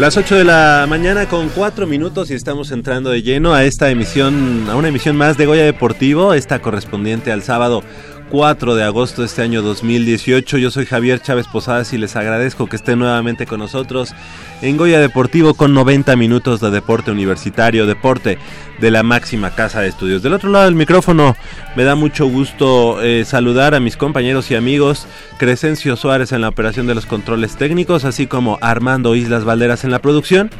[0.00, 3.90] Las 8 de la mañana con 4 minutos y estamos entrando de lleno a esta
[3.90, 7.82] emisión, a una emisión más de Goya Deportivo, esta correspondiente al sábado
[8.30, 10.56] 4 de agosto de este año 2018.
[10.58, 14.14] Yo soy Javier Chávez Posadas y les agradezco que estén nuevamente con nosotros
[14.62, 18.38] en Goya Deportivo con 90 minutos de deporte universitario, deporte
[18.78, 20.22] de la máxima casa de estudios.
[20.22, 21.36] Del otro lado del micrófono
[21.76, 25.06] me da mucho gusto eh, saludar a mis compañeros y amigos
[25.38, 29.90] Crescencio Suárez en la operación de los controles técnicos, así como Armando Islas Valderas en
[29.90, 30.50] la producción.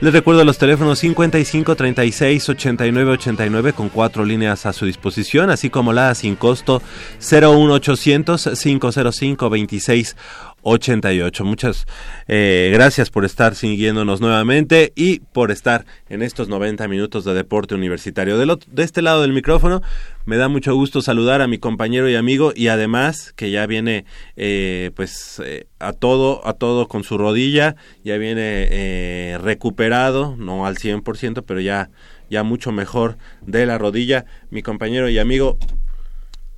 [0.00, 5.70] Les recuerdo los teléfonos 55 36 89 89 con cuatro líneas a su disposición, así
[5.70, 6.82] como la sin costo
[7.18, 10.16] 01800 505 26
[10.62, 11.44] 88.
[11.44, 11.86] Muchas
[12.26, 17.76] eh, gracias por estar siguiéndonos nuevamente y por estar en estos 90 minutos de deporte
[17.76, 18.36] universitario.
[18.36, 19.80] De, este lado del micrófono
[20.24, 24.06] me da mucho gusto saludar a mi compañero y amigo y además que ya viene
[24.36, 30.76] eh, pues eh, a todo a todo con su rodilla, ya viene recuperado, no al
[30.76, 31.90] 100%, pero ya
[32.28, 35.58] ya mucho mejor de la rodilla, mi compañero y amigo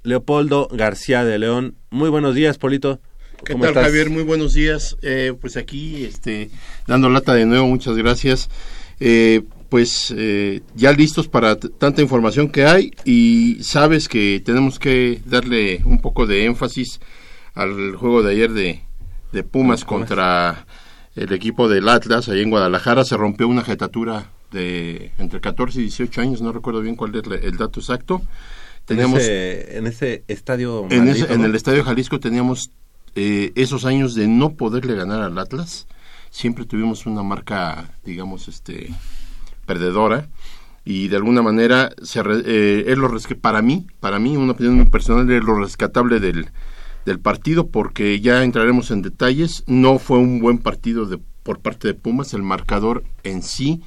[0.09, 1.77] Leopoldo García de León.
[1.91, 2.99] Muy buenos días, Polito.
[3.45, 4.09] ¿Qué tal, Javier?
[4.11, 4.97] Muy buenos días.
[5.03, 6.51] Eh, pues aquí, este,
[6.87, 8.49] dando lata de nuevo, muchas gracias.
[9.01, 15.21] Eh, pues eh, ya listos para tanta información que hay y sabes que tenemos que
[15.27, 17.01] darle un poco de énfasis
[17.55, 18.81] al juego de ayer de,
[19.33, 20.67] de Pumas contra
[21.17, 23.05] el equipo del Atlas, ahí en Guadalajara.
[23.05, 27.25] Se rompió una jetatura de entre 14 y 18 años, no recuerdo bien cuál es
[27.45, 28.23] el dato exacto.
[28.89, 30.87] Tenemos, en, ese, estadio.
[30.91, 32.71] en, en el estadio Jalisco teníamos
[33.15, 35.87] eh, esos años de no poderle ganar al Atlas,
[36.31, 38.91] siempre tuvimos una marca, digamos, este
[39.67, 40.29] perdedora.
[40.85, 43.11] Y de alguna manera se eh, es lo
[43.43, 46.49] para mí, para mí, una opinión personal es lo rescatable del,
[47.05, 51.89] del partido porque ya entraremos en detalles, no fue un buen partido de, por parte
[51.89, 53.83] de Pumas, el marcador en sí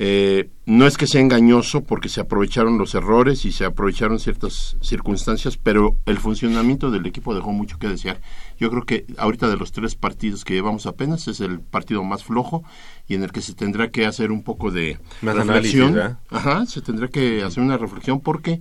[0.00, 4.76] Eh, no es que sea engañoso porque se aprovecharon los errores y se aprovecharon ciertas
[4.80, 8.20] circunstancias, pero el funcionamiento del equipo dejó mucho que desear.
[8.60, 12.22] Yo creo que ahorita de los tres partidos que llevamos apenas es el partido más
[12.22, 12.62] flojo
[13.08, 16.16] y en el que se tendrá que hacer un poco de reflexión.
[16.30, 18.60] Ajá, se tendrá que hacer una reflexión porque,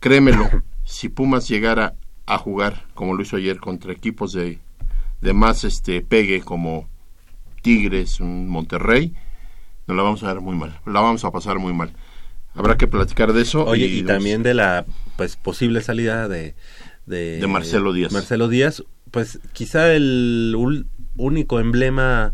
[0.00, 0.50] créemelo,
[0.82, 1.94] si Pumas llegara
[2.26, 4.58] a jugar como lo hizo ayer contra equipos de,
[5.20, 6.88] de más este pegue como
[7.62, 9.14] Tigres, un Monterrey,
[9.86, 11.92] nos la vamos a ver muy mal, la vamos a pasar muy mal.
[12.54, 13.64] Habrá que platicar de eso.
[13.64, 14.86] Oye, y, también de la
[15.16, 16.54] pues posible salida de,
[17.06, 18.12] de, Marcelo Díaz.
[18.12, 20.54] Marcelo Díaz, pues quizá el
[21.16, 22.32] único emblema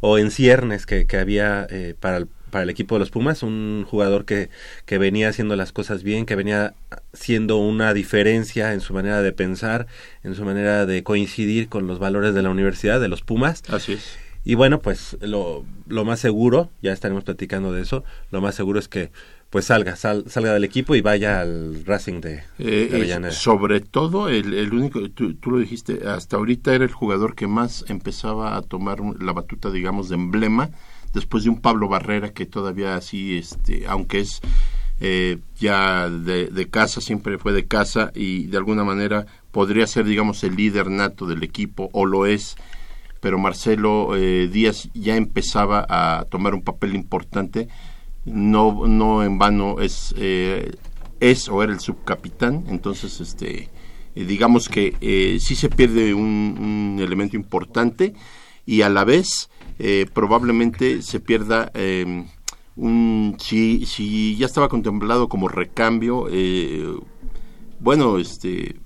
[0.00, 3.42] o en ciernes que, que había eh, para, el, para el equipo de los Pumas,
[3.42, 4.50] un jugador que,
[4.84, 6.74] que venía haciendo las cosas bien, que venía
[7.12, 9.86] siendo una diferencia en su manera de pensar,
[10.22, 13.62] en su manera de coincidir con los valores de la universidad, de los Pumas.
[13.68, 14.18] Así es.
[14.44, 18.78] Y bueno, pues lo, lo más seguro, ya estaremos platicando de eso, lo más seguro
[18.78, 19.10] es que
[19.52, 24.72] pues salga, salga del equipo y vaya al Racing de, eh, sobre todo, el, el
[24.72, 29.00] único, tú, tú, lo dijiste, hasta ahorita era el jugador que más empezaba a tomar
[29.20, 30.70] la batuta, digamos, de emblema,
[31.12, 34.40] después de un Pablo Barrera que todavía así, este, aunque es
[35.00, 40.06] eh, ya de, de, casa, siempre fue de casa y de alguna manera podría ser,
[40.06, 42.56] digamos, el líder nato del equipo o lo es
[43.22, 47.68] pero Marcelo eh, Díaz ya empezaba a tomar un papel importante.
[48.24, 50.72] No, no en vano es, eh,
[51.20, 53.70] es o era el subcapitán, entonces este,
[54.16, 58.12] eh, digamos que eh, sí se pierde un, elemento importante
[58.66, 59.50] y a la vez
[60.12, 61.72] probablemente se pierda
[62.76, 66.28] un si, si ya estaba contemplado como recambio
[67.80, 68.76] bueno este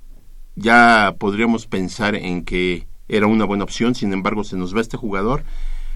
[0.54, 4.96] ya podríamos pensar en que era una buena opción, sin embargo se nos va este
[4.96, 5.44] jugador.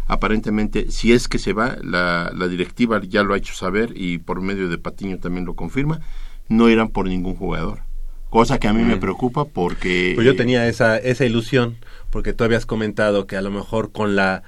[0.06, 4.18] Aparentemente, si es que se va, la, la directiva ya lo ha hecho saber y
[4.18, 6.00] por medio de Patiño también lo confirma,
[6.48, 7.82] no irán por ningún jugador.
[8.28, 9.00] Cosa que a mí me mm.
[9.00, 10.12] preocupa porque...
[10.14, 11.76] Pues yo tenía esa, esa ilusión,
[12.10, 14.42] porque tú habías comentado que a lo mejor con la,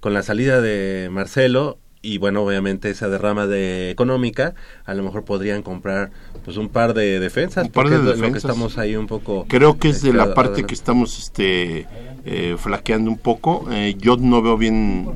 [0.00, 4.54] con la salida de Marcelo y bueno, obviamente esa derrama de económica,
[4.84, 6.10] a lo mejor podrían comprar
[6.44, 8.20] pues un par de defensas, un par de defensas.
[8.20, 11.18] lo que estamos ahí un poco Creo que es de la este, parte que estamos
[11.18, 11.86] este
[12.26, 13.66] eh, flaqueando un poco.
[13.70, 15.08] Eh, yo no veo bien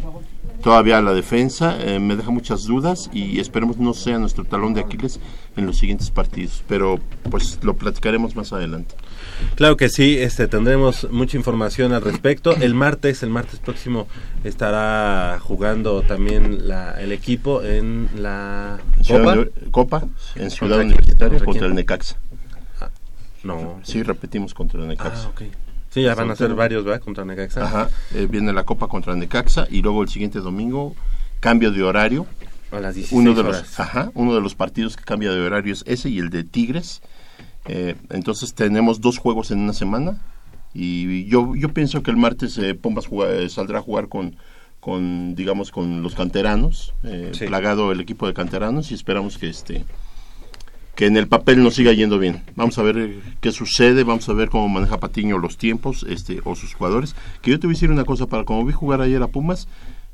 [0.63, 4.81] todavía la defensa, eh, me deja muchas dudas y esperemos no sea nuestro talón de
[4.81, 5.21] Aquiles
[5.57, 6.99] en los siguientes partidos, pero
[7.31, 8.95] pues lo platicaremos más adelante.
[9.55, 12.55] Claro que sí, este tendremos mucha información al respecto.
[12.57, 14.07] El martes, el martes próximo
[14.45, 19.37] estará jugando también la, el equipo en la Copa,
[19.71, 20.05] Copa
[20.37, 22.17] en Ciudad Universitaria contra, el Necaxa.
[22.81, 22.91] Ah,
[23.43, 23.81] no.
[23.83, 25.25] Sí, repetimos contra el Necaxa.
[25.27, 25.51] Ah, okay.
[25.91, 27.01] Sí, ya van a ser varios, ¿verdad?
[27.01, 27.65] Contra Necaxa.
[27.65, 30.95] Ajá, eh, viene la Copa contra Necaxa y luego el siguiente domingo
[31.41, 32.27] cambio de horario.
[32.71, 33.63] A las 16 uno de horas.
[33.63, 36.45] los, ajá, uno de los partidos que cambia de horario es ese y el de
[36.45, 37.01] Tigres.
[37.69, 40.21] Eh, entonces tenemos dos juegos en una semana
[40.75, 44.37] y yo yo pienso que el martes eh, Pumas eh, saldrá a jugar con
[44.81, 47.47] con digamos con los canteranos, eh, sí.
[47.47, 49.85] plagado el equipo de canteranos y esperamos que este
[50.95, 52.43] que en el papel nos siga yendo bien.
[52.57, 56.41] Vamos a ver eh, qué sucede, vamos a ver cómo maneja Patiño los tiempos este
[56.45, 57.15] o sus jugadores.
[57.41, 59.69] Que yo te voy a decir una cosa, para como vi jugar ayer a Pumas,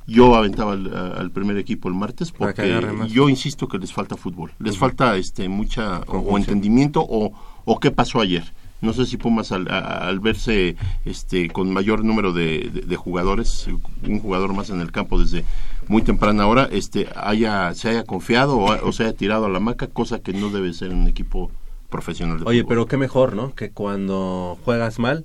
[0.07, 4.53] yo aventaba al, al primer equipo el martes porque yo insisto que les falta fútbol,
[4.59, 7.33] les falta este mucha o, o entendimiento o,
[7.65, 8.45] o qué pasó ayer.
[8.83, 10.77] No sé si Pumas al, al verse
[11.07, 13.67] este con mayor número de, de, de, jugadores,
[14.07, 15.43] un jugador más en el campo desde
[15.89, 19.59] muy temprana hora, este haya se haya confiado o, o se haya tirado a la
[19.61, 21.51] maca, cosa que no debe ser en un equipo
[21.89, 22.41] profesional.
[22.41, 22.69] De Oye, fútbol.
[22.69, 23.55] pero qué mejor, ¿no?
[23.55, 25.25] Que cuando juegas mal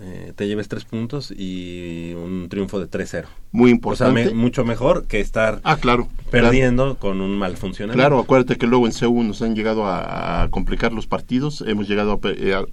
[0.00, 3.26] eh, te lleves tres puntos y un triunfo de 3-0.
[3.52, 4.20] Muy importante.
[4.20, 6.98] O sea, me, mucho mejor que estar ah, claro, perdiendo claro.
[6.98, 8.00] con un mal funcionamiento.
[8.00, 11.88] Claro, acuérdate que luego en CU nos han llegado a, a complicar los partidos, hemos
[11.88, 12.64] llegado a, eh, a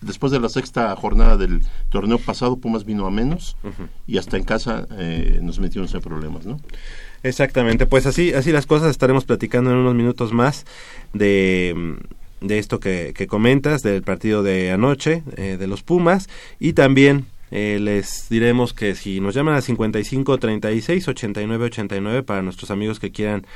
[0.00, 3.88] después de la sexta jornada del torneo pasado, Pumas vino a menos uh -huh.
[4.06, 6.60] y hasta en casa eh, nos metimos en problemas, ¿no?
[7.22, 10.66] Exactamente, pues así, así las cosas estaremos platicando en unos minutos más
[11.12, 11.96] de,
[12.40, 16.28] de esto que, que comentas, del partido de anoche, eh, de los Pumas,
[16.58, 22.42] y también eh, les diremos que si nos llaman a 55 36 89 89 para
[22.42, 23.46] nuestros amigos que quieran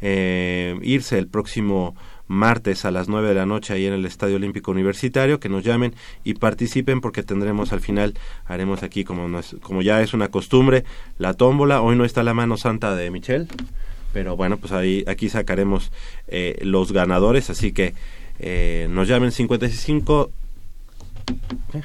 [0.00, 4.36] eh, irse el próximo martes a las 9 de la noche ahí en el Estadio
[4.36, 8.14] Olímpico Universitario, que nos llamen y participen porque tendremos al final,
[8.44, 10.84] haremos aquí como, nos, como ya es una costumbre,
[11.16, 11.80] la tómbola.
[11.80, 13.46] Hoy no está la mano santa de Michelle,
[14.12, 15.90] pero bueno, pues ahí aquí sacaremos
[16.28, 17.94] eh, los ganadores, así que
[18.38, 20.30] eh, nos llamen 55...
[21.74, 21.82] ¿eh?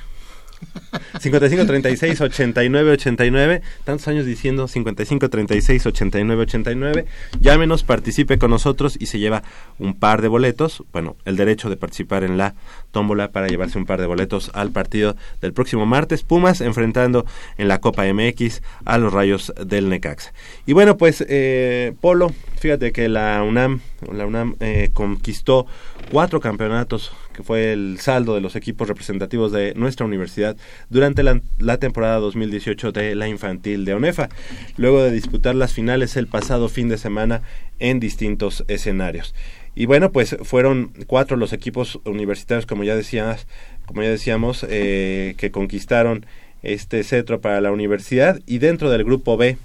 [1.19, 3.61] 55 36 89 89.
[3.83, 7.05] Tantos años diciendo 55 36 89 89.
[7.39, 9.43] Llámenos, participe con nosotros y se lleva
[9.79, 10.83] un par de boletos.
[10.91, 12.55] Bueno, el derecho de participar en la
[12.91, 16.23] tómbola para llevarse un par de boletos al partido del próximo martes.
[16.23, 17.25] Pumas enfrentando
[17.57, 20.33] en la Copa MX a los Rayos del Necaxa.
[20.65, 23.81] Y bueno, pues eh, Polo, fíjate que la UNAM,
[24.11, 25.65] la UNAM eh, conquistó
[26.11, 30.55] cuatro campeonatos que fue el saldo de los equipos representativos de nuestra universidad
[30.93, 34.29] durante la, temporada 2018 de la infantil de ONEFA,
[34.77, 37.41] luego de disputar las finales el pasado fin de semana
[37.79, 39.33] en distintos escenarios.
[39.75, 43.47] Y bueno, pues fueron cuatro los equipos universitarios, como ya decías,
[43.85, 46.25] como ya decíamos, eh, que conquistaron
[46.61, 49.57] este cetro para la universidad y dentro del grupo B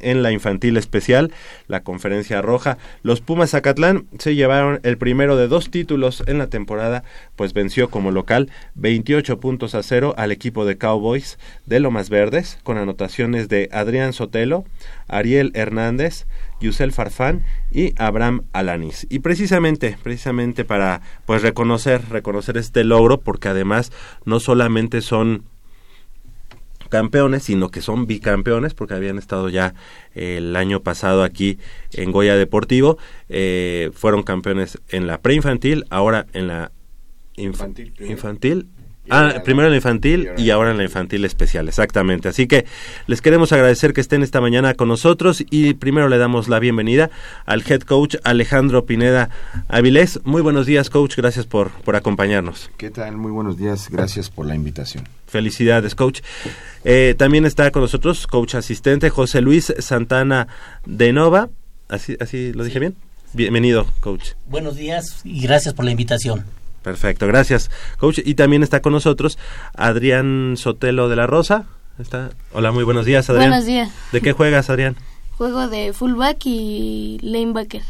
[0.00, 1.32] en la infantil especial,
[1.68, 2.78] la conferencia roja.
[3.02, 7.04] Los Pumas Zacatlán se llevaron el primero de dos títulos en la temporada,
[7.36, 12.58] pues venció como local 28 puntos a cero al equipo de Cowboys de Lomas Verdes,
[12.62, 14.64] con anotaciones de Adrián Sotelo,
[15.08, 16.26] Ariel Hernández,
[16.60, 19.06] Yusel Farfán y Abraham Alanis.
[19.10, 23.92] Y precisamente, precisamente para pues reconocer, reconocer este logro, porque además
[24.24, 25.44] no solamente son
[26.94, 29.74] campeones, sino que son bicampeones, porque habían estado ya
[30.14, 31.58] el año pasado aquí
[31.90, 32.98] en Goya Deportivo.
[33.28, 36.70] Eh, fueron campeones en la preinfantil, ahora en la
[37.34, 37.94] infantil.
[37.98, 38.68] infantil
[39.10, 42.28] Ah, primero en la infantil y ahora en la infantil especial, exactamente.
[42.28, 42.64] Así que
[43.06, 47.10] les queremos agradecer que estén esta mañana con nosotros y primero le damos la bienvenida
[47.44, 49.28] al head coach Alejandro Pineda
[49.68, 50.20] Avilés.
[50.24, 52.70] Muy buenos días, coach, gracias por, por acompañarnos.
[52.78, 53.18] ¿Qué tal?
[53.18, 55.06] Muy buenos días, gracias por la invitación.
[55.26, 56.20] Felicidades, coach.
[56.84, 60.48] Eh, también está con nosotros coach asistente José Luis Santana
[60.86, 61.50] de Nova.
[61.88, 62.94] ¿Así, así lo dije bien?
[63.34, 64.30] Bienvenido, coach.
[64.46, 66.44] Buenos días y gracias por la invitación.
[66.84, 68.20] Perfecto, gracias, coach.
[68.22, 69.38] Y también está con nosotros
[69.74, 71.64] Adrián Sotelo de la Rosa.
[71.98, 72.30] Está.
[72.52, 73.48] Hola, muy buenos días, Adrián.
[73.48, 73.90] Buenos días.
[74.12, 74.94] ¿De qué juegas, Adrián?
[75.38, 77.82] Juego de fullback y lanebacker.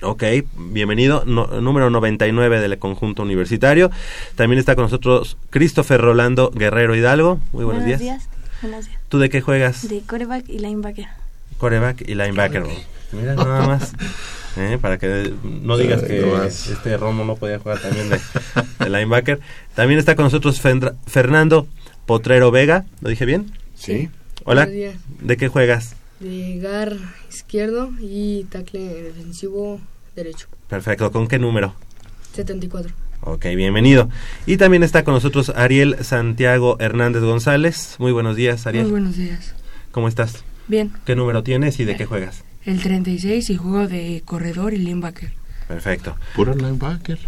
[0.00, 0.22] Ok,
[0.56, 3.90] bienvenido, número 99 del conjunto universitario.
[4.36, 7.40] También está con nosotros Christopher Rolando Guerrero Hidalgo.
[7.52, 7.98] Muy buenos, días.
[8.62, 9.00] Buenos días.
[9.08, 9.88] ¿Tú de qué juegas?
[9.88, 11.08] De coreback y linebacker.
[11.58, 12.64] Coreback y linebacker.
[13.10, 13.92] Mira, nada más.
[14.56, 14.78] ¿Eh?
[14.80, 19.40] para que no digas que este Romo no podía jugar también de, linebacker.
[19.74, 21.66] También está con nosotros Fernando
[22.06, 23.52] Potrero Vega, ¿lo dije bien?
[23.74, 24.10] Sí.
[24.44, 25.96] Hola, ¿de qué juegas?
[26.20, 26.96] De gar
[27.28, 29.80] izquierdo y tackle defensivo
[30.14, 30.48] derecho.
[30.68, 31.74] Perfecto, ¿con qué número?
[32.32, 32.92] 74.
[33.22, 34.08] Ok, bienvenido.
[34.46, 37.96] Y también está con nosotros Ariel Santiago Hernández González.
[37.98, 38.84] Muy buenos días, Ariel.
[38.84, 39.54] Muy buenos días.
[39.90, 40.44] ¿Cómo estás?
[40.68, 40.92] Bien.
[41.04, 42.45] ¿Qué número tienes y de qué juegas?
[42.66, 45.30] El 36 y juego de corredor y linebacker.
[45.68, 46.16] Perfecto.
[46.34, 47.18] Puro linebacker.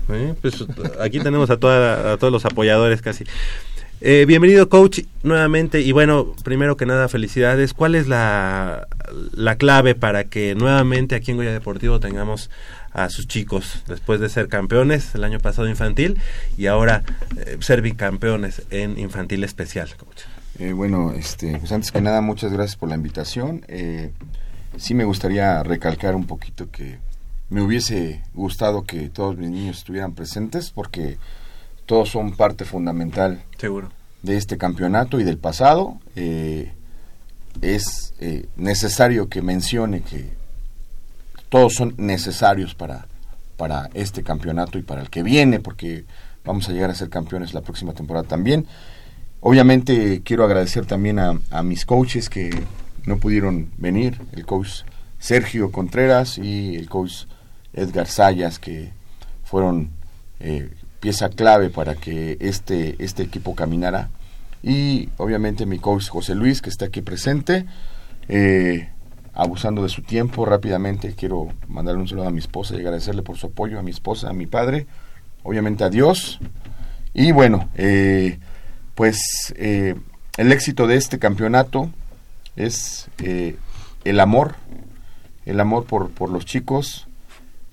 [0.40, 0.64] pues
[1.00, 3.24] aquí tenemos a, toda, a todos los apoyadores casi.
[4.00, 7.74] Eh, bienvenido coach nuevamente y bueno, primero que nada felicidades.
[7.74, 8.86] ¿Cuál es la,
[9.32, 12.50] la clave para que nuevamente aquí en Goya Deportivo tengamos
[12.92, 16.18] a sus chicos después de ser campeones el año pasado infantil
[16.56, 17.02] y ahora
[17.36, 20.22] eh, ser bicampeones en infantil especial, coach?
[20.60, 23.64] Eh, bueno, este, pues antes que nada muchas gracias por la invitación.
[24.78, 26.98] Sí me gustaría recalcar un poquito que
[27.50, 31.18] me hubiese gustado que todos mis niños estuvieran presentes porque
[31.86, 33.90] todos son parte fundamental Seguro.
[34.22, 35.98] de este campeonato y del pasado.
[36.14, 36.72] Eh,
[37.60, 40.30] es eh, necesario que mencione que
[41.48, 43.06] todos son necesarios para,
[43.56, 46.04] para este campeonato y para el que viene, porque
[46.44, 48.66] vamos a llegar a ser campeones la próxima temporada también.
[49.40, 52.50] Obviamente quiero agradecer también a, a mis coaches que
[53.08, 54.82] no pudieron venir, el coach
[55.18, 57.24] Sergio Contreras y el coach
[57.72, 58.92] Edgar Sayas, que
[59.44, 59.90] fueron
[60.40, 64.10] eh, pieza clave para que este, este equipo caminara.
[64.62, 67.66] Y obviamente mi coach José Luis, que está aquí presente,
[68.28, 68.90] eh,
[69.34, 71.14] abusando de su tiempo rápidamente.
[71.14, 74.28] Quiero mandarle un saludo a mi esposa y agradecerle por su apoyo, a mi esposa,
[74.28, 74.86] a mi padre,
[75.42, 76.40] obviamente a Dios.
[77.14, 78.38] Y bueno, eh,
[78.94, 79.20] pues
[79.56, 81.90] el éxito de este campeonato
[82.58, 83.56] es eh,
[84.04, 84.56] el amor,
[85.46, 87.06] el amor por, por, los chicos,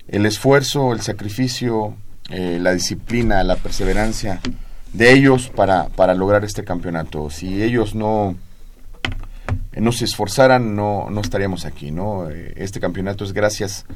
[0.08, 1.94] el esfuerzo, el sacrificio,
[2.30, 4.40] eh, la disciplina, la perseverancia
[4.92, 7.28] de ellos para, para lograr este campeonato.
[7.30, 8.36] Si ellos no,
[9.74, 11.90] no se esforzaran, no, no estaríamos aquí.
[11.90, 12.30] ¿no?
[12.30, 13.86] Eh, este campeonato es gracias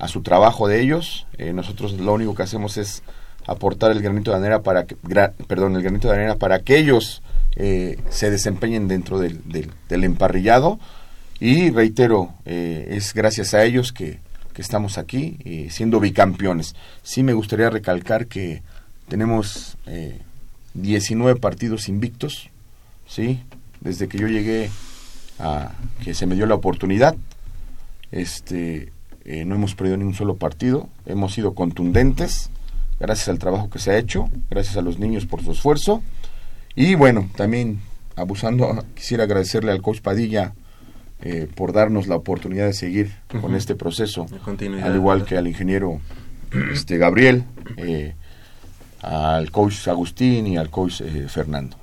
[0.00, 1.26] a su trabajo de ellos.
[1.54, 3.02] nosotros lo único que hacemos es
[3.46, 4.96] aportar el granito de arena para que,
[5.46, 7.22] perdón, el granito de arena para que ellos
[7.56, 9.40] eh, se desempeñen dentro del,
[9.88, 10.78] del, emparrillado
[11.38, 14.18] y reitero, eh, es gracias a ellos que,
[14.60, 16.74] estamos aquí eh, siendo bicampeones.
[17.02, 18.60] Sí me gustaría recalcar que
[19.08, 19.78] tenemos
[20.74, 22.50] 19 partidos invictos,
[23.08, 23.40] ¿sí?
[23.80, 24.68] Desde que yo llegué
[25.38, 25.72] a
[26.04, 27.16] que se me dio la oportunidad,
[28.12, 28.92] este,
[29.24, 32.50] eh, no hemos perdido ni un solo partido, hemos sido contundentes,
[32.98, 36.02] gracias al trabajo que se ha hecho, gracias a los niños por su esfuerzo,
[36.74, 37.80] y bueno, también
[38.16, 40.54] abusando, quisiera agradecerle al coach Padilla
[41.20, 44.26] eh, por darnos la oportunidad de seguir con este proceso,
[44.82, 46.00] al igual que al ingeniero
[46.72, 47.44] este Gabriel,
[47.76, 48.14] eh,
[49.02, 51.76] al coach Agustín y al coach eh, Fernando.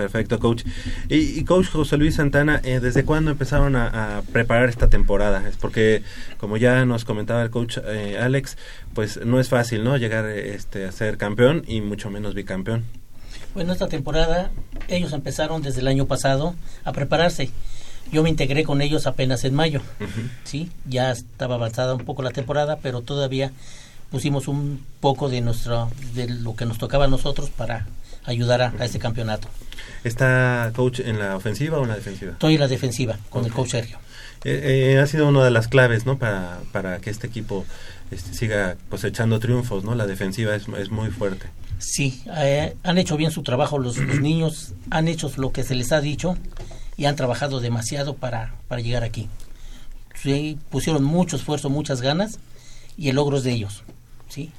[0.00, 0.64] Perfecto, coach.
[1.08, 5.46] Y, coach José Luis Santana, eh, ¿desde cuándo empezaron a, preparar esta temporada?
[5.46, 6.02] Es porque,
[6.38, 8.56] como ya nos comentaba el coach eh, Alex,
[8.94, 9.96] pues no es fácil, ¿no?
[9.98, 12.84] Llegar este, a ser campeón y mucho menos bicampeón.
[13.54, 14.50] Bueno, esta temporada
[14.88, 16.54] ellos empezaron desde el año pasado
[16.84, 17.50] a prepararse.
[18.12, 19.82] Yo me integré con ellos apenas en mayo,
[20.44, 20.70] ¿sí?
[20.86, 23.52] Ya estaba avanzada un poco la temporada, pero todavía
[24.10, 27.86] pusimos un poco de nuestro de lo que nos tocaba a nosotros para
[28.24, 29.48] ayudar a, este campeonato.
[30.02, 32.32] ¿Está coach en la ofensiva o en la defensiva?
[32.32, 33.98] Estoy en la defensiva con el coach Sergio.
[34.44, 36.18] Eh, eh, ha sido una de las claves, ¿no?
[36.18, 37.66] Para, para que este equipo
[38.10, 39.94] este, siga cosechando triunfos, ¿no?
[39.94, 41.46] La defensiva es, es muy fuerte.
[41.80, 45.90] Sí, eh, han hecho bien su trabajo los, niños, han hecho lo que se les
[45.92, 46.36] ha dicho
[46.96, 49.28] y han trabajado demasiado para, para llegar aquí.
[50.14, 52.38] Sí, pusieron mucho esfuerzo, muchas ganas
[52.96, 53.82] y el logro es de ellos.
[54.28, 54.52] ¿sí?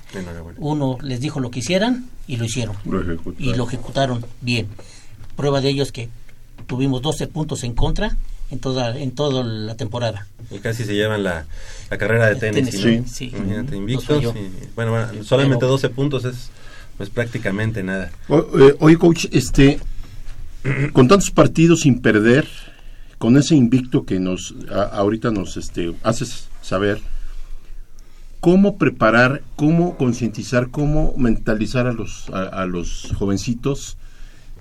[0.57, 2.75] Uno les dijo lo que hicieran y lo hicieron.
[3.37, 4.67] y lo ejecutaron bien.
[5.35, 6.09] Prueba de ello es que
[6.67, 8.17] tuvimos 12 puntos en contra
[8.51, 10.27] en toda en toda la temporada.
[10.49, 11.45] Y casi se llevan la,
[11.89, 12.69] la carrera de tenis.
[13.09, 13.31] Sí,
[13.71, 14.33] invictos.
[14.75, 16.49] bueno, bueno, solamente 12 puntos es
[17.01, 18.12] pues prácticamente nada.
[18.29, 19.79] Eh, oye, coach, este,
[20.93, 22.48] con tantos partidos sin perder,
[23.17, 27.01] con ese invicto que nos ahorita nos este, haces saber,
[28.39, 33.98] cómo preparar, cómo concientizar, cómo mentalizar a los, a, los jovencitos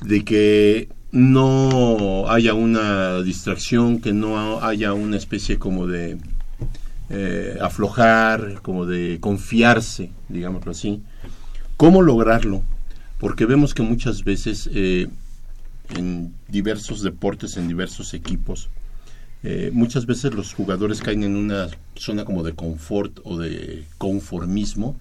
[0.00, 6.16] de que no haya una distracción, que no haya una especie como de
[7.10, 11.02] eh, aflojar, como de confiarse, digámoslo así.
[11.80, 12.62] ¿Cómo lograrlo?
[13.16, 15.08] Porque vemos que muchas veces eh,
[15.96, 18.68] en diversos deportes, en diversos equipos,
[19.42, 25.00] eh, muchas veces los jugadores caen en una zona como de confort o de conformismo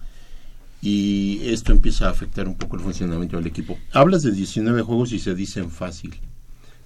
[0.80, 3.78] y esto empieza a afectar un poco el funcionamiento del equipo.
[3.92, 6.14] Hablas de 19 juegos y se dicen fácil,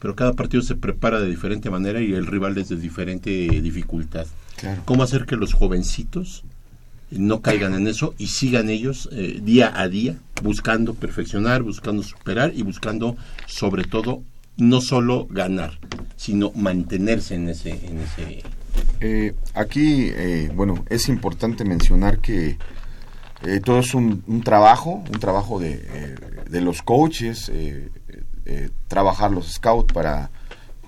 [0.00, 4.26] pero cada partido se prepara de diferente manera y el rival es de diferente dificultad.
[4.86, 6.42] ¿Cómo hacer que los jovencitos
[7.10, 12.52] no caigan en eso y sigan ellos eh, día a día buscando perfeccionar, buscando superar
[12.54, 14.22] y buscando sobre todo
[14.56, 15.78] no solo ganar,
[16.16, 17.70] sino mantenerse en ese...
[17.70, 18.42] En ese...
[19.00, 22.56] Eh, aquí, eh, bueno, es importante mencionar que
[23.64, 26.16] todo es un, trabajo, un trabajo de,
[26.48, 27.52] de los coaches,
[28.88, 30.30] trabajar los scouts para,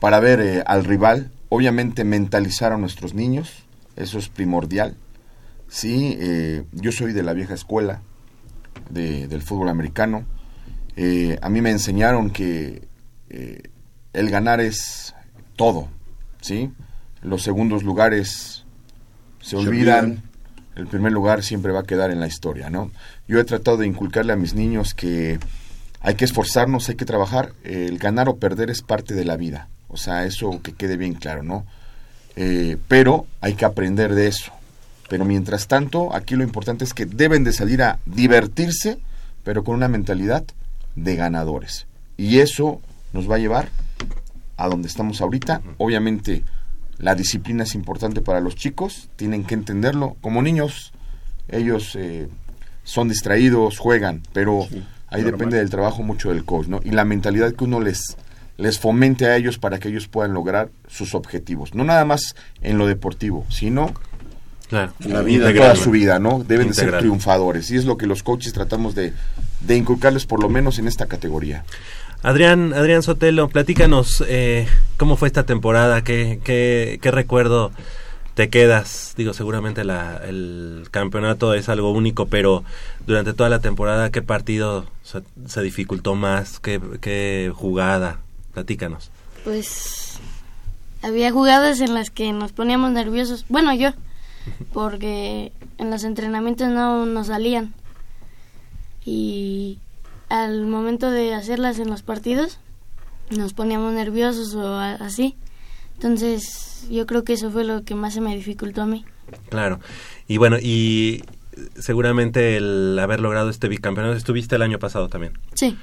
[0.01, 4.97] para ver al rival, obviamente mentalizar a nuestros niños, eso es primordial.
[5.69, 6.19] Sí,
[6.73, 8.01] yo soy de la vieja escuela
[8.91, 10.25] de, del fútbol americano.
[11.41, 12.87] a mí me enseñaron que
[13.29, 13.63] eh,
[14.13, 15.15] el ganar es
[15.57, 15.89] todo,
[16.41, 16.71] ¿sí?
[17.23, 18.65] Los segundos lugares
[19.41, 20.23] se, olvidan,
[20.75, 22.91] el primer lugar siempre va a quedar en la historia, ¿no?
[23.29, 25.39] Yo he tratado de inculcarle a mis niños que
[26.01, 29.69] hay que esforzarnos, hay que trabajar, el ganar o perder es parte de la vida,
[29.89, 31.67] o sea, eso que quede bien claro, ¿no?
[32.37, 34.53] Eh, pero hay que aprender de eso.
[35.09, 38.99] Pero mientras tanto, aquí lo importante es que deben de salir a divertirse,
[39.45, 40.45] pero con una mentalidad
[40.97, 41.87] de ganadores.
[42.17, 42.81] Y eso
[43.13, 43.69] nos va a llevar
[44.57, 45.63] a donde estamos ahorita.
[45.79, 46.43] Obviamente
[46.99, 50.17] la disciplina es importante para los chicos, tienen que entenderlo.
[50.21, 50.93] Como niños,
[51.49, 52.29] ellos eh,
[52.85, 54.67] son distraídos, juegan, pero
[55.09, 56.81] ahí depende del trabajo mucho del coach, ¿no?
[56.83, 58.17] Y la mentalidad que uno les
[58.57, 61.75] les fomente a ellos para que ellos puedan lograr sus objetivos.
[61.75, 63.93] No nada más en lo deportivo, sino
[64.71, 66.45] en la vida, toda su vida, ¿no?
[66.47, 67.71] Deben de ser triunfadores.
[67.71, 69.13] Y es lo que los coaches tratamos de,
[69.61, 71.65] de inculcarles por lo menos en esta categoría.
[72.23, 77.71] Adrián, Adrián Sotelo, platícanos eh, cómo fue esta temporada, qué, qué, qué recuerdo
[78.37, 79.15] te quedas.
[79.17, 82.65] Digo, seguramente la, el campeonato es algo único, pero
[83.07, 86.61] durante toda la temporada, ¿qué partido se, dificultó más?
[86.61, 88.19] ¿Qué, ¿Qué jugada?
[88.53, 89.11] Platícanos.
[89.43, 90.19] Pues
[91.03, 93.47] había jugadas en las que nos poníamos nerviosos.
[93.49, 93.93] Bueno, yo,
[94.73, 97.75] porque en los entrenamientos no nos salían.
[99.05, 99.79] Y
[100.29, 102.59] al momento de hacerlas en los partidos
[103.31, 105.37] nos poníamos nerviosos o así.
[105.95, 109.05] Entonces yo creo que eso fue lo que más se me dificultó a mí.
[109.49, 109.81] Claro.
[110.29, 111.25] Y bueno, y
[111.79, 115.39] seguramente el haber logrado este bicampeonato, estuviste el año pasado también.
[115.55, 115.77] Sí.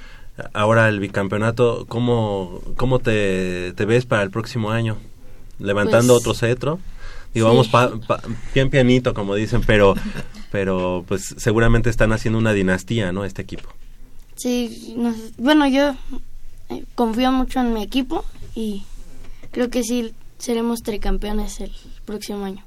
[0.53, 4.97] Ahora el bicampeonato, ¿cómo, cómo te, te ves para el próximo año?
[5.59, 6.79] ¿Levantando Pues, otro cetro?
[7.33, 7.51] Digo, sí.
[7.51, 8.21] vamos pa, pa-
[8.53, 9.95] bien pianito, como dicen, pero,
[10.51, 13.25] pero pues seguramente están haciendo una dinastía, ¿no?
[13.25, 13.69] Este equipo.
[14.35, 14.95] Sí,
[15.37, 15.95] bueno, yo
[16.69, 18.83] eh, confío mucho en mi equipo y
[19.51, 21.71] creo que sí seremos tricampeones el
[22.05, 22.63] próximo año.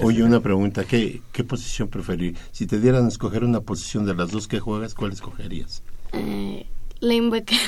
[0.00, 2.36] Oye, una pregunta, ¿qué, ¿qué posición preferir?
[2.52, 5.82] Si te dieran a escoger una posición de las dos que juegas, ¿cuál escogerías?
[6.12, 6.66] Eh,
[7.00, 7.58] linebacker.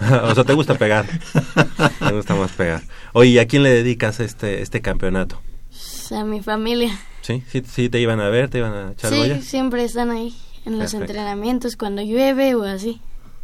[0.24, 1.06] o sea, te gusta pegar.
[2.00, 2.82] te gusta más pegar.
[3.12, 5.40] Oye, ¿y a quién le dedicas este, este campeonato?
[6.08, 6.90] Pues, a mi familia.
[7.22, 7.42] ¿Sí?
[7.50, 8.48] ¿Sí, sí te iban a ver?
[8.48, 11.04] ¿Te iban a echar Sí, siempre están ahí en los Perfecto.
[11.12, 13.00] entrenamientos cuando llueve o así.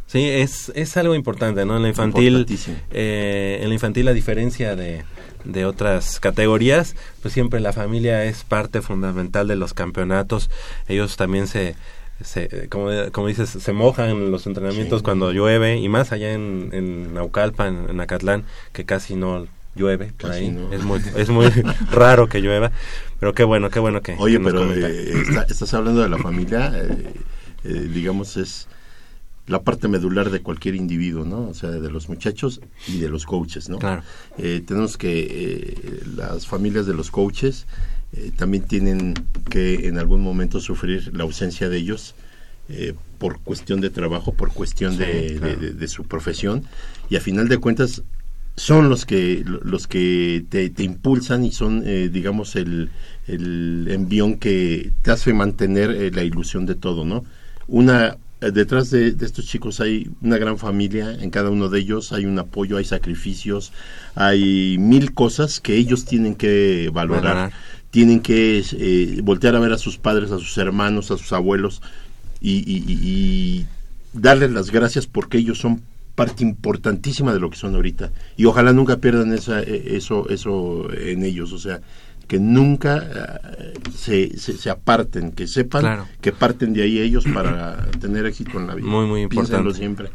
[0.07, 1.75] Sí, es, es algo importante, ¿no?
[1.77, 2.45] En la infantil,
[2.91, 5.03] eh, en la infantil, a diferencia de,
[5.43, 10.49] de otras categorías, pues siempre la familia es parte fundamental de los campeonatos.
[10.87, 11.75] Ellos también se,
[12.23, 15.03] se como, como dices, se mojan en los entrenamientos Sí.
[15.03, 20.29] cuando llueve y más allá en, en Naucalpan, en Acatlán, que casi no llueve por
[20.31, 20.51] Casi ahí.
[20.51, 20.71] no.
[20.73, 21.47] Es muy, es muy
[21.91, 22.71] raro que llueva,
[23.19, 26.17] pero qué bueno, qué bueno que, Oye, que pero eh, está- estás hablando de la
[26.17, 27.13] familia, eh,
[27.63, 28.67] eh, digamos, es
[29.47, 31.47] la parte medular de cualquier individuo, ¿no?
[31.49, 33.77] O sea, de los muchachos y de los coaches, ¿no?
[33.77, 34.01] Claro.
[34.39, 37.67] Eh, tenemos que las familias de los coaches
[38.37, 39.13] también tienen
[39.49, 42.15] que en algún momento sufrir la ausencia de ellos
[42.69, 45.55] eh, por cuestión de trabajo, por cuestión Sí, de, de- claro.
[45.59, 46.63] de- de su profesión
[47.09, 48.01] y a final de cuentas
[48.57, 52.89] son los que los que te, te impulsan y son eh, digamos el,
[53.27, 57.25] el envión que te hace mantener eh, la ilusión de todo no
[57.67, 61.79] una eh, detrás de, de estos chicos hay una gran familia en cada uno de
[61.79, 63.73] ellos hay un apoyo hay sacrificios
[64.15, 67.53] hay mil cosas que ellos tienen que valorar Valorar.
[67.91, 71.81] tienen que eh, voltear a ver a sus padres a sus hermanos a sus abuelos
[72.41, 73.65] y, y- y- y
[74.13, 75.81] darles las gracias porque ellos son
[76.15, 80.87] parte importantísima de lo que son ahorita y ojalá nunca pierdan esa, eh, eso eso
[80.93, 81.81] en ellos o sea
[82.27, 82.97] que nunca
[83.59, 86.07] eh, se, se, se aparten que sepan Claro.
[86.21, 89.77] que parten de ahí ellos para tener éxito en la vida Muy, muy Piénsenlo importante.
[89.77, 90.09] siempre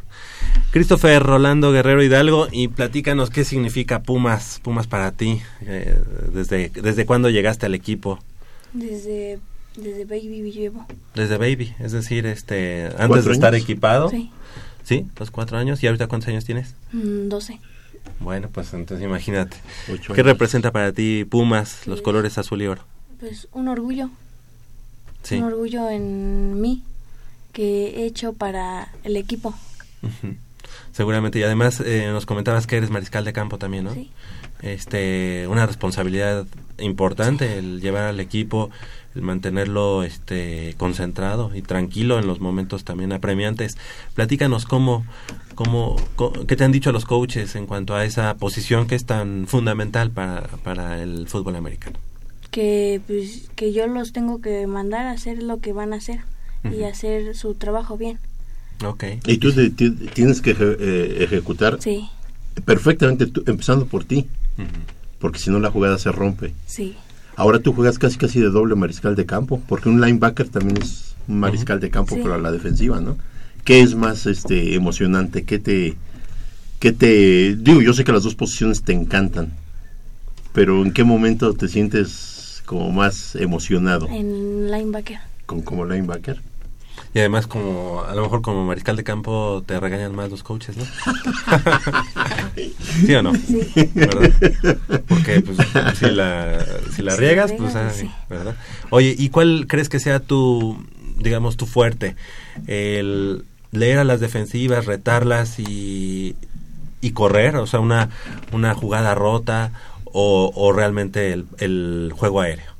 [0.72, 6.00] Christopher Rolando Guerrero Hidalgo y platícanos qué significa Pumas, Pumas para ti, eh,
[6.32, 8.18] desde, desde cuándo llegaste al equipo,
[8.72, 9.38] Desde,
[9.76, 10.86] desde Baby llevo.
[11.14, 14.30] desde baby, es decir, este, antes ¿Cuatro de estar equipado, Sí.
[14.84, 17.60] Sí, los cuatro años, y ahorita cuántos años tienes, Mm, 12.
[18.20, 19.56] bueno, pues entonces imagínate,
[19.92, 20.32] Ocho ¿qué años.
[20.32, 22.82] representa para ti Pumas, los colores azul y oro?
[23.18, 24.10] Pues un orgullo.
[25.22, 26.82] Sí, Un orgullo en mí
[27.52, 29.54] que he hecho para el equipo.
[30.92, 33.94] Seguramente, y además eh, nos comentabas que eres mariscal de campo también, ¿no?
[33.94, 34.10] Sí.
[34.62, 36.46] Este una responsabilidad
[36.78, 38.70] importante el llevar al equipo
[39.14, 43.76] el mantenerlo este concentrado y tranquilo en los momentos también apremiantes.
[44.14, 45.04] Platícanos cómo
[45.56, 49.04] cómo co- qué te han dicho los coaches en cuanto a esa posición que es
[49.06, 51.98] tan fundamental para para el fútbol americano.
[52.52, 56.20] Que, pues, que yo los tengo que mandar a hacer lo que van a hacer
[56.64, 58.18] y hacer su trabajo bien.
[58.84, 59.04] Ok.
[59.26, 62.08] y tú te- te- tienes que eje- eh, ejecutar Sí,
[62.64, 64.26] perfectamente tú- empezando por ti
[65.18, 66.96] Porque si no la jugada se rompe sí.
[67.36, 71.14] Ahora tú juegas casi casi de doble mariscal de campo, porque un linebacker también es
[71.26, 72.20] un mariscal de campo, Sí.
[72.22, 73.16] pero a la defensiva, ¿no?
[73.64, 75.44] ¿Qué es más este emocionante?
[75.44, 75.96] ¿Qué te
[76.80, 79.52] qué te digo, yo sé que las dos posiciones te encantan,
[80.52, 85.18] pero ¿en qué momento te sientes como más emocionado En linebacker.
[85.46, 86.40] con como linebacker?
[87.12, 90.76] Y además como a lo mejor como mariscal de campo te regañan más los coaches
[90.76, 90.84] no
[93.06, 93.32] sí o no
[93.94, 94.30] ¿verdad?
[95.08, 95.58] Porque pues,
[95.98, 98.10] si la, si la riegas, pues, ay, sí.
[98.28, 98.56] ¿verdad?
[98.90, 100.84] Oye, ¿y cuál crees que sea tu,
[101.18, 102.16] digamos, tu fuerte?
[102.66, 106.36] El leer a las defensivas, retarlas y,
[107.00, 108.10] y correr, o sea, una,
[108.52, 109.72] una jugada rota
[110.04, 112.70] o, o realmente el, el juego aéreo.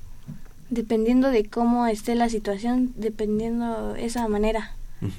[0.71, 4.73] Dependiendo de cómo esté la situación, dependiendo esa manera.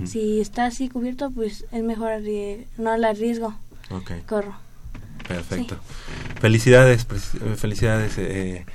[0.06, 2.12] Si está así cubierto, pues es mejor
[2.78, 3.56] no la arriesgo,
[3.90, 4.54] Ok, corro.
[5.28, 5.76] perfecto.
[6.40, 8.66] Felicidades, pres- eh, felicidades, eh,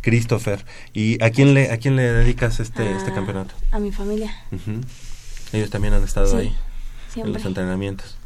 [0.00, 0.64] Christopher.
[0.92, 3.54] ¿Y a quién le, a quién le dedicas este, este campeonato?
[3.70, 4.80] A mi familia, Ujú.
[5.52, 6.48] Ellos también han estado Sí,
[7.14, 7.20] ahí.
[7.22, 8.16] en los entrenamientos.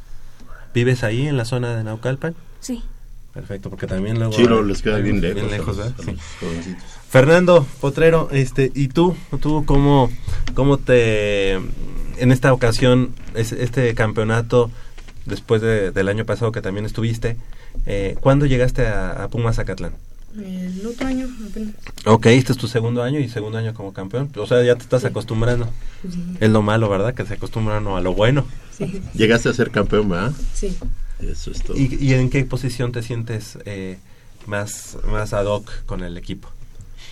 [0.72, 2.34] ¿Vives ahí en la zona de Naucalpan?
[2.60, 2.82] Sí.
[3.40, 4.34] Perfecto, porque también luego...
[4.34, 5.34] Sí, lo- les queda bien lejos.
[5.40, 6.14] Bien lejos, a Sí.
[7.08, 9.16] Fernando Potrero, este, ¿y tú?
[9.40, 10.10] ¿Tú cómo,
[10.54, 11.54] cómo te...
[11.54, 14.70] En esta ocasión, es- este campeonato,
[15.24, 17.38] después de- del año pasado que también estuviste,
[17.86, 19.92] eh, ¿cuándo llegaste a, a Pumas Zacatlán?
[20.36, 21.74] El otro año apenas.
[22.04, 24.30] Ok, este es tu segundo año y segundo año como campeón.
[24.36, 25.68] O sea, ya te estás acostumbrando.
[26.08, 26.22] Sí.
[26.40, 27.14] Es lo malo, ¿verdad?
[27.14, 28.44] Que se acostumbran a lo bueno.
[28.76, 29.00] Sí.
[29.14, 30.32] Llegaste a ser campeón, ¿verdad?
[30.54, 30.76] Sí.
[31.22, 31.76] Eso es todo.
[31.76, 33.98] ¿Y, y en qué posición te sientes eh,
[34.46, 36.48] más, más ad hoc con el equipo?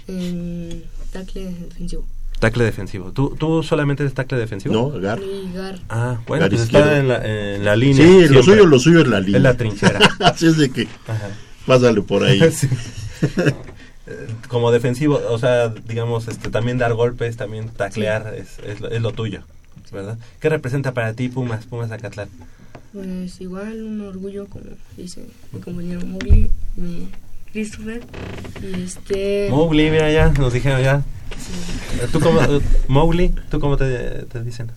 [0.07, 2.07] En tackle defensivo.
[2.39, 3.11] Tacle defensivo.
[3.13, 4.73] ¿Tú, ¿Tú solamente eres tacle defensivo?
[4.73, 5.21] No, Gar.
[5.53, 5.81] Gar.
[5.89, 8.07] Ah, bueno, Gar pues está en la, en la línea.
[8.07, 9.39] Sí, lo suyo, lo suyo es la línea.
[9.39, 9.99] Es la trinchera.
[10.21, 11.31] Así es de que Ajá.
[11.67, 12.41] pásale por ahí.
[12.53, 12.69] Sí.
[14.07, 18.89] Eh, Como defensivo, o sea, digamos, este, también dar golpes, también taclear es, es, lo,
[18.89, 19.43] es lo tuyo,
[19.93, 20.17] ¿verdad?
[20.41, 22.29] ¿Qué representa para ti Pumas, Pumas Acatlán?
[22.99, 24.65] Pues igual un orgullo, como
[24.97, 27.09] dice mi compañero Mowgli, mi
[27.53, 28.03] Christopher.
[28.61, 29.47] Y este.
[29.51, 31.05] Mowgli, mira ya, nos dijeron ya.
[32.11, 32.41] ¿Tú cómo,
[32.89, 34.73] Mowgli, ¿tú cómo te, te dicen?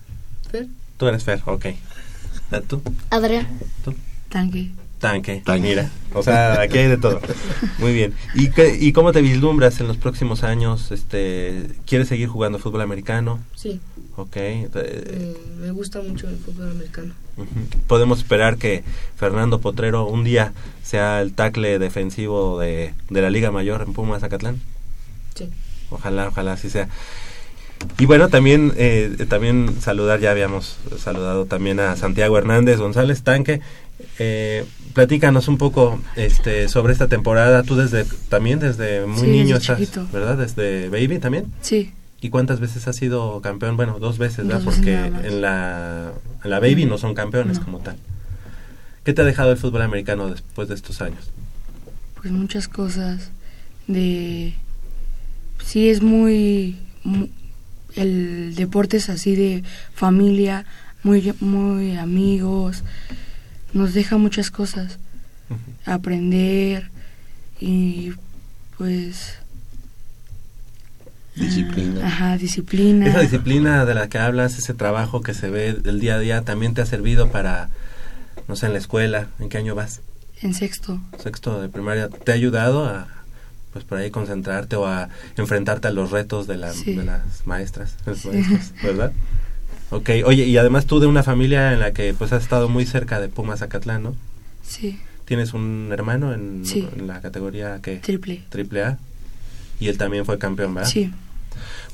[0.52, 0.68] Fer.
[0.98, 1.66] Tú eres Fer, ok.
[2.68, 2.80] ¿Tú?
[3.10, 3.48] Adrián.
[4.28, 4.70] Tanque.
[5.02, 5.42] Tanque.
[5.44, 5.68] Tanque.
[5.68, 7.20] Mira, o sea, aquí hay de todo.
[7.78, 8.14] Muy bien.
[8.34, 10.90] ¿Y, qué- ¿Y cómo te vislumbras en los próximos años?
[10.92, 13.38] Este, ¿Quieres seguir jugando fútbol americano?
[13.54, 13.80] Sí,
[14.16, 14.36] Ok.
[14.36, 17.12] eh, eh, me gusta mucho el fútbol americano.
[17.86, 18.84] Podemos esperar que
[19.16, 24.20] Fernando Potrero un día sea el tackle defensivo de, de la Liga Mayor en Pumas
[24.20, 24.60] Zacatlán.
[25.34, 25.48] Sí.
[25.90, 26.88] Ojalá, ojalá así sea.
[27.98, 33.60] Y bueno, también eh, también saludar, ya habíamos saludado también a Santiago Hernández González Tanque.
[34.18, 37.62] Eh, platícanos un poco este sobre esta temporada.
[37.62, 40.12] Tú desde también desde muy Sí, niño desde estás.
[40.12, 40.36] ¿verdad?
[40.38, 41.46] Desde baby también.
[41.62, 41.92] Sí.
[42.20, 43.76] ¿Y cuántas veces has sido campeón?
[43.76, 44.62] Bueno, dos veces, ¿verdad?
[44.62, 46.12] Dos Porque en la,
[46.44, 47.64] en la baby no son campeones No.
[47.64, 47.96] como tal.
[49.04, 51.30] ¿Qué te ha dejado el fútbol americano después de estos años?
[52.20, 53.30] Pues muchas cosas
[53.88, 54.54] de...
[55.64, 56.76] Sí, es muy...
[57.02, 57.26] mu-
[57.96, 60.64] El deporte es así de familia,
[61.02, 62.84] muy, muy amigos.
[63.72, 64.98] Nos deja muchas cosas.
[65.84, 66.90] Aprender
[67.60, 68.12] y
[68.78, 69.36] pues...
[71.34, 72.06] Disciplina.
[72.06, 73.06] Ajá, disciplina.
[73.08, 76.42] Esa disciplina de la que hablas, ese trabajo que se ve del día a día,
[76.42, 77.70] también te ha servido para,
[78.48, 79.28] no sé, en la escuela.
[79.38, 80.00] ¿En qué año vas?
[80.42, 81.00] En sexto.
[81.22, 82.08] Sexto de primaria.
[82.10, 83.08] ¿Te ha ayudado a,
[83.72, 85.08] pues por ahí, concentrarte o a
[85.38, 86.94] enfrentarte a los retos de, la- Sí.
[86.94, 88.28] de las maestras, Sí.
[88.28, 89.12] maestros, ¿verdad?
[89.92, 92.86] Ok, oye, y además tú de una familia en la que pues has estado muy
[92.86, 94.14] cerca de Pumas Acatlán, ¿no?
[94.66, 96.88] Sí, ¿Tienes un hermano en, Sí.
[96.96, 98.42] en la categoría que triple.
[98.48, 98.98] triple A?
[99.78, 100.90] Y él también fue campeón, ¿verdad?
[100.90, 101.12] Sí.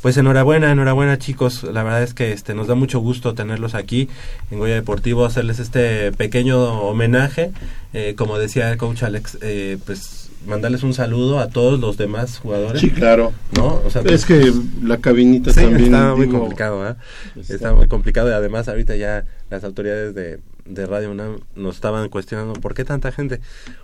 [0.00, 1.62] Pues enhorabuena, enhorabuena chicos.
[1.64, 4.08] La verdad es que este nos da mucho gusto tenerlos aquí
[4.50, 7.50] en Goya Deportivo, hacerles este pequeño homenaje.
[7.92, 12.38] Eh, como decía el coach Alex, eh, pues mandarles un saludo a todos los demás
[12.38, 12.80] jugadores.
[12.80, 13.32] Sí, claro.
[13.56, 13.80] ¿No?
[13.84, 15.84] O sea, Es que la cabinita Sí, también.
[15.86, 16.94] está muy digo, complicado, ¿eh?
[17.36, 21.74] está- Está muy complicado y además ahorita ya las autoridades de, de Radio UNAM nos
[21.76, 23.40] estaban cuestionando por qué tanta gente.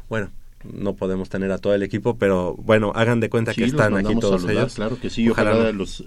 [0.09, 0.31] Bueno,
[0.73, 3.95] no podemos tener a todo el equipo, pero bueno, hagan de cuenta Sí, que están
[3.97, 4.75] aquí todos saludar, ellos.
[4.77, 5.79] Claro que sí, Ojalá ojalá, no.
[5.79, 6.05] los, eh,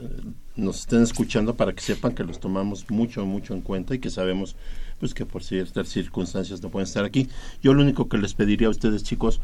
[0.55, 4.10] nos estén escuchando para que sepan que los tomamos mucho, mucho en cuenta y que
[4.10, 4.55] sabemos
[4.99, 7.27] pues que por ciertas circunstancias no pueden estar aquí.
[7.62, 9.39] Yo lo único que les pediría a ustedes chicos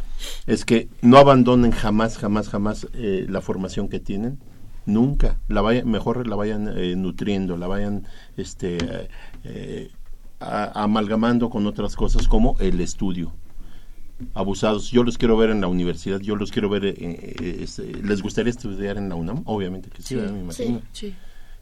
[0.48, 4.40] es que no abandonen jamás, jamás, jamás eh, la formación que tienen.
[4.86, 8.78] Nunca, la vaya, mejor la vayan eh, nutriendo, la vayan este,
[9.46, 9.92] eh,
[10.40, 13.32] a- amalgamando con otras cosas como el estudio
[14.34, 14.92] abusados.
[14.92, 18.22] Yo los quiero ver en la universidad, yo los quiero ver, eh, eh, este, ¿les
[18.22, 19.44] gustaría estudiar en la UNAM?
[19.46, 20.82] Obviamente que sí, me imagino.
[20.92, 21.14] Sí.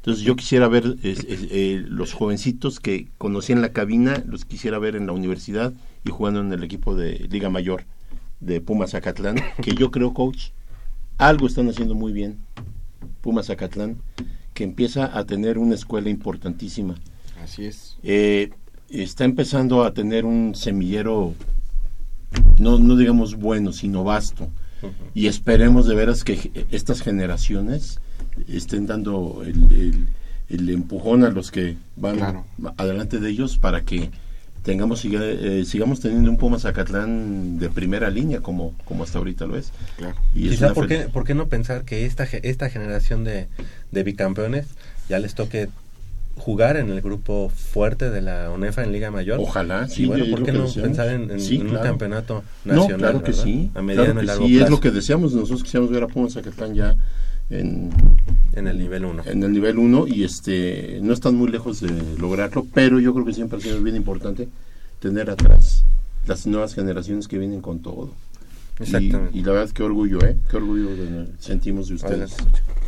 [0.02, 4.46] Entonces yo quisiera ver es- es, eh, los jovencitos que conocí en la cabina, los
[4.46, 7.84] quisiera ver en la universidad y jugando en el equipo de Liga Mayor
[8.40, 10.50] de Pumas Zacatlán, que yo creo, coach,
[11.20, 12.38] algo están haciendo muy bien
[13.22, 13.98] Pumas Zacatlán,
[14.56, 16.96] que empieza a tener una escuela importantísima.
[17.44, 17.98] Así es.
[18.02, 18.50] Eh,
[18.90, 21.36] está empezando a tener un semillero,
[22.58, 24.50] no, no digamos bueno, sino vasto.
[25.14, 28.00] Y esperemos de veras que estas generaciones
[28.50, 30.08] estén dando el, el-
[30.50, 32.46] el empujón a los que van Claro.
[32.78, 34.10] adelante de ellos para que
[34.64, 39.46] tengamos siga- eh, sigamos teniendo un Pumas Zacatlán de primera línea como, como hasta ahorita
[39.46, 39.72] lo es.
[39.98, 40.16] Claro.
[40.36, 43.24] Y es Quizá, una ¿por qué, por qué no pensar que esta, ge- esta generación
[43.24, 43.48] de,
[43.92, 44.68] de bicampeones
[45.10, 45.70] ya les toque
[46.36, 49.40] jugar en el grupo fuerte de la UNEFA en Liga Mayor?
[49.40, 50.88] Ojalá, Y sí, bueno, es ¿por qué no deseamos.
[50.90, 52.98] pensar en, en- Sí, en un campeonato No, nacional?
[53.00, 53.44] claro que ¿verdad?
[53.46, 53.72] sí.
[53.74, 54.66] A mediano claro y que largo sí, plazo.
[54.66, 55.34] es lo que deseamos.
[55.34, 56.96] Nosotros quisiéramos ver a Pumas Zacatlán ya
[57.52, 57.90] en,
[58.54, 59.24] En el nivel 1.
[59.26, 63.26] en el nivel 1 y este no están muy lejos de lograrlo, pero yo creo
[63.26, 64.48] que siempre ha sido bien importante
[65.00, 65.84] tener atrás
[66.26, 68.14] las nuevas generaciones que vienen con todo.
[68.80, 69.38] Y, Exactamente.
[69.38, 70.38] y la verdad, qué orgullo, ¿eh?
[70.50, 72.36] Qué orgullo de- sentimos de ustedes.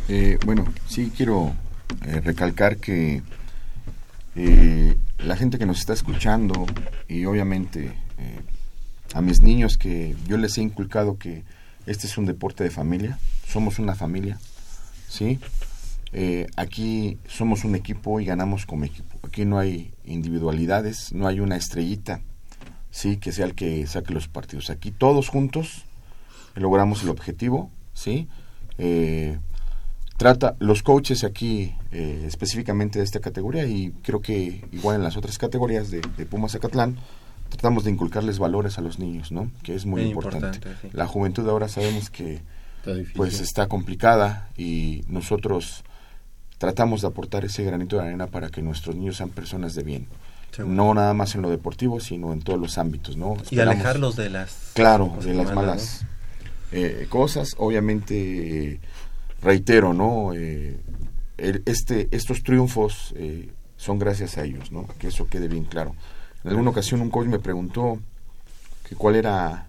[0.08, 1.52] Eh, bueno, sí quiero
[2.06, 3.22] eh, recalcar que
[4.36, 6.66] eh, la gente que nos está escuchando
[7.08, 7.86] y obviamente
[8.18, 8.40] eh,
[9.14, 11.44] a mis niños que yo les he inculcado que
[11.86, 14.38] este es un deporte de familia, somos una familia,
[15.14, 15.38] ¿sí?
[16.12, 19.18] Eh, aquí somos un equipo y ganamos como equipo.
[19.22, 22.20] Aquí no hay individualidades, no hay una estrellita,
[22.90, 24.70] sí, que sea el que saque los partidos.
[24.70, 25.84] Aquí todos juntos
[26.54, 28.28] logramos el objetivo, sí.
[28.78, 29.38] Eh,
[30.16, 35.16] trata los coaches aquí eh, específicamente de esta categoría y creo que igual en las
[35.16, 36.96] otras categorías de, de Pumas Zacatlán
[37.50, 39.50] tratamos de inculcarles valores a los niños, ¿no?
[39.62, 40.58] Que es muy importante.
[40.58, 40.88] importante, sí.
[40.92, 42.40] La juventud ahora sabemos que
[42.86, 45.84] Está pues está complicada y nosotros
[46.58, 50.06] tratamos de aportar ese granito de arena para que nuestros niños sean personas de bien.
[50.66, 53.34] No nada más en lo deportivo, sino en todos los ámbitos, ¿no?
[53.50, 54.70] Y Esperamos- alejarlos de las...
[54.74, 56.06] Claro, de las malas,
[56.70, 57.56] eh, cosas.
[57.58, 58.78] Obviamente,
[59.42, 60.32] reitero, ¿no?
[60.32, 60.78] Eh,
[61.38, 64.86] el- este, estos triunfos eh, son gracias a ellos, ¿no?
[64.98, 65.96] Que eso quede bien claro.
[66.44, 67.98] En alguna ocasión un coach me preguntó
[68.88, 69.66] que cuál era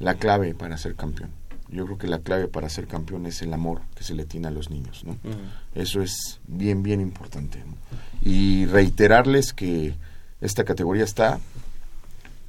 [0.00, 1.30] la clave para ser campeón.
[1.70, 4.48] Yo creo que la clave para ser campeón es el amor que se le tiene
[4.48, 5.12] a los niños, ¿no?
[5.12, 5.38] Ujú.
[5.74, 7.58] Eso es bien, bien importante.
[7.58, 7.74] ¿no?
[8.22, 9.94] Y reiterarles que
[10.40, 11.38] esta categoría está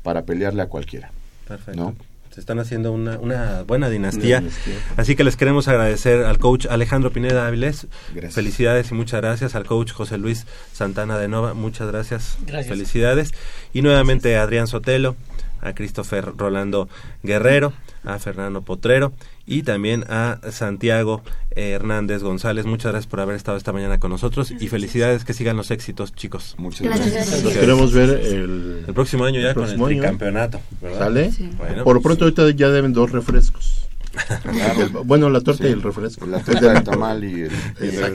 [0.03, 1.11] para pelearle a cualquiera.
[1.47, 1.79] Perfecto.
[1.79, 1.95] ¿no?
[2.33, 4.39] Se están haciendo una, una buena dinastía.
[4.39, 4.75] Una dinastía.
[4.95, 7.87] Así que les queremos agradecer al coach Alejandro Pineda Áviles.
[8.13, 8.33] Gracias.
[8.33, 11.53] Felicidades y muchas gracias al coach José Luis Santana de Nova.
[11.53, 12.37] Muchas gracias.
[12.47, 12.69] Gracias.
[12.69, 13.33] Felicidades.
[13.73, 15.17] Y nuevamente a Adrián Sotelo,
[15.61, 16.89] a Christopher Rolando
[17.23, 19.13] Guerrero, a Fernando Potrero
[19.45, 21.21] y también a Santiago
[21.55, 22.65] eh, Hernández González.
[22.65, 26.13] Muchas gracias por haber estado esta mañana con nosotros y felicidades que sigan los éxitos,
[26.15, 26.55] chicos.
[26.57, 27.13] Muchas Gracias.
[27.13, 27.43] gracias.
[27.43, 29.85] Los queremos ver el, El próximo año ya El con el año.
[29.85, 30.59] tricampeonato.
[30.81, 30.99] ¿verdad?
[30.99, 31.31] ¿Sale?
[31.31, 31.49] Sí.
[31.57, 33.87] Bueno, Por lo pronto ahorita ya deben dos refrescos.
[34.77, 35.69] El- bueno, la torta Sí.
[35.69, 36.25] y el refresco.
[36.25, 38.11] La torta de tamal y el, y el-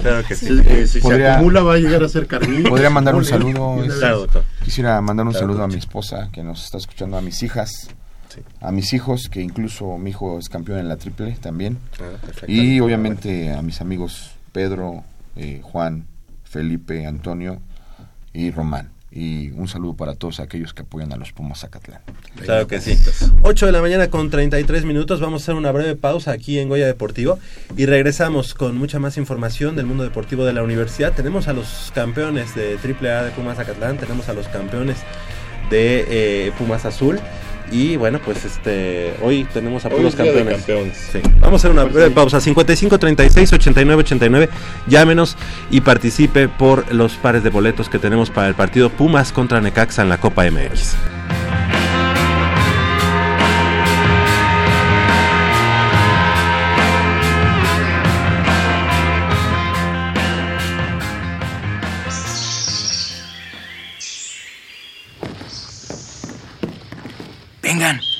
[0.00, 0.46] claro que sí.
[0.46, 2.68] Si, eh, si se Podría- acumula va a llegar a ser carnita.
[2.68, 3.76] Podría mandar un saludo.
[3.98, 4.44] Claro, doctor.
[4.64, 7.70] Quisiera mandar un Claro, saludo a mi esposa que nos está escuchando, a mis hijas,
[8.28, 8.40] Sí.
[8.60, 11.78] a mis hijos, que incluso mi hijo es campeón en la triple también.
[12.00, 12.44] Ah.
[12.46, 15.02] Y obviamente a mis amigos Pedro,
[15.36, 16.06] eh, Juan,
[16.44, 17.60] Felipe, Antonio
[18.32, 18.90] y Román.
[19.12, 22.00] Y un saludo para todos aquellos que apoyan a los Pumas Zacatlán.
[22.44, 22.96] Claro que sí.
[23.42, 25.20] 8 de la mañana con 33 minutos.
[25.20, 27.38] Vamos a hacer una breve pausa aquí en Goya Deportivo
[27.76, 31.12] y regresamos con mucha más información del mundo deportivo de la universidad.
[31.12, 34.98] Tenemos a los campeones de AAA de Pumas Zacatlán, tenemos a los campeones
[35.70, 37.18] de eh, Pumas Azul.
[37.70, 40.56] Y bueno, pues este hoy tenemos a Hoy puros campeones.
[40.56, 41.08] campeones.
[41.12, 41.20] Sí.
[41.38, 42.40] Vamos a hacer una breve pausa.
[42.40, 44.48] 55 36 89 89.
[44.88, 45.36] Llámenos
[45.70, 50.02] y participe por los pares de boletos que tenemos para el partido Pumas contra Necaxa
[50.02, 50.96] en la Copa MX.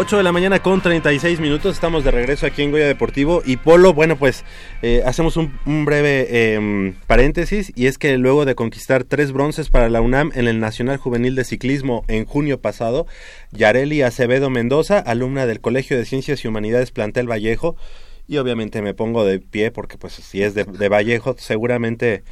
[0.00, 3.42] 8 de la mañana con 36 minutos, estamos de regreso aquí en Goya Deportivo.
[3.44, 4.44] Y Polo, bueno pues
[4.80, 5.50] eh, hacemos un,
[5.84, 10.46] breve em, paréntesis y es que luego de conquistar tres bronces para la UNAM en
[10.46, 13.08] el Nacional Juvenil de Ciclismo en junio pasado,
[13.50, 17.74] Yareli Acevedo Mendoza, alumna del Colegio de Ciencias y Humanidades Plantel Vallejo,
[18.28, 22.22] y obviamente me pongo de pie porque pues si es de Vallejo seguramente...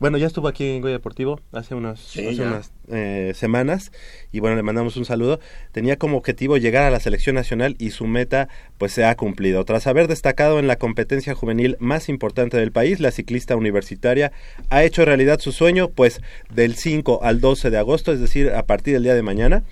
[0.00, 3.92] Bueno, ya estuvo aquí en Goya Deportivo hace unas, Sí, hace unas eh, semanas
[4.32, 5.40] y bueno, le mandamos un saludo.
[5.72, 8.48] Tenía como objetivo llegar a la selección nacional y su meta
[8.78, 9.62] pues se ha cumplido.
[9.66, 14.32] Tras haber destacado en la competencia juvenil más importante del país, la ciclista universitaria
[14.70, 18.64] ha hecho realidad su sueño pues del 5 al 12 de agosto, es decir, a
[18.64, 19.64] partir del día de mañana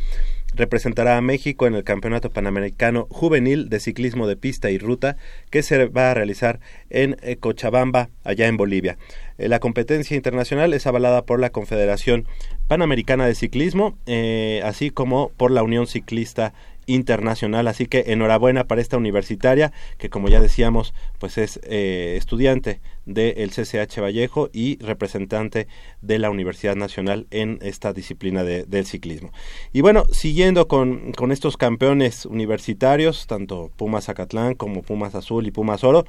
[0.59, 5.17] representará a México en el Campeonato Panamericano Juvenil de Ciclismo de Pista y Ruta
[5.51, 8.99] que se va a realizar en eh, Cochabamba, allá en Bolivia.
[9.39, 12.27] Eh, la competencia internacional es avalada por la Confederación
[12.67, 16.53] Panamericana de Ciclismo, eh, así como por la Unión Ciclista
[16.89, 17.69] internacional.
[17.69, 23.51] Así que enhorabuena para esta universitaria que como ya decíamos pues es eh, estudiante del
[23.51, 25.69] CCH Vallejo y representante
[26.03, 29.31] de la Universidad Nacional en esta disciplina de- del ciclismo.
[29.73, 35.51] Y bueno siguiendo con, con estos campeones universitarios tanto Pumas Zacatlán como Pumas Azul y
[35.51, 36.05] Pumas Oro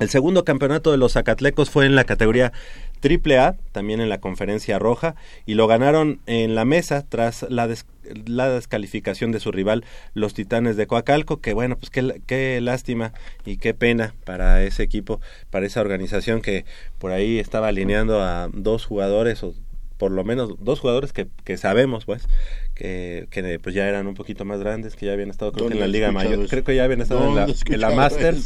[0.00, 2.52] el segundo campeonato de los Zacatlecos fue en la categoría
[3.00, 5.14] Triple A, también en la conferencia roja,
[5.46, 7.86] y lo ganaron en la mesa tras la, des-
[8.26, 9.84] la descalificación de su rival,
[10.14, 13.12] los Titanes de Coacalco, que bueno, pues qué, qué lástima
[13.46, 15.20] y qué pena para ese equipo,
[15.50, 16.64] para esa organización que
[16.98, 19.54] por ahí estaba alineando a dos jugadores o
[20.00, 22.26] por lo menos dos jugadores que, que sabemos pues
[22.74, 25.74] que, que pues ya eran un poquito más grandes que ya habían estado creo que
[25.74, 27.80] en ¿Dónde la Liga Mayor creo que ya habían estado en la, ¿Dónde he en
[27.82, 28.44] la Masters.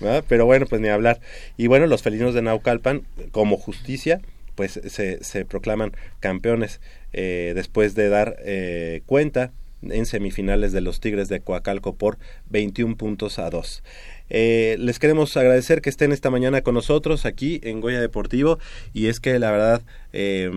[0.28, 1.20] pero bueno pues ni hablar.
[1.58, 4.22] Y bueno los felinos de Naucalpan como justicia
[4.54, 6.80] pues se, se proclaman campeones
[7.12, 9.52] eh, después de dar eh, cuenta
[9.82, 12.18] en semifinales de los Tigres de Coacalco por
[12.48, 13.82] 21 puntos a 2.
[14.34, 18.58] Eh, les queremos agradecer que estén esta mañana con nosotros aquí en Goya Deportivo
[18.94, 19.82] y es que la verdad
[20.14, 20.50] eh,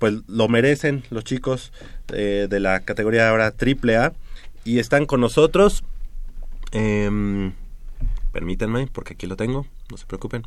[0.00, 1.72] pues lo merecen los chicos
[2.12, 4.12] eh, de la categoría ahora triple A
[4.64, 5.84] y están con nosotros.
[6.72, 7.52] Em,
[8.32, 10.42] permítanme porque aquí lo tengo, no se preocupen.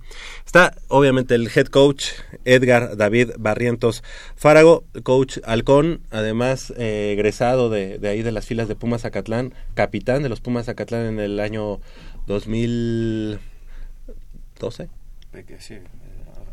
[0.46, 2.08] Está obviamente el head coach
[2.44, 4.04] Edgar David Barrientos
[4.36, 9.54] Fárago, coach Halcón, además eh, egresado de, de ahí de las filas de Pumas Zacatlán,
[9.74, 11.80] capitán de los Pumas Zacatlán en el año
[12.28, 13.40] 2012.
[15.34, 15.82] De que sí, eh,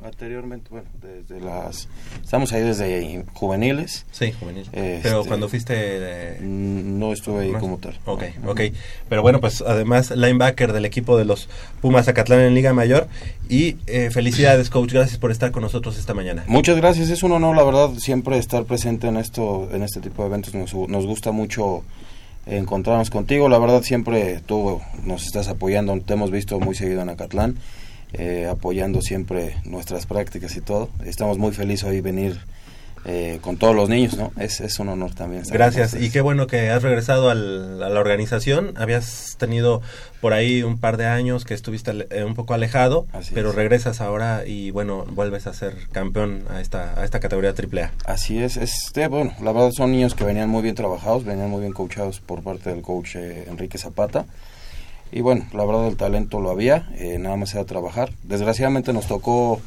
[0.05, 1.87] anteriormente, bueno, desde las...
[2.25, 4.07] Estamos ahí desde juveniles.
[4.11, 4.63] Sí, juvenil.
[4.73, 6.39] Este, Pero cuando fuiste...
[6.41, 7.99] mm, No estuve ahí más- como tal.
[8.07, 8.61] Ok, ok.
[9.09, 11.49] Pero bueno, pues además linebacker del equipo de los
[11.83, 13.07] Pumas Zacatlán en Liga Mayor.
[13.51, 14.93] Y eh, felicidades, coach.
[14.93, 16.45] Gracias por estar con nosotros esta mañana.
[16.47, 20.23] Muchas gracias, es un honor, la verdad, siempre estar presente en esto, en este tipo
[20.23, 20.55] de eventos.
[20.55, 21.83] Nos, nos gusta mucho
[22.51, 23.49] encontrarnos contigo.
[23.49, 25.99] La verdad, siempre tú nos estás apoyando.
[26.01, 27.57] Te hemos visto muy seguido en Acatlán,
[28.13, 30.91] eh, apoyando siempre nuestras prácticas y todo.
[31.05, 32.41] Estamos muy felices hoy venir
[33.07, 34.31] eh, con todos los niños, ¿no?
[34.39, 35.43] Es, es un honor también.
[35.43, 35.95] estar Gracias.
[35.95, 38.75] Y qué bueno que has regresado al- a la organización.
[38.77, 39.81] Habías tenido
[40.21, 43.55] por ahí un par de años que estuviste eh, un poco alejado, Así pero es.
[43.55, 47.91] regresas ahora y bueno, vuelves a ser campeón a esta, a esta categoría AAA.
[48.05, 51.61] Así es, este, bueno, la verdad son niños que venían muy bien trabajados, venían muy
[51.61, 54.27] bien coachados por parte del coach eh, Enrique Zapata.
[55.13, 58.11] Y bueno, la verdad el talento lo había, eh, nada más era trabajar.
[58.23, 59.61] Desgraciadamente nos tocó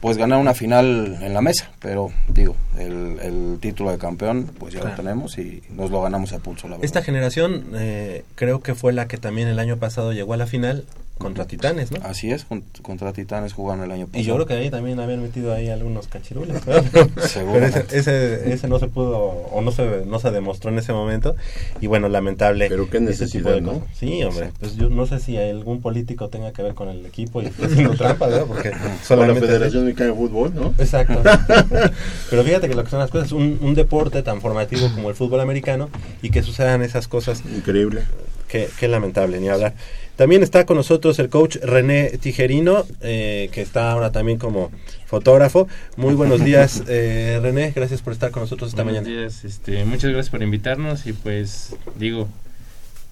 [0.00, 4.74] pues ganar una final en la mesa, pero digo, el, el título de campeón pues
[4.74, 4.96] ya Claro.
[4.96, 6.84] lo tenemos y nos lo ganamos a pulso, la verdad.
[6.84, 10.46] Esta generación eh, creo que fue la que también el año pasado llegó a la
[10.46, 10.84] final
[11.18, 11.98] contra Titanes, ¿no?
[12.04, 14.20] Así es, con- contra Titanes jugaron el año pasado.
[14.22, 16.66] Y yo creo que ahí también habían metido ahí algunos cachirules.
[16.66, 16.74] ¿no?
[17.52, 20.92] Pero ese, ese, ese no se pudo o no se, no se demostró en ese
[20.92, 21.34] momento.
[21.80, 22.68] Y bueno, lamentable.
[22.68, 23.86] Pero qué necesidad, tipo de ¿no?
[23.94, 24.50] Sí, hombre.
[24.60, 27.94] Pues yo no sé si algún político tenga que ver con el equipo y haciendo
[27.94, 28.44] trampa, ¿verdad?
[28.46, 29.40] Porque Con la solamente...
[29.46, 30.74] Federación Mexicana de Fútbol, ¿no?
[30.78, 31.22] Exacto.
[32.30, 35.14] Pero fíjate que lo que son las cosas, un, un deporte tan formativo como el
[35.16, 35.88] fútbol americano
[36.22, 37.42] y que sucedan esas cosas.
[37.44, 38.02] Increíble.
[38.48, 39.74] Qué, qué lamentable, ni hablar.
[40.16, 44.70] También está con nosotros el coach René Tijerino, eh, que está ahora también como
[45.04, 45.68] fotógrafo.
[45.96, 47.72] Muy buenos días, eh, René.
[47.76, 49.20] Gracias por estar con nosotros esta Buenos mañana.
[49.20, 52.28] días, este, muchas gracias por invitarnos y pues digo,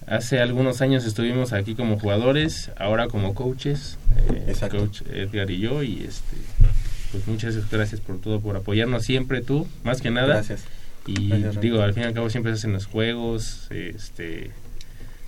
[0.07, 5.83] hace algunos años estuvimos aquí como jugadores, ahora como coaches, eh, coach Edgar y yo
[5.83, 6.37] y este,
[7.11, 10.27] pues muchas gracias por todo, por apoyarnos siempre tú, más que nada.
[10.27, 10.63] Gracias.
[11.05, 14.49] Y Gracias, digo, al fin y al cabo siempre se hacen los juegos, este,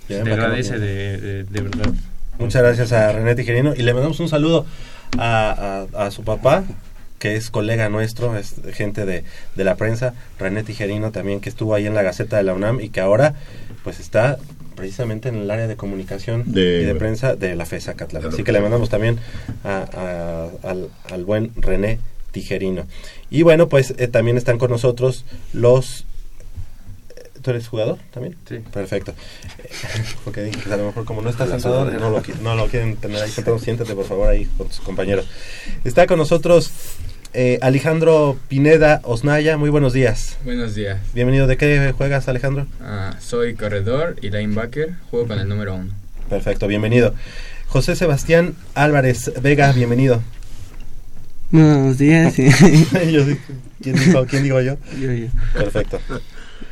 [0.08, 1.90] te agradece de, de, de verdad.
[2.38, 4.64] Muchas gracias a René Tijerino y le mandamos un saludo
[5.18, 6.64] a, a- a su papá,
[7.18, 9.24] que es colega nuestro, es gente de,
[9.56, 12.80] de la prensa, René Tijerino también, que estuvo ahí en la Gaceta de la UNAM
[12.80, 13.34] y que ahora
[13.84, 14.38] pues está
[14.76, 18.22] precisamente en el área de comunicación De- y de prensa de la FESA Catlán.
[18.26, 19.18] Así que le mandamos también
[19.64, 21.98] a- a- al, al buen René
[22.30, 22.86] Tijerino.
[23.30, 26.04] Y bueno, pues eh, también están con nosotros los...
[27.42, 28.36] ¿Tú eres jugador también?
[28.48, 28.58] Sí.
[28.72, 29.12] Perfecto.
[29.58, 29.68] Eh,
[30.24, 32.66] Porque dije que a lo mejor como no está La sentado, no lo, no lo
[32.68, 33.58] quieren tener ahí sentado.
[33.58, 35.26] Siéntate por favor ahí con tus compañeros.
[35.84, 36.70] Está con nosotros
[37.34, 39.56] eh, Alejandro Pineda Osnaya.
[39.56, 40.36] Muy buenos días.
[40.44, 40.98] Buenos días.
[41.14, 41.46] Bienvenido.
[41.46, 42.66] ¿De qué juegas, Alejandro?
[42.82, 44.94] Ah, soy corredor y linebacker.
[45.10, 45.92] Juego con el número uno.
[46.28, 47.14] Perfecto, bienvenido.
[47.68, 50.22] José Sebastián Álvarez Vega, bienvenido.
[51.50, 52.34] Buenos días.
[52.34, 52.48] sí.
[53.10, 53.38] Yo di-
[53.82, 54.76] ¿quién, dijo, ¿Quién digo yo?
[55.00, 55.26] Yo, yo.
[55.54, 55.98] Perfecto.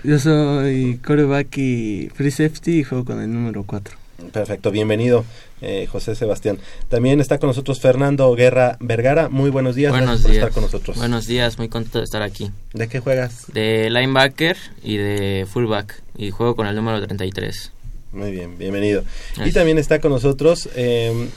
[0.06, 3.96] Yo soy coreback y free safety y juego con el número 4.
[4.32, 5.24] Perfecto, bienvenido
[5.60, 6.58] eh, José Sebastián.
[6.88, 9.28] También está con nosotros Fernando Guerra Vergara.
[9.28, 9.90] Muy buenos días.
[9.90, 10.44] Buenos gracias por días.
[10.44, 10.96] estar con nosotros.
[10.96, 12.52] Buenos días, muy contento de estar aquí.
[12.72, 13.52] ¿De qué juegas?
[13.52, 16.00] De linebacker y de fullback.
[16.16, 17.72] Y juego con el número 33.
[18.12, 19.02] Muy bien, bienvenido.
[19.44, 21.30] Y también está con nosotros eh,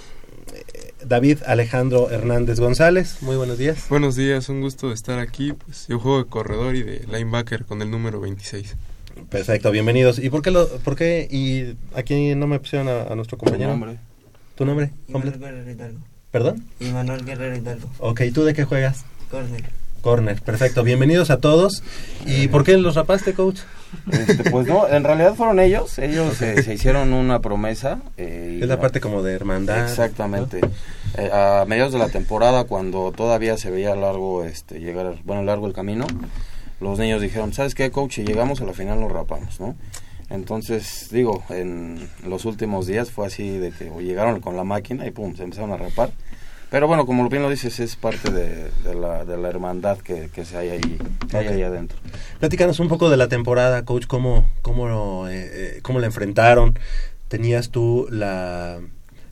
[1.05, 3.17] David Alejandro Hernández González.
[3.21, 3.85] Muy buenos días.
[3.89, 5.53] Buenos días, un gusto de estar aquí.
[5.53, 8.75] Pues yo juego de corredor y de linebacker con el número 26.
[9.29, 10.19] Perfecto, bienvenidos.
[10.19, 13.71] ¿Y por qué, lo, por qué y aquí no me pusieron a, a nuestro compañero?
[13.71, 13.97] nombre?
[14.55, 14.91] ¿Tu nombre?
[15.07, 15.39] Manuel completo?
[15.39, 15.99] Guerrero Hidalgo.
[16.31, 16.65] ¿Perdón?
[16.79, 17.89] Y Manuel Guerrero Hidalgo.
[17.99, 19.05] Ok, ¿tú de qué juegas?
[19.31, 19.63] Corner.
[20.01, 20.83] Corner, perfecto.
[20.83, 21.83] Bienvenidos a todos.
[22.25, 23.59] ¿Y por qué los rapaste, coach?
[24.11, 25.97] Este, pues no, en realidad fueron ellos.
[25.99, 27.99] Ellos eh, se hicieron una promesa.
[28.17, 29.83] eh, Es la parte como de hermandad.
[29.83, 30.61] Exactamente.
[31.17, 35.67] Eh, a mediados de la temporada, cuando todavía se veía largo este llegar, bueno, largo
[35.67, 36.05] el camino,
[36.79, 38.15] los niños dijeron, ¿sabes qué, coach?
[38.15, 39.75] Si llegamos a la final nos rapamos, ¿no?
[40.29, 45.11] Entonces, digo, en los últimos días fue así de que llegaron con la máquina y
[45.11, 46.11] pum, se empezaron a rapar.
[46.69, 50.29] Pero bueno, como bien lo dices, es parte de, de la, de la hermandad que,
[50.31, 51.97] que se hay ahí, que hay ahí adentro.
[52.39, 56.79] Platícanos un poco de la temporada, coach, cómo, cómo, eh, eh, cómo la enfrentaron.
[57.27, 58.79] ¿Tenías tú la,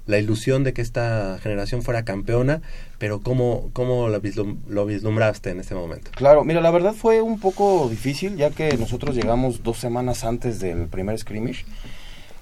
[0.06, 2.62] la ilusión de que esta generación fuera campeona,
[2.98, 6.12] pero cómo, cómo lo, vislum- vislumbraste en este momento?
[6.16, 10.60] Claro, mira, la verdad fue un poco difícil ya que nosotros llegamos dos semanas antes
[10.60, 11.66] del primer scrimmage.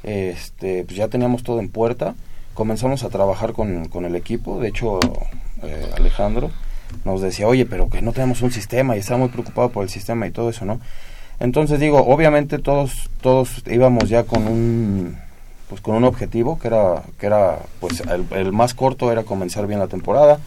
[0.01, 2.15] Este, pues ya teníamos todo en puerta.
[2.55, 4.59] Comenzamos a trabajar con, con el equipo.
[4.59, 4.99] De hecho,
[5.61, 6.49] eh, Alejandro
[7.03, 9.89] nos decía, oye, pero que no tenemos un sistema y estaba muy preocupado por el
[9.89, 10.79] sistema y todo eso, ¿no?
[11.39, 15.17] Entonces digo, obviamente todos todos íbamos ya con un
[15.69, 19.67] pues con un objetivo que era que era pues el, el más corto era comenzar
[19.67, 20.39] bien la temporada,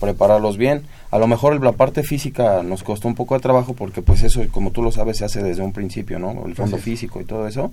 [0.00, 0.82] prepararlos bien.
[1.10, 4.42] A lo mejor la parte física nos costó un poco de trabajo porque pues eso
[4.50, 6.44] como tú lo sabes se hace desde un principio, ¿no?
[6.46, 7.72] El fondo físico y todo eso.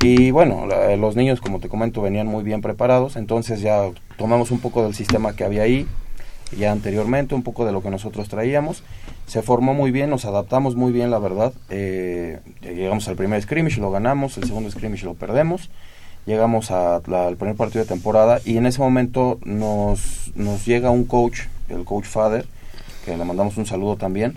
[0.00, 3.82] Y bueno, la- los niños, como te comento, venían muy bien preparados, entonces ya
[4.18, 5.86] tomamos un poco del sistema que había ahí,
[6.56, 8.82] ya anteriormente, un poco de lo que nosotros traíamos.
[9.26, 11.52] Se formó muy bien, nos adaptamos muy bien, la verdad.
[11.70, 15.70] Eh, llegamos al primer scrimmage, lo ganamos, el segundo scrimmage lo perdemos.
[16.26, 20.90] Llegamos a la- al primer partido de temporada y en ese momento nos, nos llega
[20.90, 22.46] un coach, el coach Fader,
[23.04, 24.36] que le mandamos un saludo también.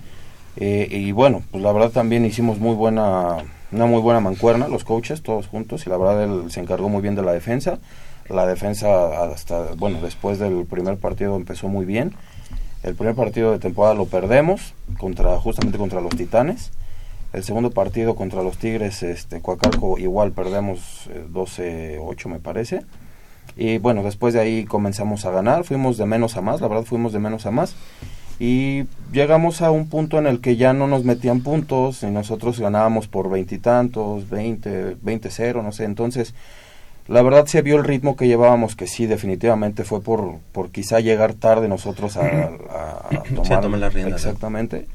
[0.58, 3.38] Eh, y bueno, pues la verdad también hicimos muy buena,
[3.72, 7.02] una muy buena mancuerna, los coaches, todos juntos, y la verdad él se encargó muy
[7.02, 7.80] bien de la defensa.
[8.30, 12.14] La defensa hasta, bueno, después del primer partido empezó muy bien.
[12.84, 16.72] El primer partido de temporada lo perdemos, contra, justamente contra los Titanes.
[17.34, 22.82] El segundo partido contra los Tigres, este, Coacalco, igual perdemos eh, 12-8 me parece.
[23.56, 26.86] Y bueno, después de ahí comenzamos a ganar, fuimos de menos a más, la verdad
[26.86, 27.76] fuimos de menos a más.
[28.40, 32.60] Y llegamos a un punto en el que ya no nos metían puntos y nosotros
[32.60, 35.84] ganábamos por veintitantos, veinte, veinte cero, no sé.
[35.84, 36.34] Entonces,
[37.10, 41.00] La verdad se vio el ritmo que llevábamos, que sí, definitivamente fue por, por quizá
[41.00, 44.30] llegar tarde nosotros a, a- tomar, a tomar las riendas, ¿no?
[44.30, 44.86] Exactamente.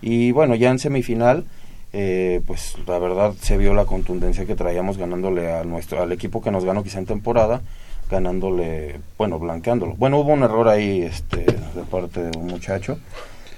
[0.00, 1.44] Y bueno, ya en semifinal,
[1.92, 6.40] eh, pues la verdad se vio la contundencia que traíamos ganándole a nuestro, al equipo
[6.40, 7.60] que nos ganó quizá en temporada,
[8.08, 9.94] ganándole, bueno, blanqueándolo.
[9.96, 12.98] Bueno, hubo un error ahí este, de parte de un muchacho,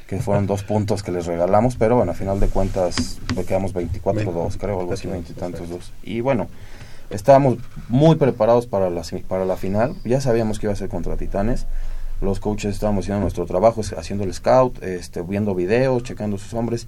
[0.09, 4.57] que fueron dos puntos que les regalamos, pero bueno, a final de cuentas quedamos 24-2,
[4.59, 5.93] creo, algo así, 20 y tantos dos.
[6.03, 6.49] Y bueno,
[7.11, 7.59] estábamos
[7.89, 11.67] muy preparados para la, para la final, ya sabíamos que iba a ser contra Titanes,
[12.21, 16.87] los coaches estábamos haciendo nuestro trabajo, haciendo el scout, este, viendo videos, checando sus hombres.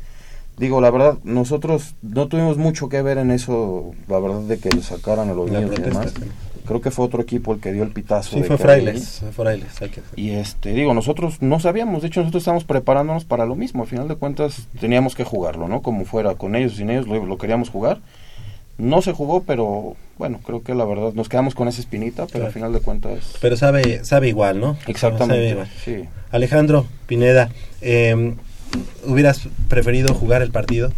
[0.58, 4.68] Digo, la verdad, nosotros no tuvimos mucho que ver en eso, la verdad, de que
[4.68, 6.12] le sacaran a los La niños y demás.
[6.14, 6.24] sí.
[6.66, 8.36] Creo que fue otro equipo el que dio el pitazo.
[8.36, 12.02] Sí, de fue Frailes, ahí- fue Frailes, hay que- y este, digo, nosotros no sabíamos,
[12.02, 15.66] de hecho nosotros estábamos preparándonos para lo mismo, al final de cuentas teníamos que jugarlo,
[15.66, 15.82] ¿no?
[15.82, 17.98] Como fuera, con ellos sin ellos lo, lo queríamos jugar.
[18.82, 22.30] No se jugó, pero bueno, creo que la verdad nos quedamos con esa espinita, pero
[22.32, 22.46] Claro.
[22.46, 23.34] al final de cuentas...
[23.40, 24.76] Pero sabe, sabe igual, ¿no?
[24.88, 25.68] Exactamente, Sabe igual.
[25.84, 26.08] sí.
[26.32, 28.34] Alejandro Pineda, eh,
[29.06, 30.92] ¿hubieras preferido jugar el partido?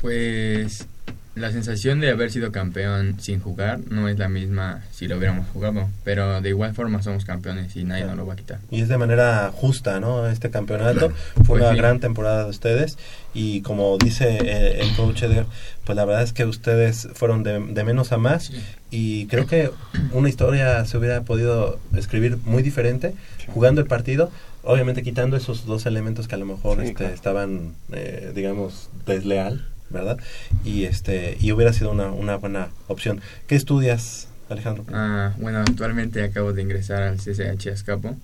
[0.00, 0.86] Pues
[1.34, 5.46] la sensación de haber sido campeón sin jugar no es la misma si lo hubiéramos
[5.52, 8.58] jugado, pero de igual forma somos campeones y nadie nos lo va a quitar.
[8.70, 10.28] Y es de manera justa, ¿no?
[10.28, 11.76] Este campeonato fue Pues una sí.
[11.76, 12.98] gran temporada de ustedes
[13.34, 15.46] y como dice eh, el coach Edgar,
[15.84, 18.52] pues la verdad es que ustedes fueron de, de menos a más
[18.92, 19.70] y creo que
[20.12, 23.12] una historia se hubiera podido escribir muy diferente
[23.52, 24.30] jugando el partido,
[24.62, 27.14] obviamente quitando esos dos elementos que a lo mejor Sí, este, claro.
[27.14, 30.18] estaban, eh, digamos, desleal, ¿verdad?
[30.64, 33.20] Y este y hubiera sido una, una buena opción.
[33.46, 34.84] ¿Qué estudias, Alejandro?
[34.92, 38.16] Ah, bueno, actualmente acabo de ingresar al CCH Azcapo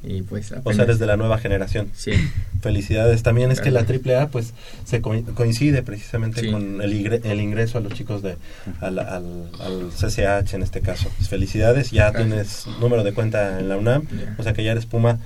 [0.00, 1.90] y pues O sea, apenas- desde la nueva generación.
[1.94, 2.12] Sí.
[2.62, 3.24] Felicidades.
[3.24, 3.80] También es que la.
[3.80, 4.54] AAA pues
[4.84, 6.50] se co- coincide precisamente Sí.
[6.52, 8.36] con el, ingre- el ingreso a los chicos de
[8.80, 11.10] al, al, al CCH en este caso.
[11.28, 11.90] Felicidades.
[11.90, 12.28] Ya Gracias.
[12.64, 14.06] tienes número de cuenta en la UNAM,
[14.38, 15.18] o sea que ya eres Puma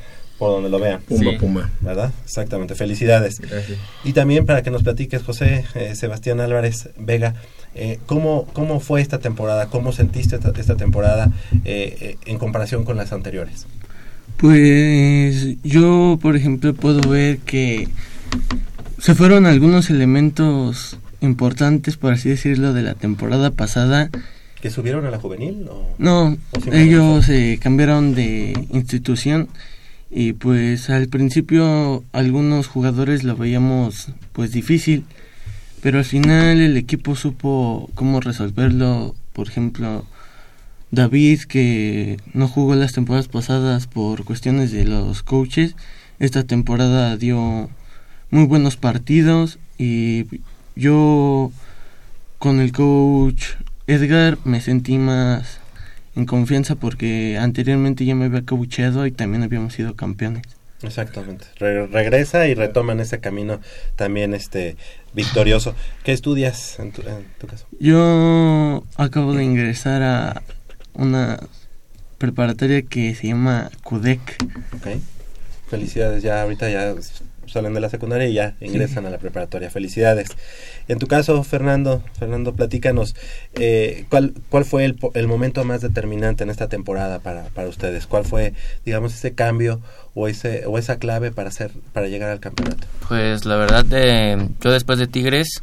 [0.43, 1.01] por donde lo vean.
[1.03, 1.36] Puma, Sí.
[1.38, 1.70] Puma.
[1.80, 2.11] ¿Verdad?
[2.24, 2.74] Exactamente.
[2.74, 3.38] Felicidades.
[3.38, 3.78] Gracias.
[4.03, 7.34] Y también para que nos platiques, José eh, Sebastián Álvarez Vega,
[7.76, 9.66] eh, ¿cómo, ¿cómo fue esta temporada?
[9.66, 11.30] ¿Cómo sentiste esta, esta temporada
[11.64, 13.66] eh, eh, en comparación con las anteriores?
[14.38, 17.86] Pues yo, por ejemplo, puedo ver que
[18.99, 24.11] se fueron algunos elementos importantes, por así decirlo, de la temporada pasada.
[24.61, 25.68] ¿Que subieron a la juvenil?
[25.70, 29.49] o- No, o ellos eh, cambiaron de institución
[30.12, 35.04] y pues al principio algunos jugadores lo veíamos pues difícil,
[35.80, 40.04] pero al final el equipo supo cómo resolverlo, por ejemplo,
[40.90, 45.76] David que no jugó las temporadas pasadas por cuestiones de los coaches,
[46.18, 47.70] esta temporada dio
[48.30, 50.26] muy buenos partidos y
[50.76, 51.50] yo
[52.38, 53.44] con el coach
[53.86, 55.61] Edgar me sentí más
[56.14, 60.42] en confianza porque anteriormente ya me había coacheado y también habíamos sido campeones.
[60.82, 61.46] Exactamente.
[61.58, 63.60] Re- regresa y retoman ese camino
[63.96, 64.76] también este
[65.14, 65.74] victorioso.
[66.04, 67.66] ¿Qué estudias en tu, en tu caso?
[67.78, 70.42] Yo acabo de ingresar a
[70.94, 71.38] una
[72.18, 74.42] preparatoria que se llama CUDEC.
[74.74, 74.86] Ok.
[75.68, 76.94] Felicidades, ya ahorita ya
[77.53, 79.70] salen de la secundaria y ya ingresan a la preparatoria.
[79.70, 80.30] Felicidades.
[80.88, 83.14] En tu caso, Fernando, Fernando, platícanos,
[83.55, 88.07] eh, ¿cuál, ¿cuál fue el, el momento más determinante en esta temporada para, para ustedes?
[88.07, 89.80] ¿Cuál fue, digamos, ese cambio
[90.14, 92.86] o, ese, o esa clave para, hacer, para llegar al campeonato?
[93.09, 95.62] Pues la verdad, de, yo después de Tigres,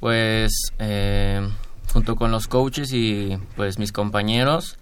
[0.00, 1.46] pues eh,
[1.92, 4.78] junto con los coaches y pues mis compañeros,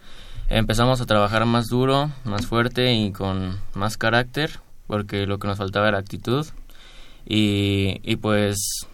[0.49, 5.59] empezamos a trabajar más duro, más fuerte y con más carácter, porque lo que nos
[5.59, 6.47] faltaba era actitud.
[7.27, 8.87] Y, y pues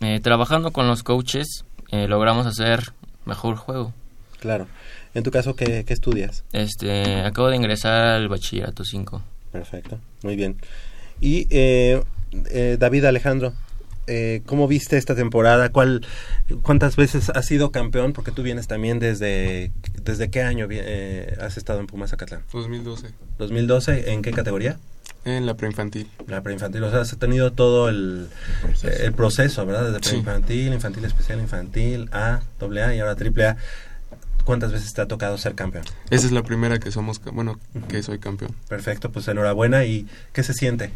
[0.00, 2.92] eh, trabajando con los coaches eh, logramos hacer
[3.24, 3.92] mejor juego.
[4.40, 4.66] Claro.
[5.14, 6.44] En tu caso, ¿qué, qué estudias?
[6.52, 9.22] Este, acabo de ingresar al bachillerato 5.
[9.52, 10.56] Perfecto, muy bien.
[11.20, 12.02] Y eh,
[12.50, 13.52] eh, David Alejandro,
[14.06, 15.70] eh, ¿cómo viste esta temporada?
[15.70, 16.06] ¿Cuál,
[16.62, 18.12] ¿Cuántas veces has sido campeón?
[18.12, 19.72] Porque tú vienes también desde...
[20.02, 22.42] ¿Desde qué año eh, has estado en Pumas Zacatlán?
[22.52, 23.08] 2012.
[23.38, 24.78] 2012, ¿en qué categoría?
[25.24, 26.08] En la preinfantil.
[26.26, 28.26] La preinfantil, o sea, has tenido todo el
[28.60, 29.84] proceso, el proceso ¿verdad?
[29.92, 30.10] Desde Sí.
[30.10, 33.56] preinfantil, infantil especial, infantil, A, doble A y ahora triple A.
[34.44, 35.84] ¿Cuántas veces te ha tocado ser campeón?
[36.10, 38.52] Esa es la primera que somos, bueno, que soy campeón.
[38.68, 39.84] Perfecto, pues enhorabuena.
[39.84, 40.90] ¿Y qué se siente?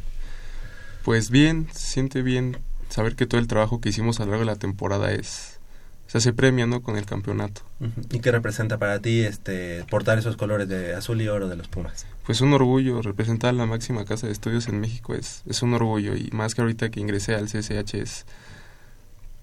[1.05, 2.59] Pues bien, se siente bien
[2.89, 5.59] saber que todo el trabajo que hicimos a lo largo de la temporada es,
[6.07, 6.83] se hace premia, ¿no?
[6.83, 7.63] Con el campeonato.
[8.11, 11.69] ¿Y qué representa para ti este portar esos colores de azul y oro de los
[11.69, 12.07] Pumas?
[12.25, 16.17] Pues un orgullo, representar la máxima casa de estudios en México es, es un orgullo
[16.17, 18.25] y más que ahorita que ingresé al CSH es,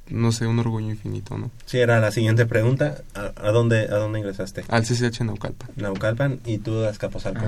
[0.09, 1.51] no sé, un orgullo infinito, ¿no?
[1.65, 2.97] Sí, era la siguiente pregunta.
[3.13, 4.63] ¿A, a dónde, a dónde ingresaste?
[4.67, 5.69] Al CCH Naucalpan.
[5.75, 7.45] Naucalpan y tú a Azcapotzalco.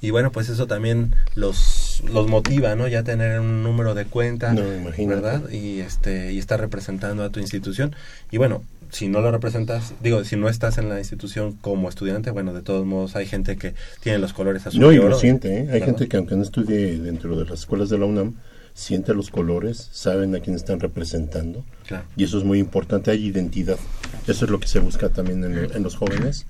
[0.00, 1.56] Y bueno, pues eso también los,
[2.04, 2.88] los motiva, ¿no?
[2.88, 4.62] Ya tener un número de cuenta, No.
[5.06, 5.48] ¿verdad?
[5.50, 7.94] Y, este, y estar representando a tu institución.
[8.30, 12.30] Y bueno, si no lo representas, digo, si no estás en la institución como estudiante,
[12.30, 15.18] bueno, de todos modos hay gente que tiene los colores azul No, y y lo
[15.18, 15.60] siente, ¿eh?
[15.60, 15.86] Hay ¿verdad?
[15.86, 18.34] gente que aunque no estudie dentro de las escuelas de la UNAM,
[18.74, 21.64] siente los colores, saben a quién están representando.
[21.86, 22.04] Claro.
[22.16, 23.78] Y eso es muy importante, hay identidad.
[24.26, 26.46] Eso es lo que se busca también en, en los jóvenes.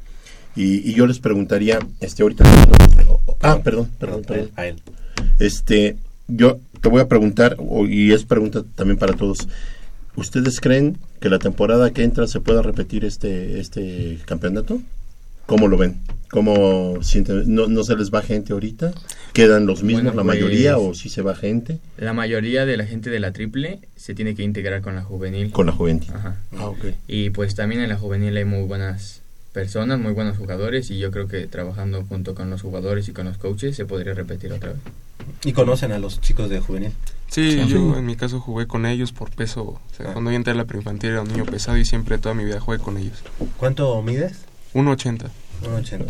[0.56, 2.44] Y, y yo les preguntaría, este, ahorita...
[3.42, 4.50] Ah, perdón, perdón, perdón.
[4.56, 4.76] A él.
[5.38, 5.96] Este,
[6.28, 9.48] yo te voy a preguntar, o- y es pregunta también para todos.
[10.16, 14.80] ¿Ustedes creen que la temporada que entra se pueda repetir este, este campeonato?
[15.46, 15.98] ¿Cómo lo ven?
[16.30, 17.54] ¿Cómo sienten?
[17.54, 18.92] ¿No, no se les va gente ahorita?
[19.32, 21.78] ¿Quedan los mismos Bueno, la mayoría pues, o si se va gente?
[21.98, 25.52] La mayoría de la gente de la triple se tiene que integrar con la juvenil.
[25.52, 26.08] Con la juvenil.
[26.12, 26.36] Ajá.
[26.56, 26.86] Ah, ok.
[27.06, 29.20] Y pues también en la juvenil hay muy buenas
[29.52, 33.26] personas, muy buenos jugadores y yo creo que trabajando junto con los jugadores y con
[33.26, 34.80] los coaches se podría repetir otra vez.
[35.44, 36.92] ¿Y conocen a los chicos de juvenil?
[37.28, 37.66] Sí, Sí.
[37.68, 39.62] yo en mi caso jugué con ellos por peso.
[39.62, 40.12] O sea, Ah.
[40.12, 42.60] cuando yo entré a la preinfantil era un niño pesado y siempre toda mi vida
[42.60, 43.22] jugué con ellos.
[43.58, 44.38] ¿Cuánto mides?
[44.74, 45.30] 1.80.
[45.62, 46.04] 1.80.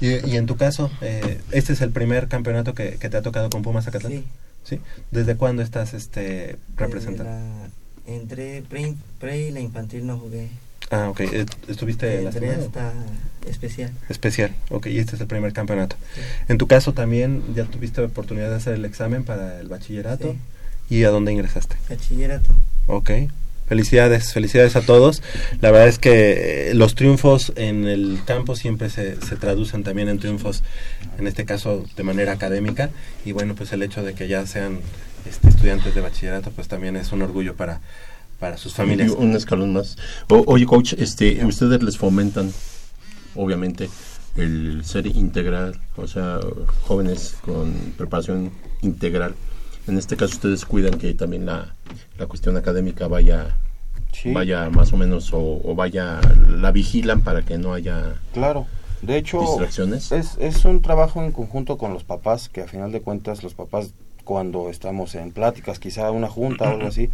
[0.00, 3.22] Y, y en tu caso, eh, ¿este es el primer campeonato que, que te ha
[3.22, 4.12] tocado con Pumas Zacatlán?
[4.12, 4.24] Sí.
[4.64, 4.80] ¿Sí?
[5.10, 7.24] ¿Desde cuándo estás este, representando?
[7.32, 7.68] La-
[8.06, 10.50] Entré pre, pre y la infantil no jugué.
[10.90, 11.20] Ah, ok.
[11.20, 12.66] Eh, ¿Estuviste Entré lastimado?
[12.66, 12.92] hasta
[13.48, 13.92] especial.
[14.08, 15.96] Especial, ok, y este es el primer campeonato.
[16.48, 20.32] En tu caso también ya tuviste oportunidad de hacer el examen para el bachillerato.
[20.88, 20.96] Sí.
[20.96, 21.76] ¿Y a dónde ingresaste?
[21.88, 22.54] Bachillerato.
[22.86, 23.10] Ok.
[23.66, 25.22] Felicidades, felicidades a todos.
[25.62, 30.08] La verdad es que eh, los triunfos en el campo siempre se, se traducen también
[30.10, 30.62] en triunfos,
[31.18, 32.90] en este caso de manera académica.
[33.24, 34.80] Y bueno, pues el hecho de que ya sean
[35.26, 37.80] este, estudiantes de bachillerato, pues también es un orgullo para,
[38.44, 39.12] para sus familias.
[39.12, 39.96] Un escalón más.
[40.28, 42.52] O- oye, coach, este, ustedes les fomentan,
[43.34, 43.88] obviamente,
[44.36, 46.40] el ser integral, o sea,
[46.82, 48.50] jóvenes con preparación
[48.82, 49.34] integral.
[49.86, 51.74] En este caso, ustedes cuidan que también la,
[52.18, 53.56] la cuestión académica vaya,
[54.26, 56.20] vaya más o menos, o, o vaya,
[56.50, 58.66] la vigilan para que no haya Claro.
[59.00, 60.12] De hecho, distracciones.
[60.12, 63.54] es, es un trabajo en conjunto con los papás, que a final de cuentas los
[63.54, 63.92] papás
[64.22, 67.08] cuando estamos en pláticas, quizá una junta o algo así,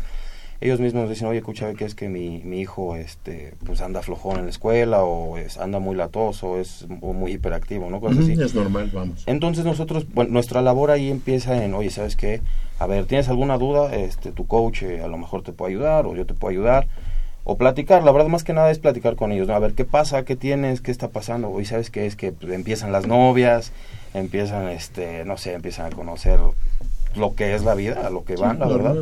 [0.61, 4.39] ellos mismos dicen, oye, escucha, que es que mi, mi hijo este, pues anda flojón
[4.39, 7.99] en la escuela o es, anda muy latoso, es mu- muy hiperactivo, ¿no?
[8.01, 8.33] Cosas así.
[8.41, 9.23] es normal, vamos.
[9.27, 12.43] Entonces nosotros, bueno, nuestra labor ahí empieza en, oye, ¿sabes qué?
[12.79, 13.95] A ver, ¿tienes alguna duda?
[13.95, 16.87] Este, tu coach eh, a lo mejor te puede ayudar o yo te puedo ayudar.
[17.45, 19.55] O platicar, la verdad más que nada es platicar con ellos, ¿no?
[19.55, 20.25] A ver, ¿qué pasa?
[20.27, 20.83] ¿Qué tienes?
[20.83, 21.49] ¿Qué está pasando?
[21.49, 23.73] Hoy sabes qué es que pues, empiezan las novias,
[24.13, 26.39] empiezan, este, no sé, empiezan a conocer
[27.17, 28.97] lo que es la vida, a lo que van, la verdad.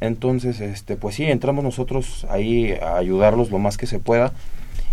[0.00, 4.32] Entonces, este, pues sí, entramos nosotros ahí a ayudarlos lo más que se pueda.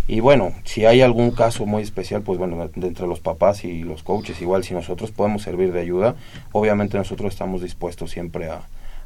[0.08, 3.82] Y bueno, si hay algún caso muy especial, pues bueno, de entre los papás y
[3.82, 6.14] los coaches, igual si nosotros podemos servir de ayuda,
[6.52, 8.60] obviamente nosotros estamos dispuestos siempre a,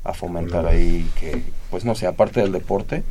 [0.05, 3.03] a fomentar ahí que, pues no sé, aparte del deporte,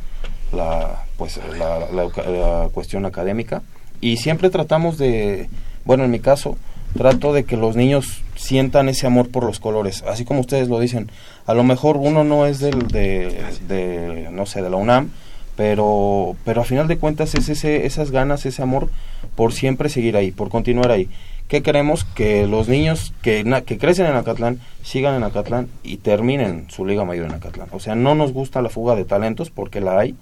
[0.52, 3.62] la, pues la, la la cuestión académica.
[4.00, 5.48] Y siempre tratamos de,
[5.84, 6.56] bueno, en mi caso,
[6.96, 10.80] trato de que los niños sientan ese amor por los colores, así como ustedes lo
[10.80, 11.10] dicen.
[11.46, 13.38] A lo mejor uno no es del, de,
[13.68, 15.10] de, no sé, de la UNAM,
[15.56, 18.88] pero, pero a final de cuentas es ese, esas ganas, ese amor
[19.36, 21.08] por siempre seguir ahí, por continuar ahí.
[21.48, 22.04] ¿Qué queremos?
[22.04, 26.86] Que los niños que, na- que crecen en Acatlán sigan en Acatlán y terminen su
[26.86, 27.68] liga mayor en Acatlán.
[27.72, 30.14] O sea, no nos gusta la fuga de talentos porque la hay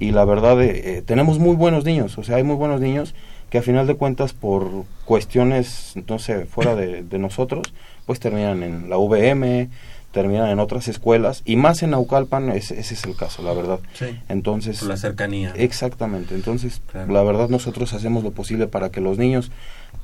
[0.00, 3.14] y la verdad eh, eh, tenemos muy buenos niños, o sea, hay muy buenos niños
[3.50, 7.72] que a final de cuentas por cuestiones, no sé, fuera de, de nosotros,
[8.06, 9.68] pues terminan en la VM,
[10.12, 13.80] terminan en otras escuelas y más en Naucalpan ese, ese es el caso, la verdad.
[13.92, 14.18] Sí.
[14.28, 15.52] Entonces, Por la cercanía.
[15.56, 19.50] Exactamente, entonces la verdad nosotros hacemos lo posible para que los niños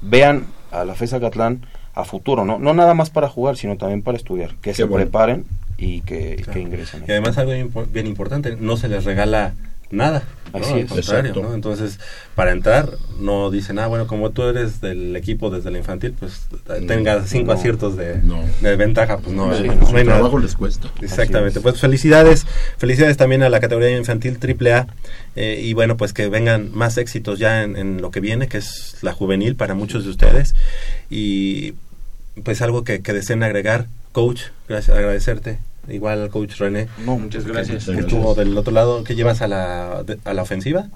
[0.02, 1.64] vean a la FESA Catlán
[1.94, 2.58] a futuro, ¿no?
[2.58, 5.04] No nada más para jugar, sino también para estudiar, que se bueno.
[5.04, 5.46] preparen
[5.78, 7.04] y que, que ingresen.
[7.08, 7.52] Y además algo
[7.90, 9.54] bien importante, no se les regala
[9.92, 10.24] nada.
[10.52, 10.58] ¿no?
[10.58, 10.90] Así Al es.
[10.90, 11.48] contrario, Exacto.
[11.48, 11.54] ¿no?
[11.54, 11.98] Entonces,
[12.34, 16.46] para entrar, no dicen, ah, bueno, como tú eres del equipo desde la infantil, pues
[16.86, 18.42] tengas cinco no, aciertos de, no.
[18.60, 20.18] de ventaja, pues no, Sí, no su hay nada.
[20.18, 20.90] trabajo les cuesta.
[21.00, 21.60] Exactamente.
[21.62, 24.88] Pues felicidades, felicidades también a la categoría infantil AAA
[25.36, 28.58] eh, y bueno, pues que vengan más éxitos ya en, en lo que viene, que
[28.58, 30.54] es la juvenil para muchos de ustedes
[31.08, 31.74] y
[32.44, 35.58] pues algo que, que deseen agregar, coach, gracias, agradecerte.
[35.88, 36.88] Igual al coach René.
[37.04, 37.86] No, muchas gracias.
[37.86, 40.86] Que estuvo del otro lado, que llevas a la, de- a la ofensiva.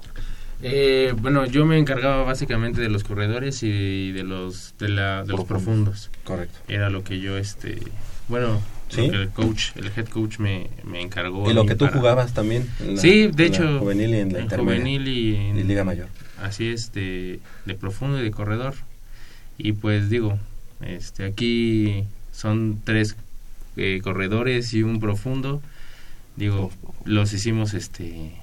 [0.61, 5.33] Eh, bueno, yo me encargaba básicamente de los corredores y de los de, la, de
[5.33, 6.09] los profundos.
[6.23, 6.57] Correcto.
[6.67, 7.79] Era lo que yo, este,
[8.27, 9.05] bueno, Sí.
[9.07, 11.51] Lo que el coach, el head coach me, me encargó.
[11.51, 12.65] Y lo que tú para- jugabas también.
[12.79, 13.79] en la- sí, en de la hecho.
[13.79, 14.77] juvenil y en la intermedia.
[14.79, 16.07] juvenil y en Y Liga Mayor.
[16.41, 18.75] Así es, de, de profundo y de corredor.
[19.57, 20.39] Y pues digo,
[20.79, 23.17] este aquí son tres
[23.77, 25.61] eh, corredores y un profundo.
[26.35, 26.71] Digo,
[27.05, 28.33] los hicimos este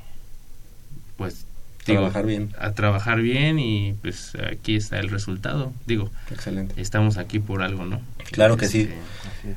[1.16, 1.47] pues
[1.87, 2.51] digo, Trabajar bien.
[2.59, 5.72] a trabajar bien y pues aquí está el resultado.
[5.87, 6.80] Digo, Excelente.
[6.80, 8.01] estamos aquí por algo, ¿no?
[8.31, 8.89] Claro que sí.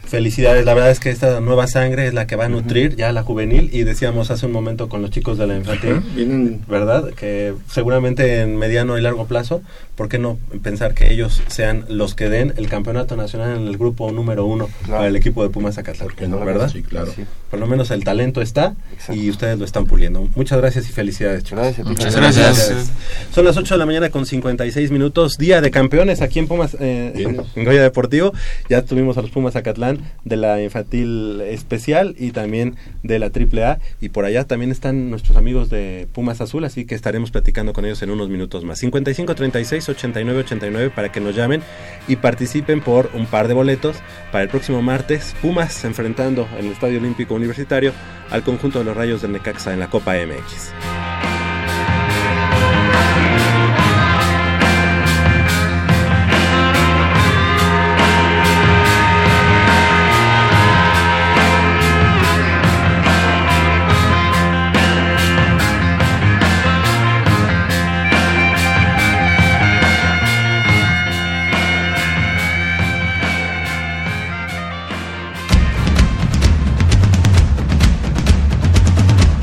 [0.05, 3.13] Felicidades, la verdad es que esta nueva sangre es la que va a nutrir ya
[3.13, 7.11] la juvenil y decíamos hace un momento con los chicos de la infantil, ¿verdad?
[7.13, 9.61] Que seguramente en mediano y largo plazo,
[9.95, 13.77] ¿por qué no pensar que ellos sean los que den el campeonato nacional en el
[13.77, 16.09] grupo número uno para el equipo de Pumas Zacatlán?
[16.29, 16.39] no?
[16.41, 16.69] ¿Verdad?
[16.69, 17.13] Sí, claro.
[17.49, 18.75] Por lo menos el talento está
[19.13, 20.27] y ustedes lo están puliendo.
[20.35, 21.59] Muchas gracias y felicidades, chicos.
[21.63, 21.87] Gracias.
[21.87, 22.67] Muchas Gracias.
[22.67, 22.91] gracias.
[23.33, 26.75] Son las 8 de la mañana con 56 minutos, día de campeones aquí en Pumas,
[26.79, 27.13] eh,
[27.55, 28.33] en Goya Deportivo.
[28.69, 33.65] Ya tuvimos a los Pumas Zacatlán de la infantil especial y también de la triple
[33.65, 33.79] A.
[34.01, 37.85] Y por allá también están nuestros amigos de Pumas Azul, así que estaremos platicando con
[37.85, 38.79] ellos en unos minutos más.
[38.79, 41.61] 55 36 89 89 para que nos llamen
[42.07, 43.97] y participen por un par de boletos
[44.31, 45.35] para el próximo martes.
[45.41, 47.93] Pumas enfrentando en el Estadio Olímpico Universitario
[48.29, 51.36] al conjunto de los Rayos del Necaxa en la Copa MX.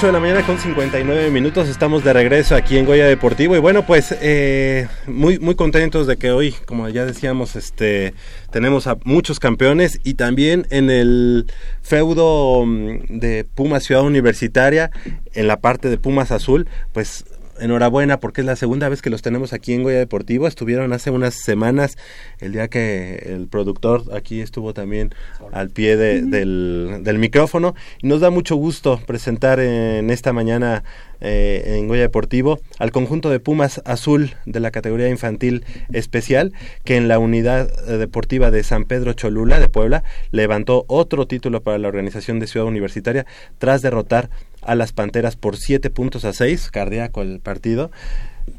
[0.00, 3.58] 8 de la mañana con 59 minutos, estamos de regreso aquí en Goya Deportivo y
[3.58, 8.14] bueno, pues eh, muy, muy contentos de que hoy, como ya decíamos, este,
[8.50, 14.90] tenemos a muchos campeones y también en el feudo mm, de Pumas Ciudad Universitaria,
[15.34, 17.26] en la parte de Pumas Azul, pues
[17.60, 20.46] enhorabuena porque es la segunda vez que los tenemos aquí en Goya Deportivo.
[20.46, 21.96] Estuvieron hace unas semanas,
[22.40, 25.14] el día que el productor aquí estuvo también
[25.52, 27.74] al pie de- del, del micrófono.
[28.02, 30.82] Y nos da mucho gusto presentar en esta mañana
[31.22, 36.96] eh, en Goya Deportivo al conjunto de Pumas Azul de la categoría infantil especial que
[36.96, 41.76] en la unidad eh, deportiva de San Pedro Cholula de Puebla levantó otro título para
[41.76, 43.26] la organización de Ciudad Universitaria
[43.58, 44.30] tras derrotar
[44.62, 47.90] a las Panteras por siete puntos a seis, cardíaco el partido.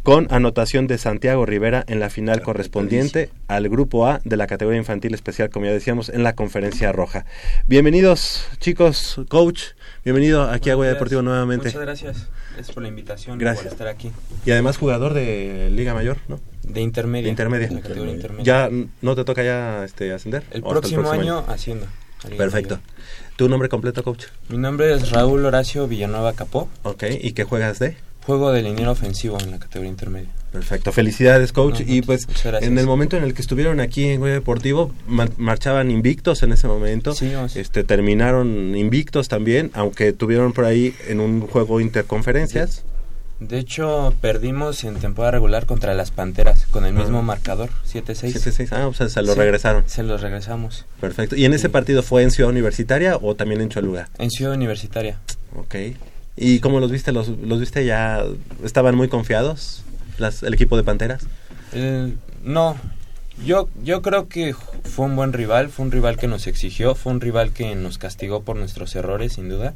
[0.03, 4.79] con anotación de Santiago Rivera en la final correspondiente al grupo A de la categoría
[4.79, 7.25] infantil especial, como ya decíamos, en la conferencia roja.
[7.67, 9.61] Bienvenidos, chicos, coach.
[10.03, 11.65] Bienvenido aquí a Goya Deportivo nuevamente.
[11.65, 12.27] Muchas gracias.
[12.53, 13.65] Gracias por la invitación y Gracias.
[13.65, 14.11] por estar aquí.
[14.45, 16.39] Y además jugador de Liga Mayor, ¿no?
[16.63, 17.25] De intermedia.
[17.25, 17.67] De intermedia.
[17.67, 18.43] De la categoría intermedia.
[18.43, 18.69] ¿Ya
[19.01, 20.43] no te toca ya este, ascender?
[20.51, 21.85] El ¿O hasta próximo año haciendo.
[22.37, 22.79] Perfecto.
[23.35, 24.25] ¿Tu nombre completo, coach?
[24.49, 26.69] Mi nombre es Raúl Horacio Villanueva Capó.
[26.83, 27.97] Ok, ¿y qué juegas de?
[28.25, 30.29] Juego de liniero ofensivo en la categoría intermedia.
[30.51, 31.79] Perfecto, felicidades coach.
[31.79, 32.71] No, y pues muchas gracias.
[32.71, 36.51] en el momento en el que estuvieron aquí en Goya Deportivo, ma- marchaban invictos en
[36.51, 37.13] ese momento.
[37.15, 37.55] Sí, vamos.
[37.55, 42.83] este Terminaron invictos también, aunque tuvieron por ahí en un juego interconferencias.
[43.41, 47.23] De hecho, perdimos en temporada regular contra las Panteras con el mismo Ah.
[47.23, 48.33] marcador, 7-6.
[48.35, 49.83] 7-6, ah, o sea, se lo Sí, regresaron.
[49.87, 50.85] Se los regresamos.
[50.99, 51.35] Perfecto.
[51.35, 54.09] ¿Y en ese partido fue en Ciudad Universitaria o también en Cholula?
[54.19, 55.17] En Ciudad Universitaria.
[55.55, 55.73] Ok.
[56.37, 57.11] ¿Y cómo los viste?
[57.11, 58.23] ¿Los, los viste ya?
[58.63, 59.81] ¿Estaban muy confiados
[60.19, 61.25] las, el equipo de Panteras?
[61.73, 62.13] Eh,
[62.43, 62.75] no,
[63.43, 67.11] yo, yo creo que fue un buen rival, fue un rival que nos exigió, fue
[67.11, 69.73] un rival que nos castigó por nuestros errores, sin duda.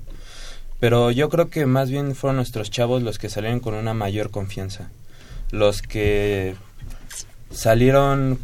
[0.79, 4.29] Pero yo creo que más bien fueron nuestros chavos los que salieron con una mayor
[4.31, 4.89] confianza.
[5.51, 6.55] Los que
[7.51, 8.39] salieron,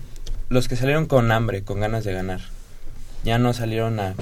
[0.50, 2.42] los que salieron con hambre, con ganas de ganar.
[3.24, 4.16] Ya no salieron a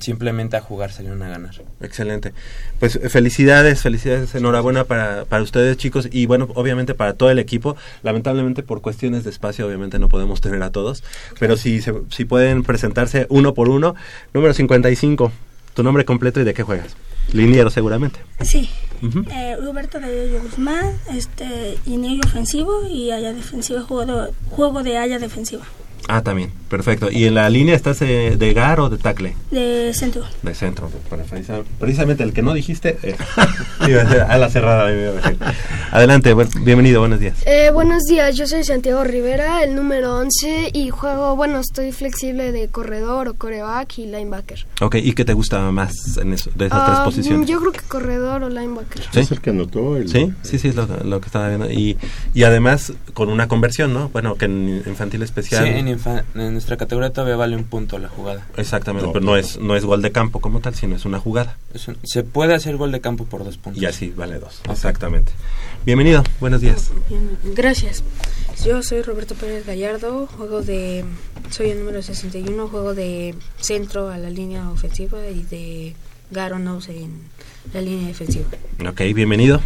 [0.00, 1.54] simplemente a jugar, salieron a ganar.
[1.82, 2.32] Excelente.
[2.80, 7.38] Pues eh, felicidades, felicidades, enhorabuena para, para ustedes chicos y bueno, obviamente para todo el
[7.38, 7.76] equipo.
[8.02, 11.04] Lamentablemente por cuestiones de espacio obviamente no podemos tener a todos,
[11.38, 13.94] pero si, se- si pueden presentarse uno por uno.
[14.32, 15.30] Número 55,
[15.74, 16.96] tu nombre completo y de qué juegas.
[17.32, 18.20] Liniero seguramente.
[18.40, 18.68] Sí.
[19.02, 19.24] Ujú.
[19.32, 25.18] Eh, Roberto de Guzmán, este, liniero ofensivo y haya defensiva, juego de, juego de haya
[25.18, 25.64] defensiva,
[26.08, 27.10] Ah, también, perfecto.
[27.10, 29.34] ¿Y en la línea estás eh, de gar o de tackle?
[29.50, 30.24] de centro.
[30.42, 30.90] De centro.
[31.10, 33.14] Bueno, precisa- precisamente el que no dijiste eh,
[33.88, 34.90] iba a ser a la cerrada.
[35.90, 37.36] Adelante, buen- bienvenido, buenos días.
[37.46, 42.52] Eh, buenos días, yo soy Santiago Rivera, el número 11 y juego, bueno, estoy flexible
[42.52, 44.66] de corredor o coreback y linebacker.
[44.80, 47.48] Ok, ¿y qué te gusta más en eso, de esas Ah, tres posiciones?
[47.48, 49.02] Yo creo que corredor o linebacker.
[49.12, 49.20] ¿Sí?
[49.20, 50.08] Es el que anotó el...
[50.08, 51.70] Sí, sí, sí, es lo, lo que estaba viendo.
[51.70, 51.98] Y,
[52.34, 54.08] y además con una conversión, ¿no?
[54.08, 55.64] Bueno, que en infantil especial.
[55.64, 58.46] Sí, en, en nuestra categoría todavía vale un punto la jugada.
[58.56, 61.56] Exactamente, pero no es, no es gol de campo como tal, sino es una jugada.
[61.74, 63.82] Es un- se puede hacer gol de campo por dos puntos.
[63.82, 64.60] Y así vale dos.
[64.70, 65.32] Exactamente.
[65.84, 66.90] Bienvenido, buenos días.
[67.08, 68.02] Bien, gracias.
[68.64, 71.04] Yo soy Roberto Pérez Gallardo, juego de
[71.50, 75.94] soy el número 61, juego de centro a la línea ofensiva y de
[76.30, 77.20] Garo Nose en
[77.74, 78.46] la línea defensiva.
[78.88, 79.60] Ok, bienvenido.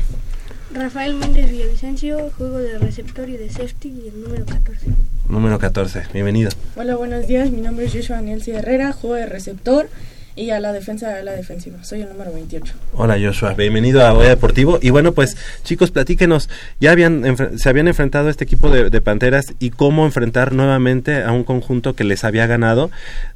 [0.72, 4.86] Rafael Méndez Villavicencio, juego de receptor y de safety y el número 14.
[5.28, 6.50] Número 14, bienvenido.
[6.76, 7.50] Hola, buenos días.
[7.50, 9.88] Mi nombre es Joshua Daniel Herrera, juego de receptor
[10.36, 11.82] y a la defensa a la defensiva.
[11.82, 12.74] Soy el número 28.
[12.92, 14.78] Hola Joshua, bienvenido a Goya Deportivo.
[14.82, 17.24] Y bueno, pues chicos, platíquenos, ya habían
[17.58, 21.42] se habían enfrentado a este equipo de, de Panteras y cómo enfrentar nuevamente a un
[21.42, 22.90] conjunto que les había ganado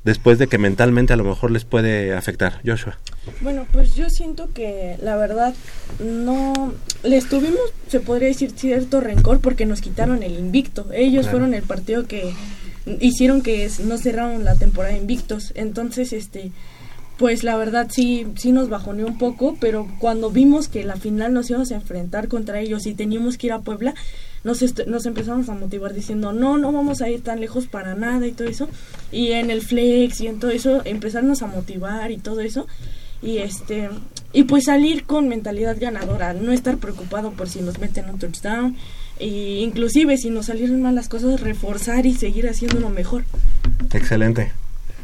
[0.04, 2.60] después de que mentalmente a lo mejor les puede afectar.
[2.66, 2.98] Joshua.
[3.40, 5.54] Bueno, pues yo siento que la verdad
[6.04, 10.86] no les tuvimos, se podría decir, cierto rencor porque nos quitaron el invicto.
[10.92, 11.38] Ellos Claro.
[11.38, 12.34] fueron el partido que
[13.00, 15.52] hicieron que no cerraron la temporada invictos.
[15.54, 16.50] Entonces, este,
[17.20, 21.34] pues la verdad sí, sí nos bajoneó un poco, pero cuando vimos que la final
[21.34, 23.94] nos íbamos a enfrentar contra ellos y teníamos que ir a Puebla,
[24.42, 28.26] nos, nos empezamos a motivar diciendo, no, no vamos a ir tan lejos para nada
[28.26, 28.70] y todo eso.
[29.12, 32.66] Y en el flex y en todo eso, empezarnos a motivar y todo eso.
[33.20, 33.90] Y este
[34.32, 38.76] y pues salir con mentalidad ganadora, no estar preocupado por si nos meten un touchdown.
[39.18, 43.24] Y inclusive si nos salieron mal las cosas, reforzar y seguir haciéndolo mejor.
[43.92, 44.52] Excelente.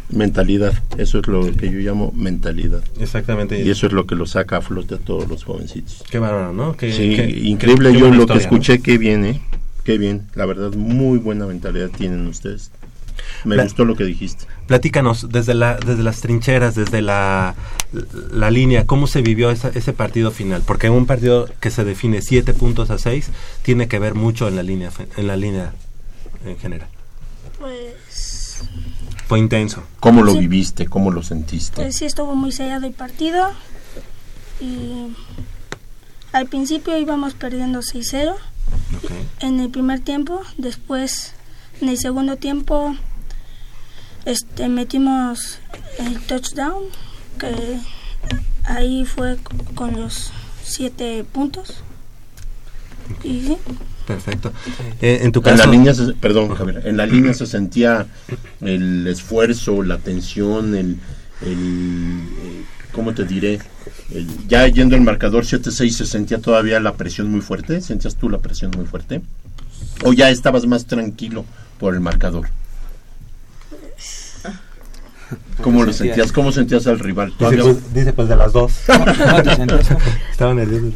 [0.09, 2.83] Mentalidad, eso es lo que yo llamo mentalidad.
[3.01, 3.61] Exactamente.
[3.63, 6.05] Y eso es lo que lo saca a flote a todos los jovencitos.
[6.09, 6.77] Qué bárbaro, ¿no?
[6.77, 7.93] Qué- sí, qué- increíble.
[7.93, 8.41] qué yo lo que historia, ¿no?
[8.57, 9.41] escuché, qué bien, ¿eh?
[9.85, 10.27] Qué bien.
[10.35, 12.71] La verdad, muy buena mentalidad tienen ustedes.
[13.45, 14.45] Me gustó lo que dijiste.
[14.67, 17.55] Platícanos desde la desde las trincheras, desde la,
[18.31, 22.21] la línea, cómo se vivió esa- ese partido final, porque un partido que se define
[22.23, 23.31] siete puntos a seis
[23.63, 25.73] tiene que ver mucho en la línea en la línea
[26.45, 26.89] en general.
[27.59, 28.61] Pues,
[29.29, 29.83] Fue intenso.
[30.01, 30.39] ¿Cómo lo Sí.
[30.41, 30.87] viviste?
[30.87, 31.83] ¿Cómo lo sentiste?
[31.83, 33.51] pues sí estuvo muy sellado el partido
[34.61, 35.09] y
[36.33, 38.35] al principio íbamos perdiendo 6-0
[39.41, 41.33] en el primer tiempo, después
[41.81, 42.95] en el segundo tiempo
[44.25, 45.59] este metimos
[45.99, 46.85] el touchdown
[47.39, 47.79] que
[48.65, 49.39] ahí fue
[49.75, 50.31] con los
[50.65, 51.83] siete puntos
[53.23, 53.59] y sí,
[54.07, 54.53] Perfecto.
[55.01, 58.07] Eh, en tu En caso, la línea, se- perdón, Javier, en la línea se sentía
[58.61, 60.97] el esfuerzo, la tensión, el,
[61.43, 63.59] el, eh, ¿cómo te diré?
[64.13, 68.29] Eh, ya yendo el marcador 7-6 se sentía todavía la presión muy fuerte, ¿sentías tú
[68.31, 69.23] la presión muy fuerte?
[70.05, 71.45] ¿O ya estabas más tranquilo
[71.81, 72.49] por el marcador?
[75.63, 76.15] ¿Cómo lo Sentía.
[76.15, 76.33] sentías?
[76.33, 77.29] ¿Cómo sentías al rival?
[77.31, 78.73] Dice ¿Todavía- pues, dice, pues, de las dos.
[78.87, 79.89] ¿Cómo te sentías?
[80.31, 80.93] Estaba nervioso.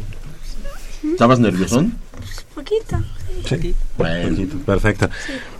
[1.03, 1.93] ¿Estabas nerviosón?
[2.55, 2.97] Poquito.
[3.47, 3.75] Sí.
[3.97, 4.29] Bueno.
[4.29, 5.09] Poquito, Perfecto.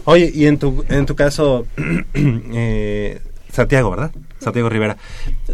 [0.06, 1.66] Oye, y en tu, en tu caso,
[2.14, 3.22] eh,
[3.52, 4.12] Santiago, ¿verdad?
[4.39, 4.98] Santiago Rivera.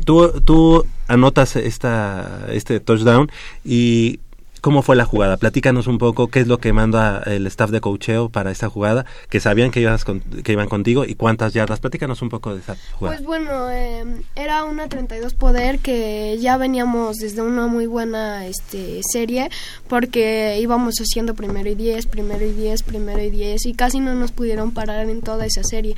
[0.05, 3.29] Tú, tú anotas esta, este touchdown
[3.63, 4.19] y
[4.61, 5.37] ¿cómo fue la jugada?
[5.37, 9.05] Platícanos un poco qué es lo que manda el staff de coacheo para esta jugada,
[9.29, 11.79] que sabían que, ibas con- que iban contigo y cuántas yardas.
[11.79, 13.17] Platícanos un poco de esa jugada.
[13.17, 14.03] Pues bueno, eh,
[14.35, 19.49] era una 32 poder que ya veníamos desde una muy buena este, serie
[19.87, 24.13] porque íbamos haciendo primero y 10, primero y 10, primero y 10 y casi no
[24.15, 25.95] nos pudieron parar en toda esa serie.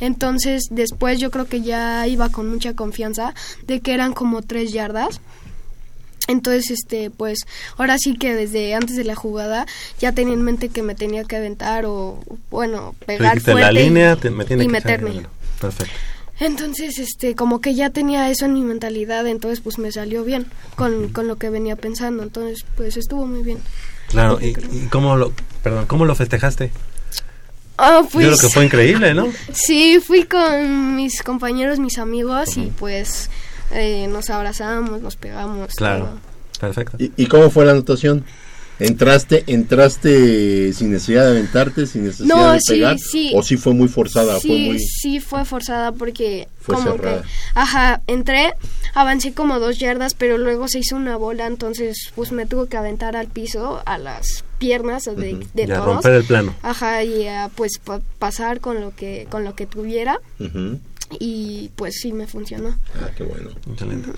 [0.00, 3.34] Entonces después yo creo que ya iba con mucha confianza
[3.66, 5.20] de que eran como 3 yardas.
[6.30, 7.40] Entonces, este, pues,
[7.76, 9.66] ahora sí que desde antes de la jugada
[9.98, 12.20] ya tenía en mente que me tenía que aventar o,
[12.50, 15.22] bueno, pegar fuerte la y- línea te- me tiene y que meterme.
[15.60, 15.92] Perfecto.
[16.38, 20.46] Entonces, este, como que ya tenía eso en mi mentalidad, entonces pues me salió bien
[20.74, 23.58] con, con lo que venía pensando, entonces pues estuvo muy bien.
[24.08, 26.70] Claro, y, y cómo lo, perdón, cómo lo festejaste?
[27.76, 29.26] Ah, Yo pues, creo que fue increíble, ¿no?
[29.52, 33.28] Sí, fui con mis compañeros, mis amigos y pues
[33.72, 35.74] eh, nos abrazamos, nos pegamos.
[35.74, 36.18] Claro, todo.
[36.60, 36.96] perfecto.
[36.98, 38.24] ¿Y, y cómo fue la anotación?
[38.78, 42.98] ¿Entraste entraste sin necesidad de aventarte, sin necesidad No, de sí, pegar?
[42.98, 43.30] sí.
[43.34, 44.38] ¿O sí fue muy forzada?
[44.40, 44.78] Sí, fue muy...
[44.78, 47.20] sí fue forzada porque Fue como cerrada.
[47.22, 48.54] que, ajá, entré,
[48.94, 52.78] avancé como dos yardas, pero luego se hizo una bola, entonces pues me tuvo que
[52.78, 55.84] aventar al piso, a las piernas de, todos.
[55.84, 56.54] romper el plano.
[56.62, 60.78] Ajá, y a, pues pa- pasar con lo que con lo que tuviera Ujú.
[61.18, 62.76] Y pues sí me funcionó.
[63.00, 63.50] Ah, qué bueno.
[63.70, 64.10] Excelente.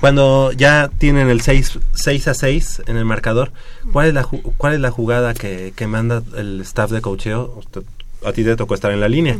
[0.00, 3.52] Cuando ya tienen el 6, 6 a 6 en el marcador,
[3.92, 7.54] ¿cuál es la, ju- cuál es la jugada que, que manda el staff de cocheo?
[7.58, 7.82] Usted-
[8.24, 9.36] a ti te tocó estar en la línea.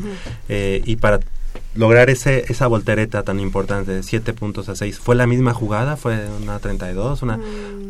[0.48, 1.20] Eh, y para
[1.74, 5.96] lograr ese esa voltereta tan importante de 7 puntos a 6, ¿fue la misma jugada?
[5.96, 7.22] ¿Fue una 32?
[7.22, 7.38] Una,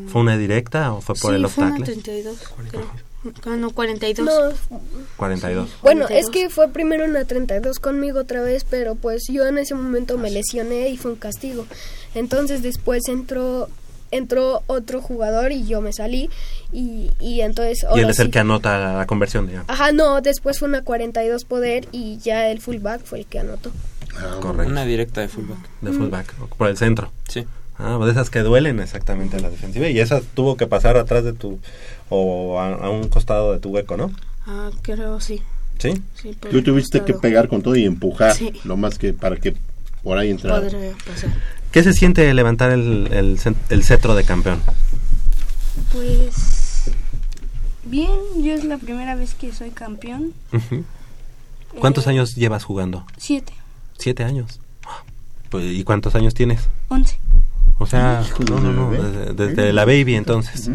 [0.08, 1.84] ¿Fue una directa o fue por sí, el fue una obstáculo?
[2.02, 2.36] 32,
[2.70, 2.90] creo.
[3.44, 4.26] Ah, no, 42.
[4.70, 4.80] No,
[5.16, 5.68] 42.
[5.82, 6.30] Bueno, es 42.
[6.30, 10.30] que fue primero una 32 conmigo otra vez, pero pues yo en ese momento me
[10.30, 11.66] lesioné y fue un castigo.
[12.14, 13.68] Entonces después entró
[14.10, 16.30] entró otro jugador y yo me salí
[16.72, 19.68] y, y entonces Y él es el que anota la, conversión, digamos.
[19.68, 23.72] Ajá, no, después fue una 42 poder y ya el fullback fue el que anotó.
[24.40, 24.72] Correcto.
[24.72, 25.58] Una directa de fullback.
[25.80, 27.12] De fullback, por el centro.
[27.28, 27.44] Sí.
[27.78, 29.88] Ah, de esas que duelen exactamente en la defensiva.
[29.88, 31.58] Y esa tuvo que pasar atrás de tu.
[32.08, 34.10] o a, a un costado de tu hueco, ¿no?
[34.46, 35.42] Ah, creo sí.
[35.78, 35.92] ¿Sí?
[36.14, 38.52] Sí, pero Tú tuviste que pegar con todo y empujar Sí.
[38.64, 39.54] lo más que para que
[40.02, 40.60] por ahí entrara.
[40.62, 41.30] Podría pasar.
[41.70, 44.60] ¿Qué se siente levantar el, el, el cetro de campeón?
[45.92, 46.84] Pues
[47.84, 48.10] bien,
[48.42, 50.32] yo es la primera vez que soy campeón.
[51.78, 53.04] ¿Cuántos Eh, años llevas jugando?
[53.18, 53.52] Siete,
[53.98, 54.60] Siete años.
[55.50, 56.60] Pues, ¿Y cuántos años tienes?
[56.88, 57.18] once.
[57.78, 59.32] O sea, Hijo, no, no, desde no, bebé.
[59.32, 60.70] desde, desde la baby entonces.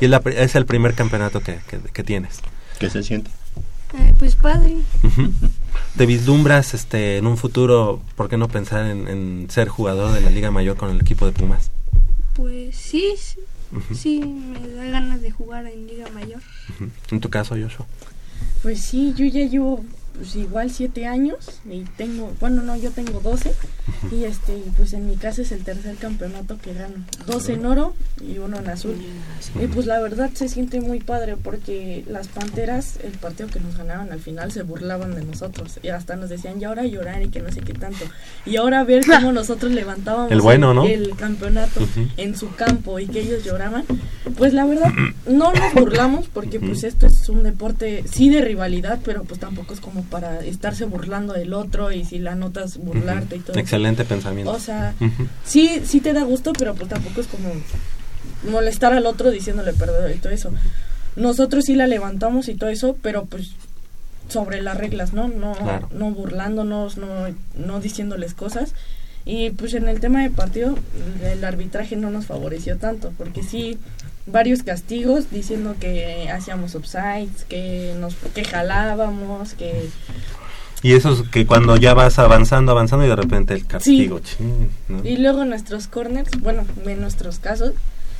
[0.00, 2.40] Y es, la es el primer campeonato que, que, que tienes.
[2.78, 3.30] ¿Qué se siente?
[3.98, 4.76] Eh, pues padre.
[5.96, 10.20] ¿Te vislumbras este, en un futuro, por qué no pensar en, en ser jugador de
[10.20, 11.70] la Liga Mayor con el equipo de Pumas?
[12.34, 13.40] Pues sí, sí,
[13.94, 16.40] sí, me da ganas de jugar en Liga Mayor.
[17.10, 17.86] En tu caso, Joshua.
[18.62, 19.84] Pues sí, yo ya llevo
[20.14, 23.52] pues, igual siete años y tengo, bueno, no, yo tengo 12
[24.10, 26.94] y este, y, pues en mi casa es el tercer campeonato que gano,
[27.26, 28.96] dos en oro y uno en azul.
[29.60, 33.76] Y pues la verdad se siente muy padre porque las Panteras, el partido que nos
[33.76, 37.28] ganaron al final se burlaban de nosotros y hasta nos decían ya ahora llorar y
[37.28, 38.04] que no sé qué tanto.
[38.46, 40.84] Y ahora ver cómo nosotros levantábamos El bueno, ¿no?
[40.86, 42.08] el campeonato Ujú.
[42.16, 43.84] en su campo y que ellos lloraban,
[44.36, 44.90] pues la verdad
[45.26, 49.74] no nos burlamos porque pues esto es un deporte sí de rivalidad, pero pues tampoco
[49.74, 53.52] es como para estarse burlando del otro y si la notas burlarte y todo.
[53.52, 53.60] eso.
[53.60, 54.52] Excelente pensamiento.
[54.52, 55.26] O sea, Ujú.
[55.44, 57.48] sí, sí te da gusto, pero pues tampoco es como
[58.50, 60.50] molestar al otro diciéndole perdón y todo eso.
[61.16, 63.50] Nosotros sí la levantamos y todo eso, pero pues
[64.28, 65.28] sobre las reglas, ¿no?
[65.28, 65.88] No, Claro.
[65.92, 67.26] no burlándonos, no,
[67.56, 68.74] no diciéndoles cosas.
[69.24, 70.76] Y pues en el tema de partido,
[71.22, 73.78] el arbitraje no nos favoreció tanto, porque sí,
[74.26, 79.88] varios castigos diciendo que hacíamos offsides, que nos que jalábamos, que
[80.82, 84.20] Y eso es que cuando ya vas avanzando, avanzando y de repente el castigo.
[85.04, 87.72] Y luego nuestros corners, bueno, en nuestros casos,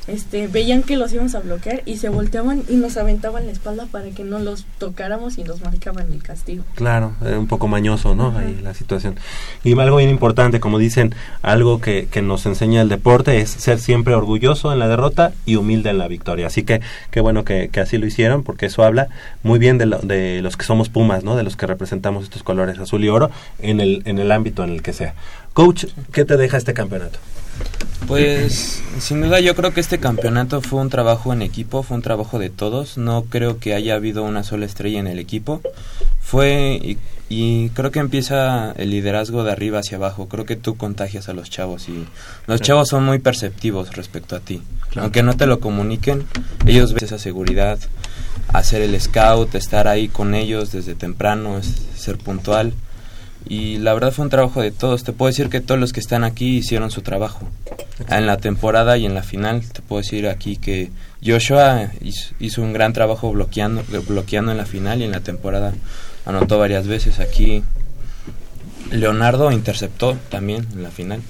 [0.07, 3.85] este, veían que los íbamos a bloquear y se volteaban y nos aventaban la espalda
[3.91, 6.63] para que no los tocáramos y nos marcaban el castigo.
[6.75, 8.37] Claro, era un poco mañoso, ¿no?
[8.37, 9.15] Ahí la situación.
[9.63, 13.79] Y algo bien importante, como dicen, algo que, que nos enseña el deporte es ser
[13.79, 16.47] siempre orgulloso en la derrota y humilde en la victoria.
[16.47, 16.81] Así que
[17.11, 19.07] qué bueno que, que así lo hicieron, porque eso habla
[19.43, 21.35] muy bien de, lo- de los que somos Pumas, ¿no?
[21.35, 24.71] De los que representamos estos colores azul y oro en el, en el ámbito en
[24.71, 25.13] el que sea.
[25.53, 27.19] Coach, ¿qué te deja este campeonato?
[28.07, 32.03] Pues sin duda yo creo que este campeonato fue un trabajo en equipo, fue un
[32.03, 35.61] trabajo de todos, no creo que haya habido una sola estrella en el equipo.
[36.21, 36.97] Fue y,
[37.29, 41.33] y creo que empieza el liderazgo de arriba hacia abajo, creo que tú contagias a
[41.33, 42.05] los chavos y
[42.47, 44.61] los chavos son muy perceptivos respecto a ti.
[44.89, 45.05] Claro.
[45.05, 46.25] Aunque no te lo comuniquen,
[46.65, 47.79] ellos ven esa seguridad,
[48.49, 51.59] hacer el scout, estar ahí con ellos desde temprano,
[51.95, 52.73] ser puntual.
[53.47, 55.03] Y la verdad fue un trabajo de todos.
[55.03, 57.47] Te puedo decir que todos los que están aquí hicieron su trabajo.
[58.09, 60.91] En la temporada y en la final, te puedo decir aquí que
[61.25, 65.73] Joshua hizo, hizo un gran trabajo bloqueando, bloqueando en la final y en la temporada
[66.25, 67.19] anotó varias veces.
[67.19, 67.63] Aquí
[68.91, 71.21] Leonardo interceptó también en la final.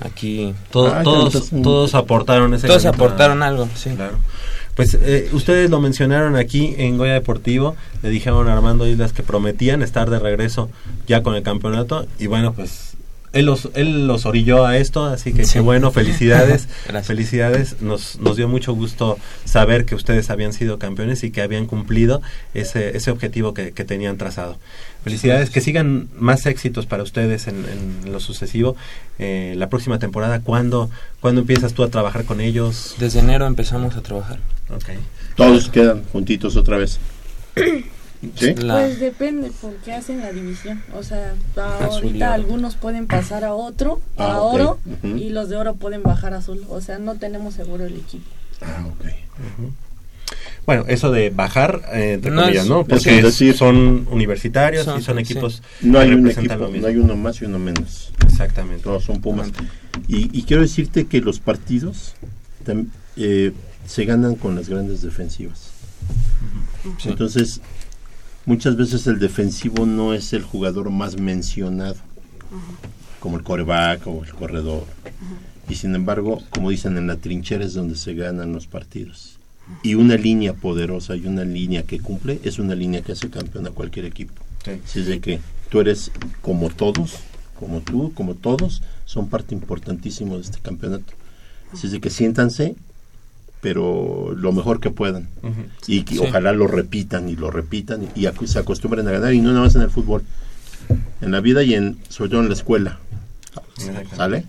[0.00, 3.90] Aquí Todo- Ah, todos, todos aportaron ese Todos aportaron algo, sí.
[3.90, 4.18] Claro.
[4.76, 9.22] Pues eh, ustedes lo mencionaron aquí en Goya Deportivo, le dijeron a Armando Islas que
[9.22, 10.68] prometían estar de regreso
[11.06, 12.95] ya con el campeonato y bueno, pues
[13.36, 15.54] él los, él los orilló a esto, así que Sí.
[15.54, 17.06] qué bueno, felicidades, Gracias.
[17.06, 21.66] felicidades, nos, nos dio mucho gusto saber que ustedes habían sido campeones y que habían
[21.66, 22.22] cumplido
[22.54, 24.58] ese, ese objetivo que, que tenían trazado.
[25.04, 27.64] Felicidades, que sigan más éxitos para ustedes en,
[28.04, 28.74] en lo sucesivo.
[29.20, 30.90] Eh, la próxima temporada, ¿cuándo,
[31.20, 32.96] ¿cuándo empiezas tú a trabajar con ellos?
[32.98, 34.38] Desde enero empezamos a trabajar.
[34.74, 34.90] Ok.
[35.36, 36.98] Todos quedan juntitos otra vez.
[38.34, 38.52] ¿Sí?
[38.54, 40.82] Pues depende porque hacen la división.
[40.94, 45.74] O sea, ahorita algunos pueden pasar a otro, Ah, a oro, y los de oro
[45.74, 46.64] pueden bajar a azul.
[46.68, 48.24] O sea, no tenemos seguro el equipo.
[48.62, 49.06] Ah, ok.
[50.66, 52.80] Bueno, eso de bajar, eh, entre No comillas, es- ¿no?
[52.80, 55.22] es Porque decir- son universitarios Son- y son sí.
[55.22, 58.12] equipos No hay que un equipo, no hay uno más y uno menos.
[58.26, 58.82] Exactamente.
[58.82, 59.48] Todos son Pumas.
[60.08, 62.14] Y, y quiero decirte que los partidos
[62.66, 63.52] tam- eh,
[63.86, 65.70] se ganan con las grandes defensivas.
[67.00, 67.10] Sí.
[67.10, 67.60] Entonces,
[68.46, 71.96] muchas veces el defensivo no es el jugador más mencionado,
[73.20, 74.84] como el coreback o el corredor.
[75.68, 79.38] Y sin embargo, como dicen, en la trinchera es donde se ganan los partidos.
[79.82, 83.66] Y una línea poderosa y una línea que cumple es una línea que hace campeón
[83.66, 84.32] a cualquier equipo.
[84.84, 85.40] Así es de que
[85.70, 87.16] tú eres como todos,
[87.58, 91.12] como tú, como todos, son parte importantísima de este campeonato.
[91.72, 92.76] Así es de que siéntanse,
[93.60, 95.28] pero lo mejor que puedan.
[95.86, 96.20] Y que Sí.
[96.20, 99.50] ojalá lo repitan y lo repitan y, y acu- se acostumbren a ganar y no
[99.52, 100.22] nada más en el fútbol,
[101.20, 102.98] en la vida y en sobre todo en la escuela.
[104.16, 104.44] ¿Sale?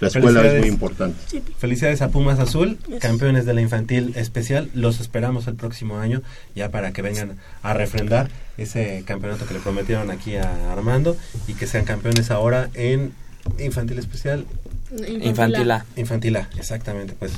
[0.00, 1.16] La escuela es muy importante.
[1.58, 4.70] Felicidades a Pumas Azul, campeones de la infantil especial.
[4.74, 6.22] Los esperamos el próximo año
[6.54, 8.28] ya para que vengan a refrendar
[8.58, 11.16] ese campeonato que le prometieron aquí a Armando
[11.48, 13.12] y que sean campeones ahora en
[13.58, 14.44] infantil especial.
[15.20, 15.84] Infantil A.
[15.96, 17.14] Infantil A, exactamente.
[17.18, 17.32] Pues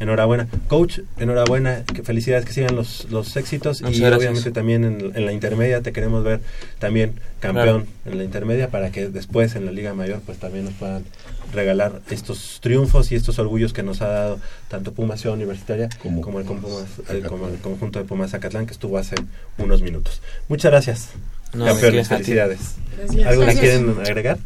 [0.00, 0.48] enhorabuena.
[0.68, 1.84] Coach, enhorabuena.
[1.84, 3.82] Que felicidades, que sigan los, los éxitos.
[3.82, 4.18] Muchas y gracias.
[4.18, 6.40] obviamente también en, en la intermedia te queremos ver
[6.78, 10.74] también campeón en la intermedia para que después en la Liga Mayor pues también nos
[10.74, 11.04] puedan
[11.52, 16.40] regalar estos triunfos y estos orgullos que nos ha dado tanto Pumas Ciudad Universitaria como,
[16.40, 19.14] el, con Pumas, el- como el conjunto de Pumas Zacatlán que estuvo hace
[19.56, 20.20] unos minutos.
[20.48, 21.08] Muchas gracias.
[21.54, 22.58] No, Campeones, felicidades.
[22.98, 23.26] Gracias.
[23.26, 24.38] ¿Algo que quieren agregar?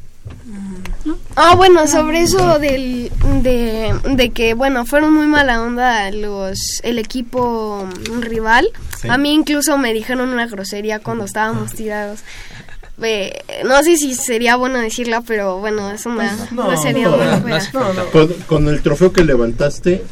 [1.36, 3.10] Ah, bueno, sobre eso del,
[3.42, 7.86] de, de que, bueno, fueron muy mala onda los el equipo
[8.20, 8.68] rival.
[9.00, 9.08] Sí.
[9.08, 12.20] A mí incluso me dijeron una grosería cuando estábamos tirados.
[13.02, 17.52] Eh, no sé si sería bueno decirla, pero bueno, es una No, grosería no, muy.
[18.12, 20.04] Con, con el trofeo que levantaste,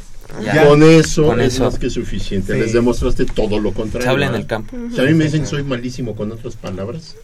[0.43, 0.67] Ya.
[0.67, 1.65] con eso Con es eso.
[1.65, 2.55] más que suficiente.
[2.55, 2.59] Sí.
[2.61, 4.07] Les demostraste todo lo contrario.
[4.07, 4.77] Se habla en el campo.
[4.93, 7.15] Si a mí me dicen soy malísimo con otras palabras,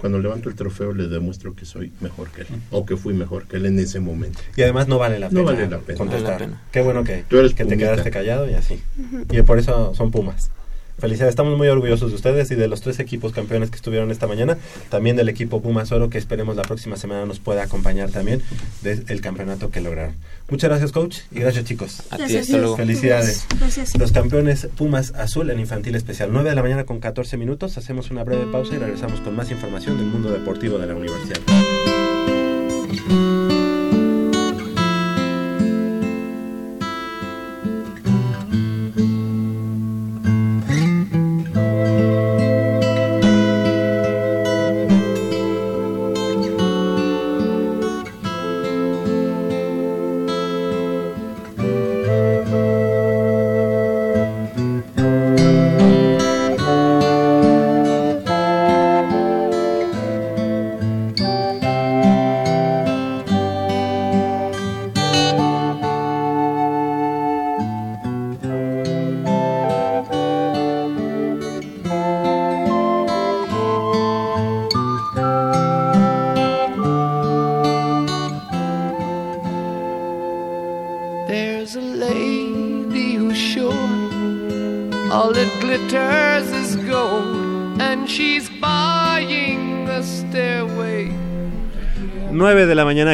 [0.00, 3.46] cuando levanto el trofeo les demuestro que soy mejor que él, o que fui mejor
[3.46, 4.40] que él en ese momento.
[4.56, 5.98] Y además no vale la pena, No vale la pena.
[5.98, 6.32] contestar.
[6.32, 6.62] Vale la pena.
[6.72, 8.80] Qué bueno que, Tú eres que te quedaste callado y así.
[9.30, 10.50] Y por eso son Pumas.
[11.00, 14.26] Felicidades, estamos muy orgullosos de ustedes y de los tres equipos campeones que estuvieron esta
[14.26, 14.58] mañana.
[14.90, 18.42] También del equipo Pumas Oro, que esperemos la próxima semana nos pueda acompañar también
[18.82, 20.14] del campeonato que lograron.
[20.48, 22.00] Muchas gracias, coach, y gracias, chicos.
[22.10, 22.42] A ti, Gracias.
[22.46, 22.76] hasta luego.
[22.76, 23.46] Felicidades.
[23.58, 23.96] Gracias.
[23.98, 26.30] Los campeones Pumas Azul en infantil especial.
[26.32, 27.78] 9 de la mañana con 14 minutos.
[27.78, 31.40] Hacemos una breve pausa y regresamos con más información del mundo deportivo de la universidad.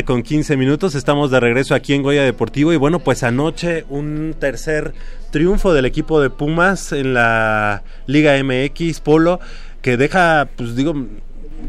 [0.05, 4.35] Con 15 minutos, estamos de regreso aquí en Goya Deportivo y bueno, pues anoche un
[4.37, 4.95] tercer
[5.31, 9.39] triunfo del equipo de Pumas en la Liga MX Polo
[9.83, 10.93] que deja, pues digo,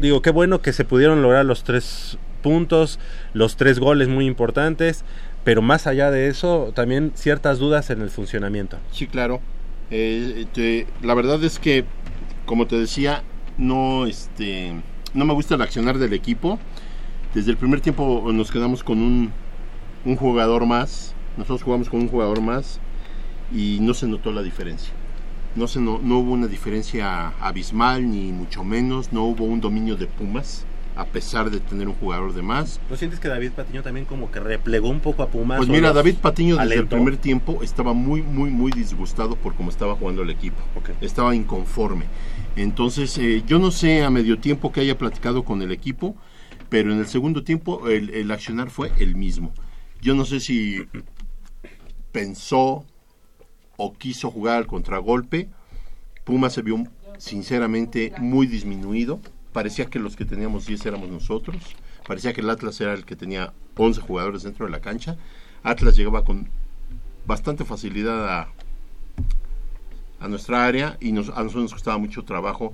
[0.00, 2.98] digo, qué bueno que se pudieron lograr los tres puntos,
[3.34, 5.04] los tres goles muy importantes,
[5.44, 8.78] pero más allá de eso, también ciertas dudas en el funcionamiento.
[8.90, 9.40] Sí, claro.
[9.92, 11.84] Eh, la verdad es que,
[12.46, 13.22] como te decía,
[13.58, 14.74] no, este,
[15.14, 16.58] no me gusta el accionar del equipo.
[17.34, 19.32] Desde el primer tiempo nos quedamos con un,
[20.04, 21.14] un jugador más.
[21.36, 22.80] Nosotros jugamos con un jugador más
[23.52, 24.92] y no se notó la diferencia.
[25.54, 29.12] No, se no, no hubo una diferencia abismal, ni mucho menos.
[29.12, 30.64] No hubo un dominio de Pumas,
[30.96, 32.80] a pesar de tener un jugador de más.
[32.88, 35.58] ¿No sientes que David Patiño también como que replegó un poco a Pumas?
[35.58, 36.96] Pues mira, David Patiño desde el alentó?
[36.96, 40.58] primer tiempo estaba muy, muy, muy disgustado por cómo estaba jugando el equipo.
[41.00, 42.04] Estaba inconforme.
[42.56, 46.14] Entonces, eh, yo no sé a medio tiempo que haya platicado con el equipo,
[46.68, 49.52] pero en el segundo tiempo el, el accionar fue el mismo.
[50.00, 50.86] Yo no sé si
[52.12, 52.84] pensó
[53.76, 55.48] o quiso jugar al contragolpe.
[56.24, 56.84] Puma se vio
[57.18, 59.20] sinceramente muy disminuido.
[59.52, 61.56] Parecía que los que teníamos 10 éramos nosotros.
[62.06, 65.16] Parecía que el Atlas era el que tenía 11 jugadores dentro de la cancha.
[65.62, 66.48] Atlas llegaba con
[67.26, 68.48] bastante facilidad a,
[70.20, 72.72] a nuestra área y nos, a nosotros nos costaba mucho trabajo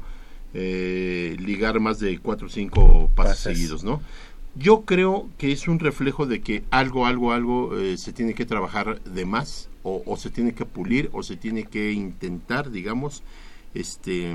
[0.55, 3.57] eh, ligar más de 4 o 5 pases, Pases.
[3.57, 4.01] seguidos, ¿no?
[4.57, 8.47] Yo creo que es un reflejo de que algo, algo, algo eh, se tiene que
[8.47, 13.23] trabajar de más o, o se tiene que pulir o se tiene que intentar, digamos,
[13.75, 14.33] este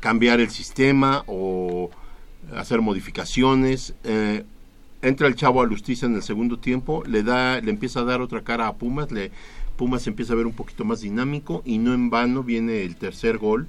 [0.00, 1.90] cambiar el sistema o
[2.54, 3.94] hacer modificaciones.
[4.04, 4.44] Eh,
[5.00, 8.20] entra el chavo a Lustiza en el segundo tiempo, le da, le empieza a dar
[8.20, 9.30] otra cara a Pumas, le,
[9.78, 13.38] Pumas empieza a ver un poquito más dinámico y no en vano viene el tercer
[13.38, 13.66] gol,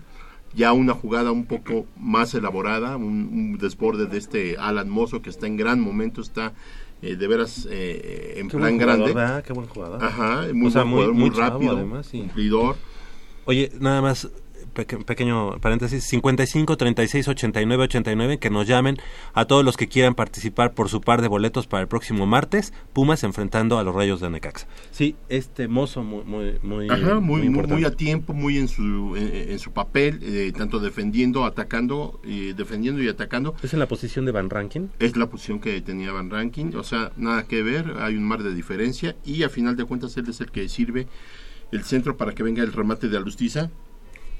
[0.55, 5.29] ya una jugada un poco más elaborada, un, un desborde de este Alan Mozo que
[5.29, 6.53] está en gran momento, está
[7.01, 9.13] eh, de veras eh, en Qué plan buen jugador, grande.
[9.13, 9.43] ¿verdad?
[9.43, 10.03] Qué buen jugador.
[10.03, 12.19] Ajá, muy O sea, buen jugador, muy, chavo, rápido, además, sí.
[12.19, 12.75] cumplidor.
[13.45, 14.29] Oye, nada más,
[14.75, 18.97] peque- pequeño paréntesis, 55 36 89 89, que nos llamen
[19.33, 22.73] a todos los que quieran participar por su par de boletos para el próximo martes,
[22.93, 24.67] Pumas enfrentando a los Rayos de Necaxa.
[24.91, 27.75] Sí, este mozo muy muy muy, Ajá, muy, muy, importante.
[27.75, 32.53] muy a tiempo, muy en su, en, en su papel, eh, tanto defendiendo, atacando, eh,
[32.55, 33.55] defendiendo y atacando.
[33.63, 34.91] ¿Es en la posición de Van Rankin?
[34.99, 38.43] Es la posición que tenía Van Ranking, o sea, nada que ver, hay un mar
[38.43, 41.07] de diferencia y a final de cuentas él es el que sirve
[41.71, 43.69] el centro para que venga el remate de Alustiza,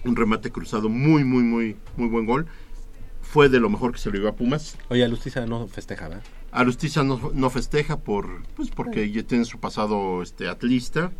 [0.05, 2.45] un remate cruzado muy, muy, muy, muy buen gol.
[3.21, 4.77] Fue de lo mejor que se le dio a Pumas.
[4.89, 6.21] Oye, Alustiza no festejaba.
[6.51, 11.11] Alustiza no, no festeja por pues porque ya tiene su pasado este atlista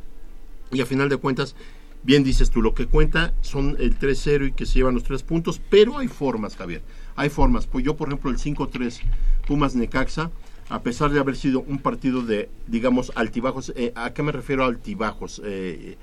[0.72, 1.56] y a final de cuentas
[2.04, 5.24] bien dices tú lo que cuenta son el 3-0 y que se llevan los tres
[5.24, 6.84] puntos pero hay formas Javier
[7.18, 9.02] hay formas pues yo por ejemplo el 5-3
[9.46, 10.32] Pumas Necaxa
[10.70, 14.64] a pesar de haber sido un partido de digamos altibajos eh, a qué me refiero
[14.64, 15.98] a altibajos Eh,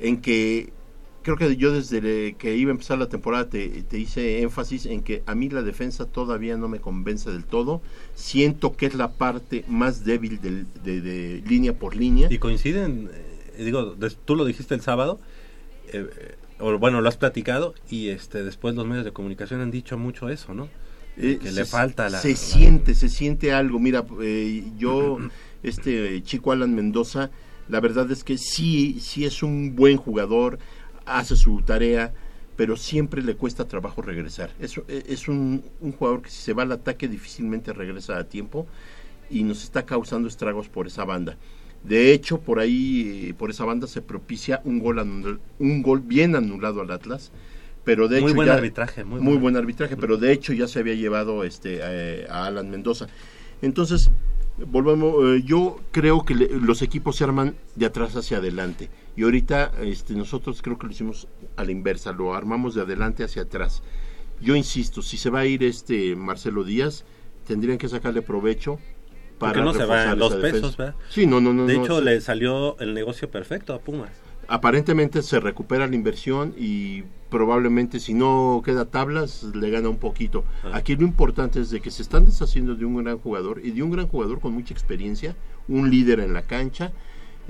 [0.00, 0.72] en que
[1.22, 5.02] creo que yo desde que iba a empezar la temporada te, te hice énfasis en
[5.02, 7.82] que a mí la defensa todavía no me convence del todo.
[8.14, 10.64] Siento que es la parte más débil de,
[11.00, 12.28] de línea por línea.
[12.30, 13.10] Y coinciden,
[13.56, 15.20] eh, digo, des- tú lo dijiste el sábado,
[15.92, 16.06] eh,
[16.58, 20.28] o bueno, lo has platicado, y este después los medios de comunicación han dicho mucho
[20.28, 20.68] eso, ¿no?
[21.16, 22.18] Eh, que se- le falta la...
[22.20, 23.78] Se la- siente, se siente algo.
[23.78, 25.18] Mira, eh, yo,
[25.62, 27.30] este chico Alan Mendoza,
[27.68, 30.58] la verdad es que sí, sí es un buen jugador,
[31.06, 32.12] hace su tarea,
[32.56, 34.50] pero siempre le cuesta trabajo regresar.
[34.60, 38.24] Es, eh, es un, un jugador que si se va al ataque difícilmente regresa a
[38.24, 38.66] tiempo
[39.30, 41.36] y nos está causando estragos por esa banda.
[41.84, 46.00] De hecho, por ahí, eh, por esa banda se propicia un gol, anul- un gol
[46.00, 47.30] bien anulado al Atlas,
[47.84, 50.68] pero de Muy hecho buen ya- arbitraje, muy muy buen- arbitraje, pero de hecho ya
[50.68, 53.06] se había llevado este eh, a Alan Mendoza.
[53.62, 54.10] Entonces,
[54.58, 58.90] volvemos, eh, yo creo que le- los equipos se arman de atrás hacia adelante.
[59.16, 63.24] Y ahorita este, nosotros creo que lo hicimos a la inversa, lo armamos de adelante
[63.24, 63.82] hacia atrás.
[64.40, 67.04] Yo insisto, si se va a ir este Marcelo Díaz,
[67.46, 68.78] tendrían que sacarle provecho
[69.38, 70.76] para no se va dos pesos.
[71.08, 71.66] Sí, no, no, no.
[71.66, 74.10] De no, hecho, le salió el negocio perfecto a Pumas.
[74.48, 80.44] aparentemente se recupera la inversión y probablemente si no queda tablas le gana un poquito.
[80.64, 80.72] Ah.
[80.74, 83.82] Aquí lo importante es de que se están deshaciendo de un gran jugador y de
[83.82, 85.36] un gran jugador con mucha experiencia,
[85.68, 86.92] un líder en la cancha,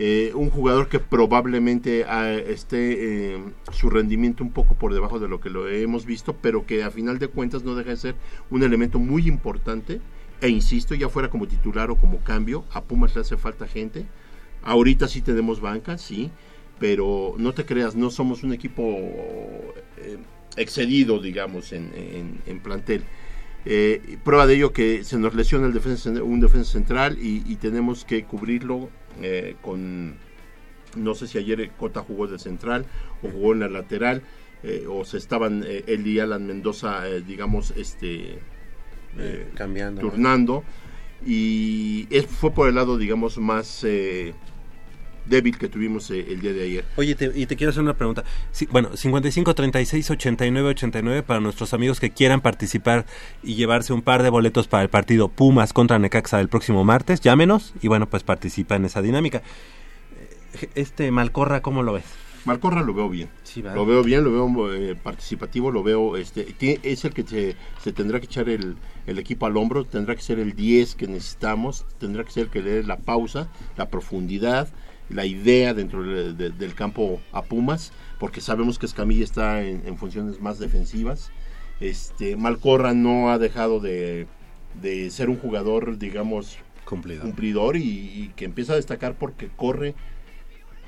[0.03, 3.39] eh, un jugador que probablemente ah, esté eh,
[3.71, 6.91] su rendimiento un poco por debajo de lo que lo hemos visto, pero que a
[6.91, 8.15] final de cuentas no deja de ser
[8.51, 10.01] un elemento muy importante.
[10.41, 14.07] E insisto, ya fuera como titular o como cambio, a Pumas le hace falta gente
[14.63, 16.31] Ahorita sí tenemos banca, sí,
[16.79, 18.83] pero no te creas, no somos un equipo
[19.97, 20.19] eh,
[20.57, 23.05] excedido, digamos, en, plantel.
[23.67, 27.57] Eh, prueba de ello que se nos lesiona el defensa, un defensa central y, y
[27.57, 28.89] tenemos que cubrirlo
[29.21, 30.15] eh, con,
[30.97, 32.87] no sé si ayer Cota jugó de central
[33.23, 34.23] o jugó en la lateral,
[34.63, 38.39] eh, o se estaban eh, él y Alan Mendoza, eh, digamos, este,
[39.19, 40.09] eh, cambiando, ¿no?
[40.09, 40.65] turnando,
[41.27, 44.33] y es- fue por el lado, digamos, más eh,
[45.27, 46.85] débil que tuvimos eh, el día de ayer.
[46.97, 48.25] Oye, te- y te quiero hacer una pregunta.
[48.53, 53.07] Sí, bueno, 55 36 89 89 para nuestros amigos que quieran participar
[53.43, 57.21] y llevarse un par de boletos para el partido Pumas contra Necaxa el próximo martes.
[57.21, 59.43] Llámenos y bueno, pues participa en esa dinámica.
[60.61, 62.05] Eh, Este Malcorra, ¿cómo lo ves?
[62.47, 63.29] Malcorra lo veo bien.
[63.75, 67.55] Lo veo bien, lo veo eh, participativo, lo veo, este, tie- es el que se,
[67.83, 68.77] se tendrá que echar el,
[69.07, 72.49] el equipo al hombro, tendrá que ser el 10 que necesitamos, tendrá que ser el
[72.49, 74.69] que le dé la pausa, la profundidad,
[75.11, 79.83] la idea dentro de- de- del campo a Pumas, porque sabemos que Escamilla está en,
[79.87, 81.31] en funciones más defensivas.
[81.81, 84.27] Este, Malcorra no ha dejado de,
[84.81, 87.23] de ser un jugador, digamos, Cumplidor.
[87.25, 89.95] cumplidor y, y que empieza a destacar porque corre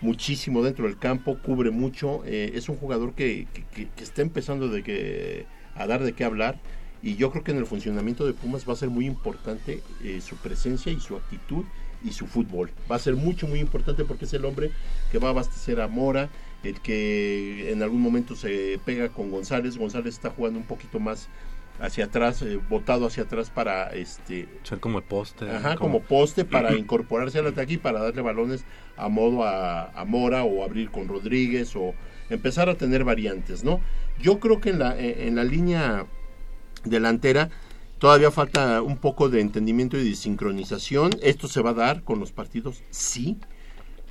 [0.01, 4.23] muchísimo dentro del campo, cubre mucho, eh, es un jugador que, que- que- que está
[4.23, 5.47] empezando de que,
[5.77, 6.59] a dar de qué hablar
[7.03, 10.21] y yo creo que en el funcionamiento de Pumas va a ser muy importante eh,
[10.21, 11.65] su presencia y su actitud
[12.05, 12.71] y su fútbol.
[12.91, 14.71] Va a ser mucho, muy importante porque es el hombre
[15.11, 16.29] que va a abastecer a Mora,
[16.63, 21.29] el que en algún momento se pega con González, González está jugando un poquito más
[21.81, 25.51] hacia atrás, eh, botado hacia atrás para este Ser como el poste.
[25.51, 28.65] Ajá, como poste para incorporarse al ataque y para darle balones
[28.97, 31.95] a modo a, a Mora o abrir con Rodríguez o
[32.31, 33.81] empezar a tener variantes, ¿no?
[34.21, 36.07] Yo creo que en la, en en la línea
[36.85, 37.51] delantera
[38.03, 41.13] todavía falta un poco de entendimiento y de sincronización.
[41.23, 43.39] Esto se va a dar con los partidos, sí,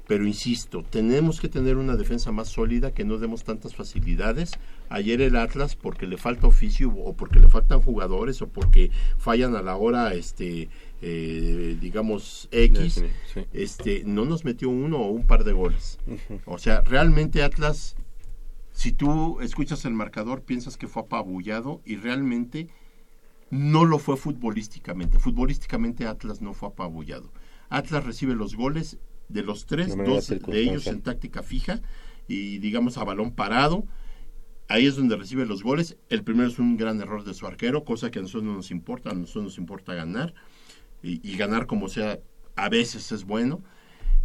[0.08, 4.54] pero insisto, tenemos que tener una defensa más sólida, que no demos tantas facilidades.
[4.88, 9.58] Ayer el Atlas, porque le falta oficio o porque le faltan jugadores o porque fallan
[9.58, 10.70] a la hora, este,
[11.02, 13.04] eh, digamos, X, Sí,
[13.34, 13.42] sí.
[13.52, 16.00] este, no nos metió uno o un par de goles.
[16.46, 17.98] O sea, realmente Atlas,
[18.72, 22.70] si tú escuchas el marcador, piensas que fue apabullado y realmente
[23.52, 25.20] no lo fue futbolísticamente.
[25.20, 27.32] Futbolísticamente Atlas no fue apabullado.
[27.70, 28.98] Atlas recibe los goles
[29.30, 31.82] de los tres, dos de ellos en táctica fija
[32.28, 33.86] y digamos a balón parado.
[34.68, 35.98] Ahí es donde recibe los goles.
[36.10, 38.72] El primero es un gran error de su arquero, cosa que a nosotros no nos
[38.72, 40.34] importa, a nosotros nos importa ganar.
[41.04, 42.20] Y, y ganar como sea,
[42.56, 43.62] a veces es bueno.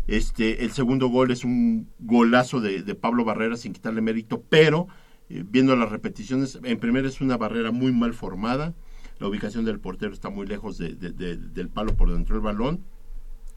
[0.07, 4.87] Este, el segundo gol es un golazo de, de Pablo Barrera sin quitarle mérito, pero
[5.29, 8.75] eh, viendo las repeticiones, en primera es una barrera muy mal formada,
[9.19, 12.43] la ubicación del portero está muy lejos de- de- de- del palo por dentro del
[12.45, 12.81] balón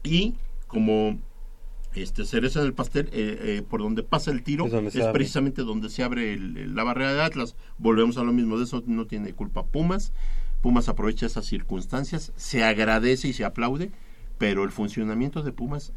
[0.02, 0.34] y
[0.66, 1.18] como
[1.94, 5.62] este cereza en el pastel, eh, eh, por donde pasa el tiro, Es donde precisamente
[5.62, 7.56] donde se abre el- el- la barrera de Atlas.
[7.78, 10.12] Volvemos a lo mismo, de eso no tiene culpa Pumas.
[10.62, 13.90] Pumas aprovecha esas circunstancias, se agradece y se aplaude,
[14.38, 15.92] pero el funcionamiento de Pumas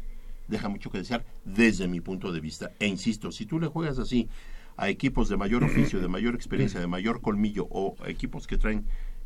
[0.48, 2.72] deja mucho que desear desde mi punto de vista.
[2.80, 4.28] E insisto, si tú le juegas así
[4.76, 8.84] a equipos de mayor oficio, de mayor experiencia, de mayor colmillo o equipos que traen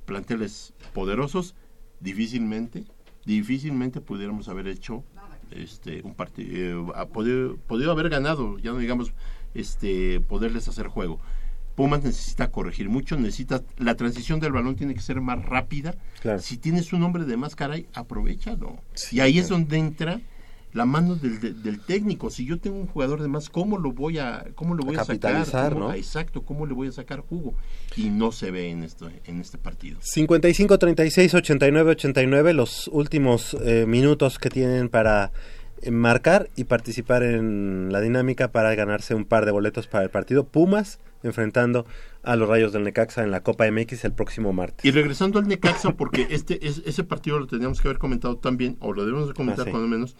[0.08, 1.54] planteles poderosos,
[2.00, 2.84] difícilmente,
[3.26, 5.04] difícilmente pudiéramos haber hecho
[5.50, 9.12] este un partido, podido, podido haber ganado, ya no digamos
[9.54, 11.20] este poderles hacer juego.
[11.74, 15.94] Pumas necesita corregir mucho, necesita la transición del balón tiene que ser más rápida.
[16.22, 16.40] Claro.
[16.40, 18.80] Si tienes un hombre de más caray, aprovechalo.
[19.12, 20.20] y ahí es donde entra
[20.72, 22.30] la mano del, del- del técnico.
[22.30, 25.00] Si yo tengo un jugador de más, ¿cómo lo voy a, cómo lo voy a,
[25.04, 25.18] sacar?
[25.20, 25.94] capitalizar, ¿Cómo- ¿no?
[25.94, 27.54] Exacto, ¿cómo le voy a sacar jugo?
[27.96, 29.98] Y no se ve en esto, en este partido.
[30.02, 35.32] 55 36 89 89 los últimos eh, minutos que tienen para
[35.82, 40.10] eh, marcar y participar en la dinámica para ganarse un par de boletos para el
[40.10, 41.84] partido Pumas enfrentando
[42.22, 44.84] a los Rayos del Necaxa en la Copa MX el próximo martes.
[44.84, 48.76] Y regresando al Necaxa, porque este es, ese partido lo teníamos que haber comentado también,
[48.80, 49.70] o lo debemos de comentar Ah, sí.
[49.72, 50.14] cuando menos.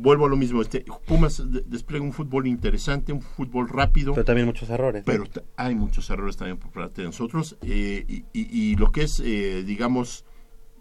[0.00, 4.12] Vuelvo a lo mismo, este Pumas de- despliega un fútbol interesante, un fútbol rápido.
[4.14, 5.02] Pero también muchos errores.
[5.04, 5.24] Pero
[5.56, 7.56] hay muchos errores también por parte de nosotros.
[7.62, 10.24] eh, y, y- y lo que es, eh, digamos,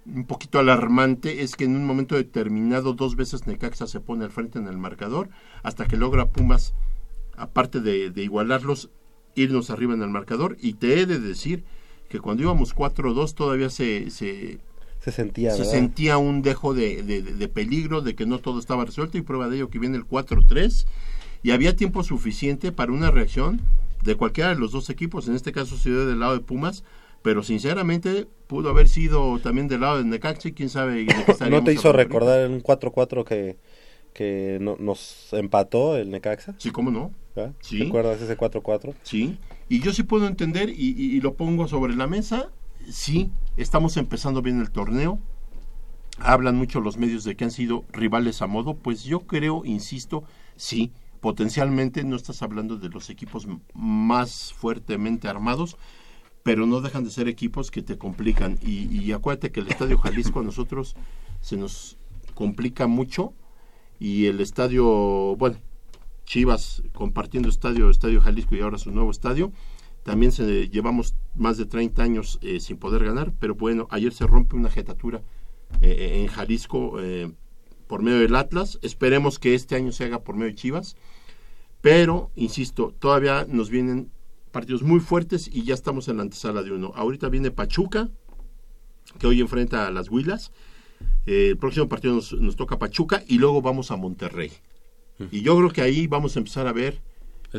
[0.06, 4.32] un poquito alarmante es que en un momento determinado dos veces Necaxa se pone al
[4.32, 5.30] frente en el marcador
[5.64, 6.74] hasta que logra Pumas,
[7.36, 8.90] aparte de, de igualarlos,
[9.36, 10.58] irnos arriba en el marcador.
[10.62, 11.64] Y te he de decir
[12.10, 14.60] que cuando íbamos 4-2 todavía se, se,
[15.12, 18.84] se sentía, se sentía un dejo de, de- de peligro, de que no todo estaba
[18.84, 20.86] resuelto y prueba de ello que viene el 4-3
[21.44, 23.62] y había tiempo suficiente para una reacción
[24.04, 26.84] de cualquiera de los dos equipos, en este caso se dio del lado de Pumas,
[27.22, 31.16] pero sinceramente pudo haber sido también del lado de Necaxa y quién sabe de qué
[31.50, 33.58] ¿No te hizo recordar un 4-4 que,
[34.14, 36.56] que no- nos empató el Necaxa.
[36.58, 37.12] Sí, cómo no.
[37.36, 37.54] ¿verdad?
[37.62, 37.80] Sí.
[37.80, 38.94] ¿Te acuerdas ese 4-4?
[39.04, 39.38] Sí,
[39.70, 42.52] y yo sí puedo entender y, y- y lo pongo sobre la mesa.
[42.90, 45.20] Sí, estamos empezando bien el torneo.
[46.20, 48.76] Hablan mucho los medios de que han sido rivales a modo.
[48.76, 50.24] Pues yo creo, insisto,
[50.56, 55.78] sí, potencialmente no estás hablando de los equipos más fuertemente armados,
[56.44, 58.58] pero no dejan de ser equipos que te complican.
[58.62, 60.96] Y acuérdate que el Estadio Jalisco a nosotros
[61.42, 61.98] se nos
[62.36, 63.34] complica mucho
[64.00, 65.58] y el estadio, bueno,
[66.26, 69.52] Chivas compartiendo estadio, Estadio Jalisco y ahora su nuevo estadio.
[70.08, 74.26] También se, llevamos más de 30 años eh, sin poder ganar, pero bueno, ayer se
[74.26, 75.22] rompe una jetatura
[75.82, 77.30] eh, en Jalisco eh,
[77.88, 78.80] por medio del Atlas.
[78.82, 80.96] Esperemos que este año se haga por medio de Chivas.
[81.82, 84.10] Pero, insisto, todavía nos vienen
[84.54, 86.94] partidos muy fuertes y ya estamos en la antesala de uno.
[86.96, 88.10] Ahorita viene Pachuca,
[89.20, 90.54] que hoy enfrenta a las Huilas.
[91.26, 94.54] Eh, el próximo partido nos, nos toca Pachuca y luego vamos a Monterrey.
[95.32, 97.02] Y yo creo que ahí vamos a empezar a ver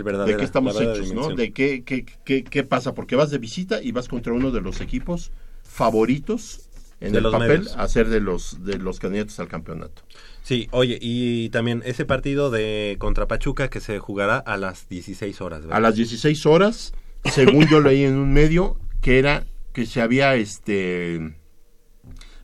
[0.03, 1.31] de qué estamos hechos, ¿no?
[1.31, 4.61] De qué, qué, qué, qué pasa, porque vas de visita y vas contra uno de
[4.61, 5.31] los equipos
[5.63, 6.69] favoritos
[7.01, 7.77] en De el los papel medios.
[7.77, 10.03] a ser de los, de los candidatos al campeonato.
[10.43, 15.41] Sí, oye, y también ese partido de contra Pachuca que se jugará a las 16
[15.41, 15.77] horas, ¿verdad?
[15.77, 16.93] A las 16 horas,
[17.31, 21.35] según yo leí en un medio, que era que se había este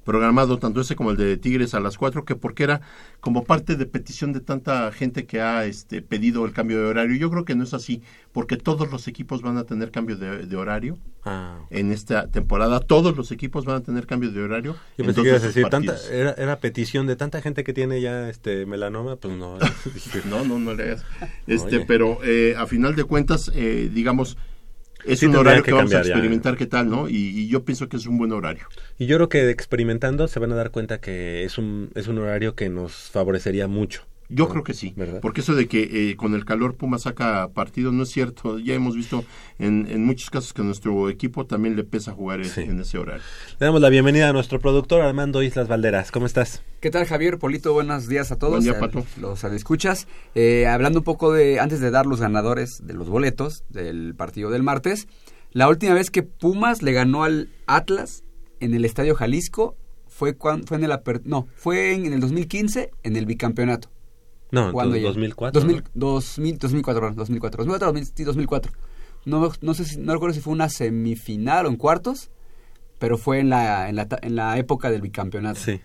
[0.05, 2.81] programado tanto ese como el de Tigres a las 4, que porque era
[3.21, 7.17] como parte de petición de tanta gente que ha este, pedido el cambio de horario.
[7.17, 8.03] Yo creo que no es así,
[8.33, 11.57] porque todos los equipos van a tener cambio de, de horario Ah.
[11.71, 12.81] en esta temporada.
[12.81, 14.75] Todos los equipos van a tener cambio de horario.
[14.99, 16.13] Yo en pensé dos que ibas de a esos decir, tanta, partidos.
[16.13, 19.57] era, era petición de tanta gente que tiene ya este melanoma, pues no.
[20.29, 21.05] no, no, no le hagas.
[21.47, 21.85] Este, Oye.
[21.87, 24.37] pero eh, a final de cuentas, eh, digamos,
[25.07, 26.13] es Sí un horario que que, vamos a cambiar ya.
[26.13, 27.09] experimentar qué tal, ¿no?
[27.09, 28.67] Y, y yo pienso que es un buen horario.
[28.99, 32.19] Y yo creo que experimentando se van a dar cuenta que es un, es un
[32.19, 34.07] horario que nos favorecería mucho.
[34.35, 37.93] Yo creo que sí, porque eso de que eh, con el calor Puma saca partido
[37.93, 38.59] no es cierto.
[38.59, 39.25] Ya hemos visto
[39.59, 42.99] en, en muchos casos que a nuestro equipo también le pesa jugar en- en ese
[42.99, 43.23] horario.
[43.61, 46.11] Le damos la bienvenida a nuestro productor Armando Islas Valderas.
[46.11, 46.63] ¿Cómo estás?
[46.81, 47.39] ¿Qué tal Javier?
[47.39, 48.55] Polito, buenos días a todos.
[48.55, 49.05] Buen día, al- Pato.
[49.21, 50.07] Los escuchas.
[50.69, 54.63] hablando un poco de, antes de dar los ganadores de los boletos del partido del
[54.63, 55.07] martes,
[55.53, 58.25] la última vez que Pumas le ganó al Atlas
[58.61, 59.77] en el Estadio Jalisco
[60.09, 60.93] fue, cuan- fue en el
[61.25, 63.91] no, fue en, en el 2015 en el bicampeonato.
[64.55, 65.09] No, Jugando ya.
[65.09, 65.83] 2004, 2000 ¿no?
[65.95, 67.59] 2000, 2004, perdón, 2004.
[67.65, 68.73] 2004, 2000, sí, 2004.
[69.27, 72.31] No, no sé si, no recuerdo si fue una semifinal o en cuartos,
[72.99, 75.59] pero fue en la, en la, en la época del bicampeonato.
[75.61, 75.81] Sí.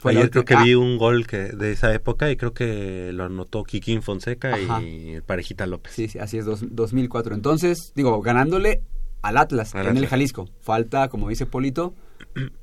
[0.00, 3.12] Fue Ayer creo que última- vi un gol que de esa época y creo que
[3.12, 4.82] lo anotó Kikín Fonseca Ajá.
[4.82, 5.92] y Parejita López.
[5.92, 7.34] Sí, sí, así es, dos- 2004.
[7.34, 8.82] Entonces, digo, ganándole
[9.22, 10.06] al Atlas Al en el.
[10.08, 10.48] Jalisco.
[10.60, 11.94] Falta, como dice Polito,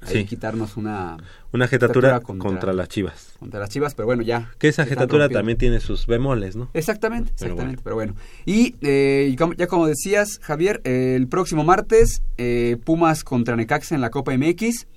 [0.02, 0.26] ahí Sí.
[0.26, 1.18] quitarnos una...
[1.52, 3.34] Una jetatura contra, contra, las Chivas.
[3.40, 4.52] contra las Chivas, pero bueno, ya.
[4.58, 6.70] Que esa jetatura también tiene sus bemoles, ¿no?
[6.74, 8.16] Exactamente, Pero exactamente, pero bueno.
[8.46, 13.56] Y eh, y como- ya como decías, Javier, eh, el próximo martes, eh, Pumas contra
[13.56, 14.88] Necaxa en la Copa MX.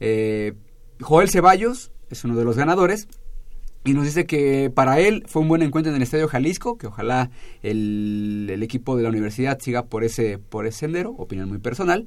[0.00, 0.52] Eh,
[1.00, 3.08] Joel Ceballos es uno de los ganadores.
[3.86, 6.86] Y nos dice que para él fue un buen encuentro en el Estadio Jalisco, que
[6.86, 7.30] ojalá
[7.62, 12.06] el, el equipo de la universidad siga por ese, por ese sendero, opinión muy personal.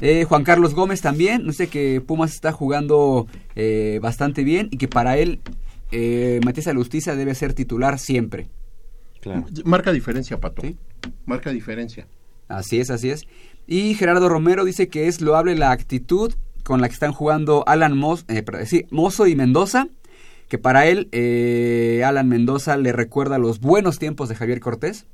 [0.00, 4.76] Eh, Juan Carlos Gómez también, nos dice que Pumas está jugando eh, bastante bien y
[4.76, 5.40] que para él
[5.92, 8.48] eh, Matías Alustiza debe ser titular siempre.
[9.64, 10.62] Marca diferencia, Pato.
[11.24, 12.06] Marca diferencia.
[12.48, 13.26] Así es, así es.
[13.66, 17.96] Y Gerardo Romero dice que es loable la actitud con la que están jugando Alan
[17.96, 18.24] Mozo,
[18.66, 19.88] sí, Mozo y Mendoza,
[20.48, 25.06] que para él eh, Alan Mendoza le recuerda los buenos tiempos de Javier Cortés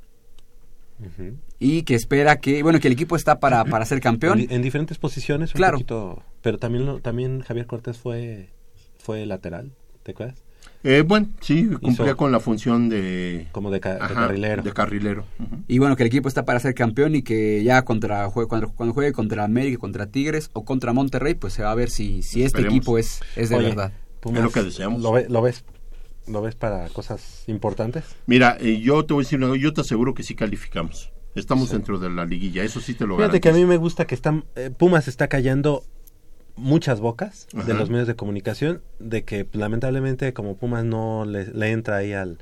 [1.59, 4.41] y que espera que, bueno, que el equipo está para, para ser campeón.
[4.41, 5.75] En, en diferentes posiciones, un Claro.
[5.79, 8.49] poquito, pero también lo- también Javier Cortés fue
[8.99, 9.73] fue lateral,
[10.03, 10.43] ¿te acuerdas?
[10.83, 13.49] Eh, bueno, sí, cumplía Hizo- con la función de...
[13.53, 14.63] Como de, ca- de Ajá, carrilero.
[14.63, 15.25] De carrilero.
[15.69, 18.71] Y bueno, que el equipo está para ser campeón y que ya contra jue- cuando,
[18.73, 22.23] cuando juegue contra América, contra Tigres o contra Monterrey, pues se va a ver si,
[22.23, 23.93] si este equipo es, es de Oye, verdad.
[24.21, 24.43] Pumas,
[24.99, 25.65] ¿Lo, ve- lo ves
[26.31, 28.05] lo ves para cosas importantes?
[28.27, 31.13] Mira, eh, yo te voy a decir una yo te aseguro que sí calificamos.
[31.35, 31.75] Estamos Sí.
[31.77, 33.67] dentro de la liguilla, eso sí te lo Fíjate que a garantizo.
[33.69, 35.85] mí me gusta que están eh, Pumas está callando
[36.57, 41.71] muchas bocas de los medios de comunicación de que lamentablemente como Pumas no le, le
[41.71, 42.39] entra ahí al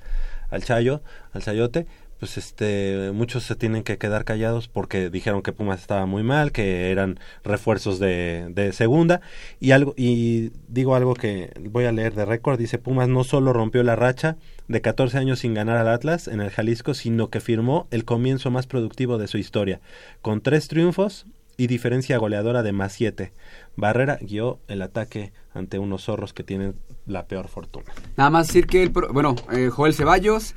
[0.50, 1.02] al Chayo,
[1.32, 1.86] al Chayote,
[2.18, 6.52] pues este muchos se tienen que quedar callados porque dijeron que Pumas estaba muy mal,
[6.52, 9.20] que eran refuerzos de, de segunda
[9.60, 13.52] y algo y digo algo que voy a leer de récord, dice Pumas no solo
[13.52, 14.36] rompió la racha
[14.68, 18.50] de 14 años sin ganar al Atlas en el Jalisco, sino que firmó el comienzo
[18.50, 19.80] más productivo de su historia,
[20.20, 21.26] con tres triunfos
[21.56, 23.32] y diferencia goleadora de más 7.
[23.76, 26.76] Barrera guió el ataque ante unos zorros que tienen
[27.06, 27.92] la peor fortuna.
[28.16, 30.54] Nada más decir que, el bueno, eh, Joel Ceballos,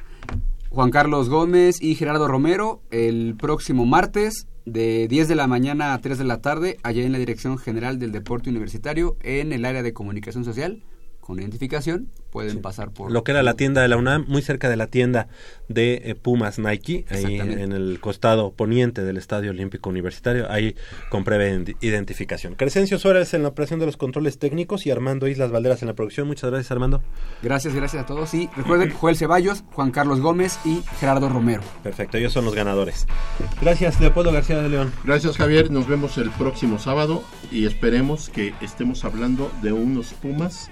[0.73, 5.99] Juan Carlos Gómez y Gerardo Romero el próximo martes de 10 de la mañana a
[5.99, 9.84] 3 de la tarde, allá en la Dirección General del Deporte Universitario, en el área
[9.84, 10.81] de comunicación social,
[11.22, 13.11] con identificación, pueden pasar por...
[13.11, 15.27] Lo que era la tienda de la UNAM, muy cerca de la tienda
[15.69, 20.76] de eh, Pumas Nike, ahí en el costado poniente del Estadio Olímpico Universitario, ahí
[21.10, 22.56] con breve ident- identificación.
[22.56, 25.93] Crescencio Suárez en la operación de los controles técnicos y Armando Islas Valderas en la
[25.93, 26.27] producción.
[26.27, 27.02] Muchas gracias, Armando.
[27.41, 28.34] Gracias, gracias a todos.
[28.34, 31.61] Y recuerden, Joel Ceballos, Juan Carlos Gómez y Gerardo Romero.
[31.84, 33.06] Perfecto, ellos son los ganadores.
[33.61, 34.91] Gracias, Leopoldo García de León.
[35.03, 40.69] Gracias Javier, nos vemos el próximo sábado y esperemos que estemos hablando de unos Pumas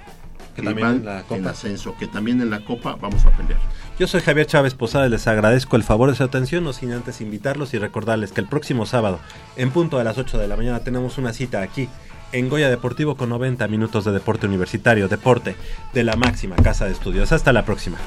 [0.60, 1.36] Que también van en la Copa.
[1.36, 3.60] en ascenso, que también en la Copa vamos a pelear.
[4.00, 7.20] Yo soy Javier Chávez Posada, les agradezco el favor de su atención, no sin antes
[7.22, 9.20] invitarlos y recordarles que el próximo sábado,
[9.58, 11.90] en punto a las 8 de la mañana, tenemos una cita aquí
[12.32, 15.56] en Goya Deportivo con 90 minutos de deporte universitario, deporte
[15.94, 17.32] de la máxima casa de estudios.
[17.32, 17.98] Hasta la próxima.